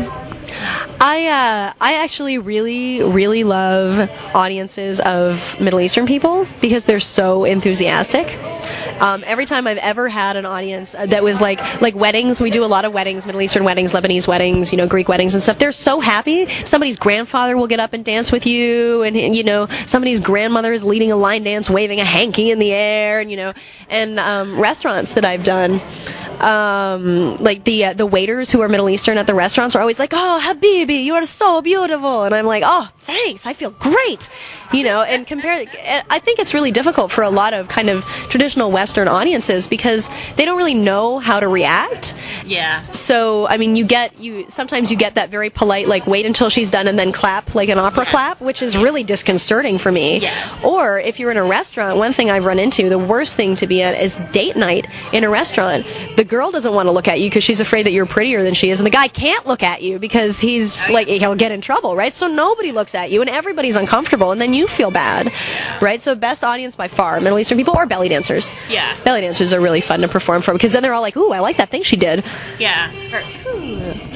I 1.01 1.27
uh, 1.29 1.73
I 1.81 1.95
actually 2.03 2.39
really 2.39 3.03
really 3.03 3.45
love 3.45 4.11
audiences 4.35 5.01
of 5.01 5.59
Middle 5.61 5.81
Eastern 5.81 6.07
people 6.07 6.47
because 6.61 6.85
they're 6.85 7.01
so 7.01 7.45
enthusiastic. 7.45 8.39
Um, 9.01 9.25
every 9.27 9.47
time 9.47 9.67
I've 9.67 9.79
ever 9.79 10.09
had 10.09 10.37
an 10.37 10.45
audience 10.45 10.93
that 10.93 11.23
was 11.23 11.41
like 11.41 11.61
like 11.81 11.95
weddings, 11.95 12.41
we 12.41 12.51
do 12.51 12.65
a 12.65 12.67
lot 12.67 12.85
of 12.85 12.93
weddings, 12.93 13.25
Middle 13.25 13.41
Eastern 13.41 13.65
weddings, 13.65 13.93
Lebanese 13.93 14.29
weddings, 14.29 14.73
you 14.73 14.79
know, 14.79 14.87
Greek 14.87 15.09
weddings 15.09 15.35
and 15.35 15.43
stuff. 15.43 15.59
They're 15.59 15.73
so 15.73 16.01
happy. 16.01 16.47
Somebody's 16.65 16.99
grandfather 16.99 17.57
will 17.57 17.67
get 17.67 17.81
up 17.81 17.95
and 17.95 18.05
dance 18.05 18.31
with 18.31 18.47
you, 18.47 19.03
and 19.03 19.17
you 19.17 19.45
know, 19.45 19.67
somebody's 19.87 20.21
grandmother 20.21 20.73
is 20.73 20.85
leading 20.85 21.13
a 21.13 21.17
line 21.17 21.43
dance, 21.45 21.71
waving 21.71 22.01
a 22.01 22.05
hanky 22.05 22.51
in 22.51 22.59
the 22.59 22.73
air, 22.73 23.21
and 23.21 23.31
you 23.31 23.37
know, 23.39 23.55
and 23.89 24.19
um, 24.19 24.61
restaurants 24.61 25.15
that 25.15 25.25
I've 25.25 25.45
done 25.45 25.81
um, 26.41 27.37
like 27.37 27.65
the 27.65 27.87
uh, 27.87 27.93
the 27.95 28.07
waiters 28.07 28.51
who 28.51 28.61
are 28.63 28.69
Middle 28.69 28.89
Eastern 28.89 29.19
at 29.19 29.27
the 29.27 29.35
restaurants 29.35 29.77
are 29.77 29.81
always 29.81 29.99
like, 29.99 30.13
"Oh, 30.13 30.41
Habibi, 30.43 31.05
you 31.05 31.15
are 31.15 31.27
so 31.27 31.63
beautiful," 31.63 32.25
and 32.25 32.35
I'm 32.35 32.47
like, 32.47 32.63
"Oh, 32.67 32.89
thanks, 33.01 33.47
I 33.47 33.53
feel 33.53 33.71
great," 33.71 34.29
you 34.73 34.85
know. 34.85 35.03
And 35.03 35.27
compare, 35.27 35.65
I 36.11 36.19
think 36.19 36.39
it's 36.39 36.55
really 36.55 36.71
difficult 36.71 37.13
for 37.13 37.23
a 37.23 37.31
lot 37.31 37.55
of 37.55 37.69
kind 37.69 37.89
of 37.89 38.05
traditional 38.29 38.71
Western 38.71 39.09
audiences 39.09 39.69
because 39.69 40.11
they 40.37 40.45
don't 40.45 40.57
really 40.57 40.75
know 40.75 41.19
how 41.19 41.41
to 41.41 41.49
react. 41.49 42.15
Yeah. 42.45 42.83
So, 42.91 43.47
I 43.49 43.57
mean, 43.57 43.77
you 43.77 43.85
get 43.85 44.19
you 44.19 44.47
sometimes 44.49 44.91
you 44.91 44.97
get 44.97 45.15
that 45.17 45.31
very 45.31 45.51
polite 45.51 45.89
like 45.89 46.07
wait 46.07 46.27
until 46.27 46.51
she's 46.51 46.71
done 46.71 46.89
and 46.89 46.99
then 46.99 47.13
clap 47.13 47.55
like 47.55 47.69
an 47.69 47.79
opera 47.79 48.07
clap, 48.07 48.41
which 48.41 48.63
is 48.63 48.77
really 48.77 49.03
disconcerting 49.03 49.79
for 49.79 49.93
me. 49.93 50.21
Yes. 50.21 50.65
Or 50.65 50.99
if 50.99 51.19
you're 51.21 51.31
in 51.31 51.37
a 51.37 51.45
restaurant, 51.45 51.99
one 51.99 52.13
thing 52.13 52.31
I've 52.31 52.45
run 52.45 52.59
into, 52.59 52.89
the 52.89 52.99
worst 52.99 53.37
thing 53.37 53.57
to 53.57 53.67
be 53.67 53.83
at 53.83 54.01
is 54.01 54.17
date 54.33 54.57
night 54.57 54.87
in 55.13 55.25
a 55.25 55.31
restaurant. 55.31 55.87
The 56.17 56.25
girl 56.31 56.51
doesn't 56.53 56.73
want 56.73 56.87
to 56.87 56.93
look 56.93 57.09
at 57.09 57.21
you 57.21 57.29
because 57.29 57.45
she's 57.45 57.61
afraid 57.61 57.85
that 57.85 57.93
you're 57.93 58.07
prettier 58.07 58.43
than 58.43 58.55
she 58.55 58.71
is, 58.71 58.81
and 58.81 58.87
the 58.87 58.91
guy 58.91 59.09
can't 59.09 59.47
look 59.47 59.63
at 59.63 59.83
you 59.83 59.99
because 59.99 60.41
he's 60.41 60.79
oh, 60.89 60.93
like 60.93 61.09
he'll 61.09 61.35
get 61.35 61.53
in 61.53 61.61
trouble, 61.61 61.97
right? 61.97 62.15
So 62.15 62.29
nobody 62.29 62.73
looks 62.73 62.95
at 62.95 63.11
you, 63.11 63.21
and 63.21 63.29
everybody's 63.29 63.77
uncomfortable, 63.77 64.31
and 64.31 64.41
then 64.41 64.55
you 64.55 64.67
feel 64.67 64.91
bad, 64.91 65.33
right? 65.83 66.01
So 66.01 66.15
best 66.15 66.45
audience 66.45 66.77
by 66.77 66.89
far, 66.89 67.21
Middle 67.21 67.39
Eastern 67.39 67.59
people 67.59 67.77
or 67.77 67.85
belly 67.85 68.09
dancers. 68.09 68.53
Yeah. 68.69 68.97
Belly 69.05 69.21
dancers 69.21 69.53
are 69.53 69.61
really 69.61 69.81
fun 69.81 70.01
to 70.01 70.09
perform 70.09 70.41
for 70.41 70.53
because 70.53 70.73
then 70.73 70.83
they're 70.83 70.95
all 70.95 71.03
like, 71.03 71.17
"Ooh, 71.17 71.33
I 71.33 71.41
like 71.41 71.57
that 71.57 71.71
thing 71.71 71.83
she 71.83 71.97
did. 71.97 72.25
Yeah. 72.59 72.91
Or, 73.13 73.23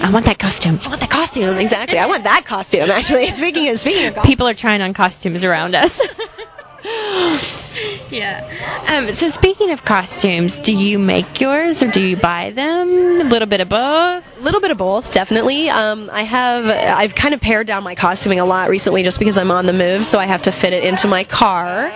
I 0.02 0.10
want 0.10 0.24
that 0.26 0.38
costume. 0.38 0.78
I 0.84 0.88
want 0.88 1.00
that 1.00 1.10
costume." 1.10 1.58
Exactly. 1.58 1.98
I 1.98 2.06
want 2.06 2.24
that 2.24 2.44
costume. 2.46 2.90
Actually, 2.90 3.30
speaking 3.32 3.68
of 3.68 3.78
speaking 3.78 4.06
of, 4.06 4.22
People 4.24 4.46
are 4.46 4.54
trying 4.54 4.80
on 4.80 4.94
costumes 4.94 5.42
around 5.42 5.74
us. 5.74 6.00
yeah. 8.10 8.44
um, 8.88 9.10
so 9.10 9.30
speaking 9.30 9.70
of 9.70 9.86
costumes, 9.86 10.58
do 10.58 10.76
you 10.76 10.98
make 10.98 11.40
yours 11.40 11.82
or 11.82 11.90
do 11.90 12.06
you 12.06 12.14
buy 12.14 12.50
them? 12.50 13.22
A 13.22 13.24
little 13.24 13.48
bit 13.48 13.62
of 13.62 13.70
both. 13.70 14.38
A 14.38 14.40
little 14.42 14.60
bit 14.60 14.70
of 14.70 14.76
both, 14.76 15.10
definitely. 15.10 15.70
Um, 15.70 16.10
I 16.12 16.22
have 16.22 16.66
I've 16.66 17.14
kind 17.14 17.32
of 17.32 17.40
pared 17.40 17.66
down 17.66 17.84
my 17.84 17.94
costuming 17.94 18.38
a 18.38 18.44
lot 18.44 18.68
recently, 18.68 19.02
just 19.02 19.18
because 19.18 19.38
I'm 19.38 19.50
on 19.50 19.64
the 19.64 19.72
move, 19.72 20.04
so 20.04 20.18
I 20.18 20.26
have 20.26 20.42
to 20.42 20.52
fit 20.52 20.74
it 20.74 20.84
into 20.84 21.08
my 21.08 21.24
car. 21.24 21.88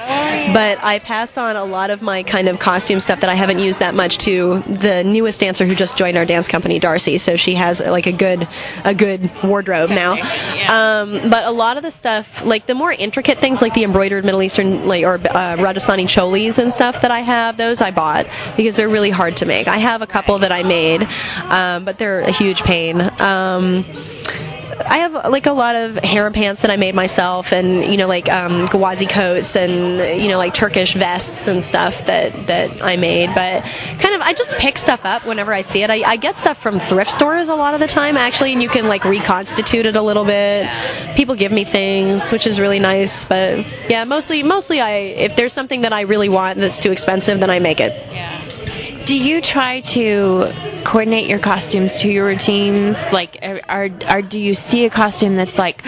But 0.54 0.82
I 0.82 1.00
passed 1.00 1.36
on 1.36 1.56
a 1.56 1.64
lot 1.64 1.90
of 1.90 2.00
my 2.00 2.22
kind 2.22 2.48
of 2.48 2.58
costume 2.58 3.00
stuff 3.00 3.20
that 3.20 3.28
I 3.28 3.34
haven't 3.34 3.58
used 3.58 3.80
that 3.80 3.94
much 3.94 4.16
to 4.18 4.60
the 4.62 5.04
newest 5.04 5.40
dancer 5.40 5.66
who 5.66 5.74
just 5.74 5.98
joined 5.98 6.16
our 6.16 6.24
dance 6.24 6.48
company, 6.48 6.78
Darcy. 6.78 7.18
So 7.18 7.36
she 7.36 7.56
has 7.56 7.80
like 7.80 8.06
a 8.06 8.12
good 8.12 8.48
a 8.86 8.94
good 8.94 9.30
wardrobe 9.44 9.90
now. 9.90 10.12
Um, 10.68 11.28
but 11.28 11.44
a 11.44 11.50
lot 11.50 11.76
of 11.76 11.82
the 11.82 11.90
stuff, 11.90 12.42
like 12.42 12.64
the 12.64 12.74
more 12.74 12.90
intricate 12.90 13.38
things, 13.38 13.60
like 13.60 13.74
the 13.74 13.84
embroidered 13.84 14.24
Middle 14.24 14.42
Eastern 14.42 14.77
like 14.86 15.04
or 15.04 15.14
uh, 15.14 15.56
Rajasthani 15.56 16.04
cholis 16.04 16.58
and 16.58 16.72
stuff 16.72 17.02
that 17.02 17.10
I 17.10 17.20
have, 17.20 17.56
those 17.56 17.80
I 17.80 17.90
bought 17.90 18.26
because 18.56 18.76
they're 18.76 18.88
really 18.88 19.10
hard 19.10 19.36
to 19.38 19.46
make. 19.46 19.68
I 19.68 19.78
have 19.78 20.02
a 20.02 20.06
couple 20.06 20.38
that 20.38 20.52
I 20.52 20.62
made, 20.62 21.06
um, 21.50 21.84
but 21.84 21.98
they're 21.98 22.20
a 22.20 22.30
huge 22.30 22.62
pain. 22.62 23.00
Um, 23.20 23.84
I 24.88 24.98
have 24.98 25.12
like 25.30 25.46
a 25.46 25.52
lot 25.52 25.76
of 25.76 25.96
harem 25.96 26.32
pants 26.32 26.62
that 26.62 26.70
I 26.70 26.76
made 26.76 26.94
myself, 26.94 27.52
and 27.52 27.84
you 27.84 27.96
know, 27.96 28.08
like 28.08 28.30
um, 28.30 28.66
gawazi 28.68 29.08
coats, 29.08 29.54
and 29.56 30.20
you 30.20 30.28
know, 30.28 30.38
like 30.38 30.54
Turkish 30.54 30.94
vests 30.94 31.46
and 31.46 31.62
stuff 31.62 32.06
that 32.06 32.46
that 32.46 32.82
I 32.82 32.96
made. 32.96 33.34
But 33.34 33.64
kind 33.98 34.14
of, 34.14 34.22
I 34.22 34.32
just 34.32 34.56
pick 34.56 34.78
stuff 34.78 35.04
up 35.04 35.26
whenever 35.26 35.52
I 35.52 35.62
see 35.62 35.82
it. 35.82 35.90
I, 35.90 36.02
I 36.02 36.16
get 36.16 36.36
stuff 36.36 36.58
from 36.58 36.80
thrift 36.80 37.10
stores 37.10 37.48
a 37.48 37.54
lot 37.54 37.74
of 37.74 37.80
the 37.80 37.86
time, 37.86 38.16
actually, 38.16 38.52
and 38.52 38.62
you 38.62 38.68
can 38.68 38.88
like 38.88 39.04
reconstitute 39.04 39.86
it 39.86 39.96
a 39.96 40.02
little 40.02 40.24
bit. 40.24 40.68
People 41.16 41.34
give 41.34 41.52
me 41.52 41.64
things, 41.64 42.32
which 42.32 42.46
is 42.46 42.58
really 42.58 42.80
nice. 42.80 43.24
But 43.24 43.66
yeah, 43.90 44.04
mostly, 44.04 44.42
mostly, 44.42 44.80
I 44.80 44.90
if 44.90 45.36
there's 45.36 45.52
something 45.52 45.82
that 45.82 45.92
I 45.92 46.02
really 46.02 46.28
want 46.28 46.58
that's 46.58 46.78
too 46.78 46.92
expensive, 46.92 47.40
then 47.40 47.50
I 47.50 47.58
make 47.58 47.80
it. 47.80 47.92
Yeah. 48.12 48.42
Do 49.08 49.16
you 49.18 49.40
try 49.40 49.80
to 49.80 50.52
coordinate 50.84 51.28
your 51.28 51.38
costumes 51.38 51.96
to 52.02 52.12
your 52.12 52.26
routines? 52.26 53.10
Like, 53.10 53.38
are, 53.40 53.90
are, 54.06 54.20
do 54.20 54.38
you 54.38 54.54
see 54.54 54.84
a 54.84 54.90
costume 54.90 55.34
that's 55.34 55.56
like, 55.56 55.82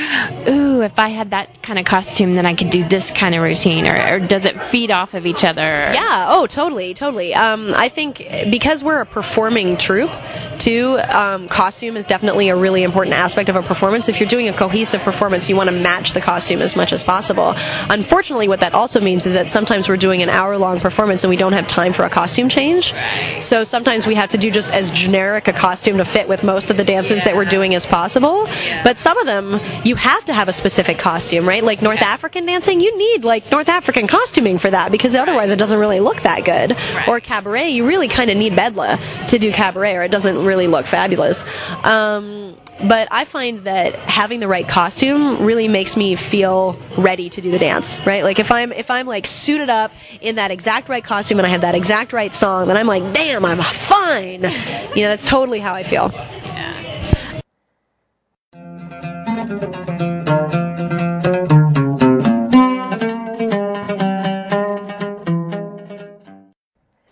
ooh, 0.48 0.80
if 0.80 0.98
I 0.98 1.08
had 1.08 1.32
that 1.32 1.62
kind 1.62 1.78
of 1.78 1.84
costume, 1.84 2.32
then 2.32 2.46
I 2.46 2.54
could 2.54 2.70
do 2.70 2.82
this 2.82 3.10
kind 3.10 3.34
of 3.34 3.42
routine, 3.42 3.86
or, 3.86 4.14
or 4.14 4.20
does 4.20 4.46
it 4.46 4.58
feed 4.62 4.90
off 4.90 5.12
of 5.12 5.26
each 5.26 5.44
other? 5.44 5.60
Yeah. 5.60 6.28
Oh, 6.30 6.46
totally, 6.46 6.94
totally. 6.94 7.34
Um, 7.34 7.74
I 7.74 7.90
think 7.90 8.26
because 8.50 8.82
we're 8.82 9.02
a 9.02 9.06
performing 9.06 9.76
troupe, 9.76 10.10
too, 10.58 10.98
um, 11.12 11.48
costume 11.48 11.96
is 11.96 12.06
definitely 12.06 12.50
a 12.50 12.56
really 12.56 12.82
important 12.82 13.16
aspect 13.16 13.48
of 13.48 13.56
a 13.56 13.62
performance. 13.62 14.08
If 14.08 14.20
you're 14.20 14.28
doing 14.28 14.48
a 14.48 14.52
cohesive 14.52 15.00
performance, 15.00 15.48
you 15.48 15.56
want 15.56 15.70
to 15.70 15.76
match 15.76 16.12
the 16.12 16.20
costume 16.20 16.60
as 16.60 16.76
much 16.76 16.92
as 16.92 17.02
possible. 17.02 17.54
Unfortunately, 17.88 18.46
what 18.46 18.60
that 18.60 18.74
also 18.74 19.00
means 19.00 19.26
is 19.26 19.34
that 19.34 19.48
sometimes 19.48 19.88
we're 19.88 19.96
doing 19.96 20.22
an 20.22 20.28
hour-long 20.28 20.80
performance 20.80 21.24
and 21.24 21.30
we 21.30 21.36
don't 21.36 21.54
have 21.54 21.66
time 21.66 21.92
for 21.92 22.04
a 22.04 22.10
costume 22.10 22.48
change. 22.48 22.94
So 23.40 23.64
sometimes 23.64 24.06
we 24.06 24.14
have 24.14 24.30
to 24.30 24.38
do 24.38 24.50
just 24.50 24.72
as 24.72 24.90
generic 24.90 25.48
a 25.48 25.52
costume 25.52 25.98
to 25.98 26.04
fit 26.04 26.28
with 26.28 26.42
most 26.42 26.70
of 26.70 26.76
the 26.76 26.84
dances 26.84 27.24
that 27.24 27.34
we're 27.36 27.44
doing 27.44 27.74
as 27.74 27.86
possible. 27.86 28.46
But 28.84 28.98
some 28.98 29.18
of 29.18 29.26
them, 29.26 29.60
you 29.84 29.96
have 29.96 30.24
to 30.26 30.32
have 30.32 30.48
a 30.48 30.52
specific 30.52 30.98
costume, 30.98 31.46
right? 31.46 31.62
Like 31.64 31.82
North 31.82 32.02
African 32.02 32.46
dancing, 32.46 32.80
you 32.80 32.96
need 32.96 33.24
like 33.24 33.50
North 33.50 33.68
African 33.68 34.06
costuming 34.06 34.58
for 34.58 34.70
that 34.70 34.92
because 34.92 35.14
otherwise 35.14 35.50
it 35.50 35.58
doesn't 35.58 35.78
really 35.78 36.00
look 36.00 36.20
that 36.22 36.44
good. 36.44 36.76
Or 37.08 37.20
cabaret, 37.20 37.70
you 37.70 37.86
really 37.86 38.08
kind 38.08 38.30
of 38.30 38.36
need 38.36 38.54
bedlah 38.56 38.98
to 39.28 39.38
do 39.38 39.52
cabaret 39.52 39.96
or 39.96 40.02
it 40.02 40.10
doesn't 40.10 40.44
really 40.44 40.66
look 40.66 40.86
fabulous. 40.86 41.44
Um, 41.84 42.56
but 42.88 43.08
I 43.10 43.24
find 43.24 43.64
that 43.64 43.94
having 43.96 44.40
the 44.40 44.48
right 44.48 44.66
costume 44.66 45.44
really 45.44 45.68
makes 45.68 45.96
me 45.96 46.14
feel 46.16 46.80
ready 46.96 47.28
to 47.30 47.40
do 47.40 47.50
the 47.50 47.58
dance, 47.58 48.00
right? 48.06 48.24
Like 48.24 48.38
if 48.38 48.50
I'm 48.50 48.72
if 48.72 48.90
I'm 48.90 49.06
like 49.06 49.26
suited 49.26 49.68
up 49.68 49.92
in 50.20 50.36
that 50.36 50.50
exact 50.50 50.88
right 50.88 51.04
costume 51.04 51.38
and 51.38 51.46
I 51.46 51.50
have 51.50 51.60
that 51.62 51.74
exact 51.74 52.12
right 52.12 52.34
song, 52.34 52.68
then 52.68 52.76
I'm 52.76 52.86
like, 52.86 53.12
damn, 53.12 53.44
I'm 53.44 53.58
fine. 53.58 54.42
You 54.42 55.02
know, 55.02 55.08
that's 55.10 55.24
totally 55.24 55.60
how 55.60 55.74
I 55.74 55.82
feel. 55.82 56.10
Yeah. 56.12 57.40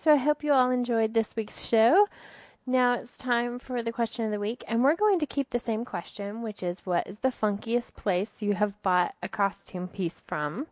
So 0.09 0.12
I 0.14 0.16
hope 0.16 0.43
you 0.43 0.55
all 0.55 0.71
enjoyed 0.71 1.12
this 1.12 1.29
week's 1.37 1.61
show. 1.66 2.07
Now 2.69 2.93
it's 2.93 3.16
time 3.16 3.59
for 3.59 3.83
the 3.83 3.93
question 3.93 4.27
of 4.27 4.31
the 4.31 4.39
week, 4.39 4.62
and 4.69 4.85
we're 4.85 4.95
going 4.95 5.19
to 5.21 5.27
keep 5.27 5.49
the 5.49 5.59
same 5.59 5.87
question, 5.87 6.43
which 6.43 6.62
is 6.62 6.85
what 6.85 7.07
is 7.07 7.21
the 7.21 7.31
funkiest 7.31 7.95
place 7.95 8.31
you 8.41 8.53
have 8.53 8.83
bought 8.83 9.14
a 9.23 9.29
costume 9.31 9.89
piece 9.89 10.16
from? 10.27 10.66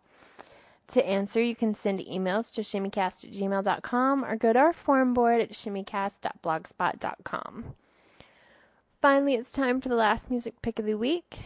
To 0.89 1.07
answer, 1.07 1.41
you 1.41 1.57
can 1.57 1.75
send 1.75 2.01
emails 2.01 2.53
to 2.53 2.61
shimmycast 2.61 3.25
at 3.25 3.33
gmail.com 3.33 4.27
or 4.27 4.37
go 4.37 4.53
to 4.53 4.59
our 4.59 4.75
forum 4.75 5.15
board 5.15 5.41
at 5.41 5.53
shimmycast.blogspot.com. 5.53 7.65
Finally, 9.01 9.35
it's 9.35 9.51
time 9.51 9.81
for 9.81 9.89
the 9.89 9.95
last 9.95 10.29
music 10.29 10.61
pick 10.61 10.79
of 10.79 10.85
the 10.85 10.99
week. 10.99 11.39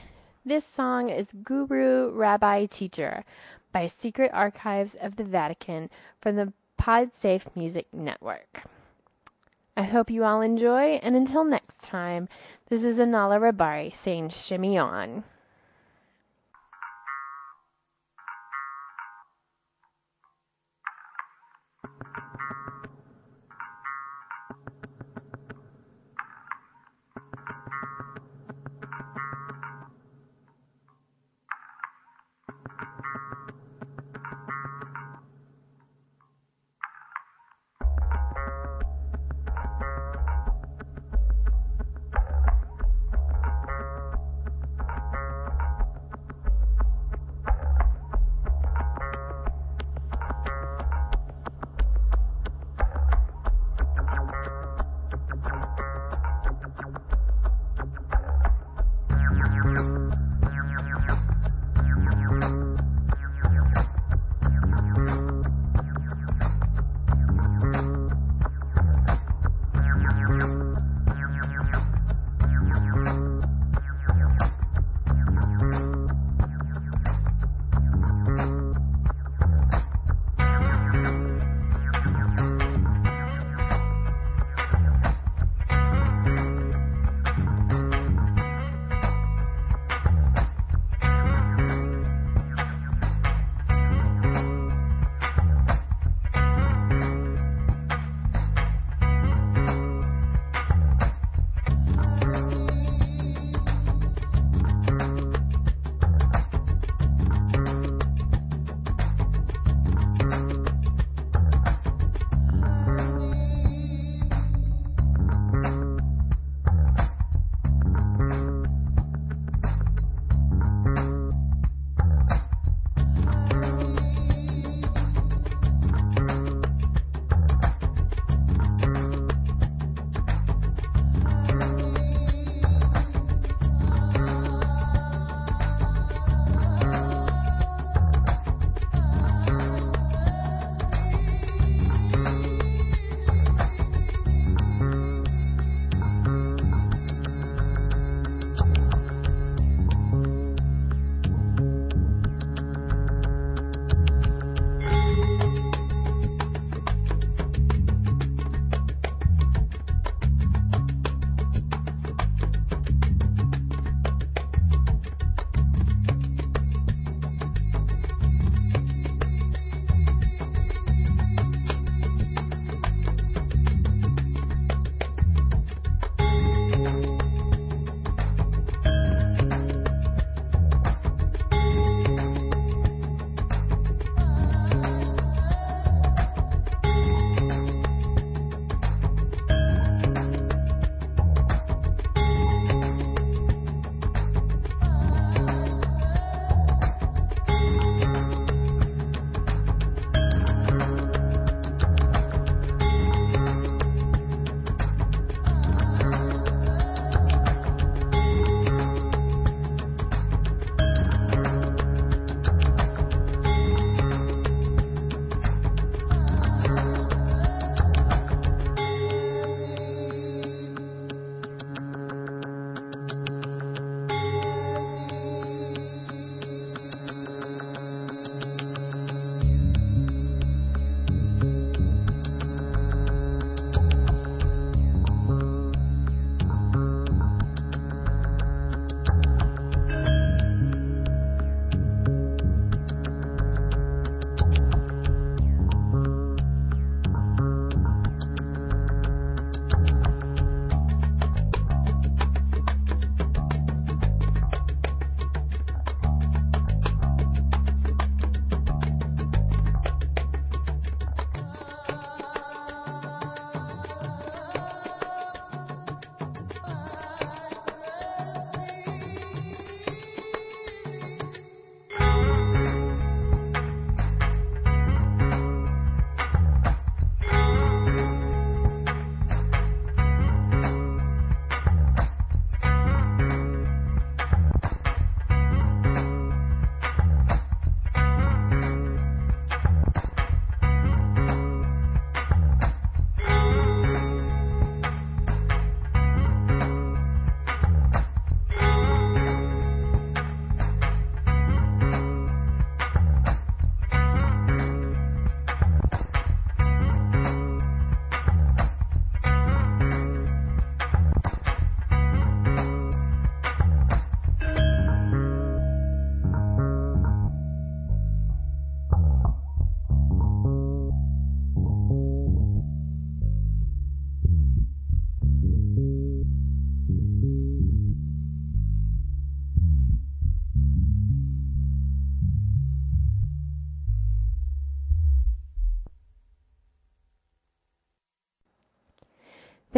This 0.45 0.67
song 0.67 1.11
is 1.11 1.29
Guru 1.45 2.11
Rabbi 2.11 2.67
Teacher 2.67 3.23
by 3.71 3.87
Secret 3.87 4.33
Archives 4.35 4.97
of 5.01 5.15
the 5.15 5.23
Vatican 5.23 5.91
from 6.21 6.35
the 6.35 6.53
PodSafe 6.77 7.55
Music 7.55 7.87
Network. 7.93 8.65
I 9.81 9.85
hope 9.85 10.11
you 10.11 10.25
all 10.25 10.43
enjoy, 10.43 11.01
and 11.03 11.17
until 11.17 11.43
next 11.43 11.81
time, 11.81 12.29
this 12.69 12.83
is 12.83 12.99
Anala 12.99 13.41
Rabari 13.41 13.97
saying 13.97 14.29
shimmy 14.29 14.77
on. 14.77 15.25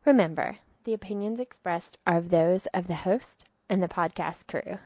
Remember, 0.05 0.57
the 0.83 0.93
opinions 0.93 1.39
expressed 1.39 1.97
are 2.05 2.17
of 2.17 2.29
those 2.29 2.67
of 2.75 2.85
the 2.85 2.93
host 2.93 3.45
and 3.67 3.81
the 3.81 3.87
podcast 3.87 4.45
crew. 4.45 4.77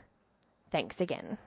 Thanks 0.72 1.02
again. 1.02 1.38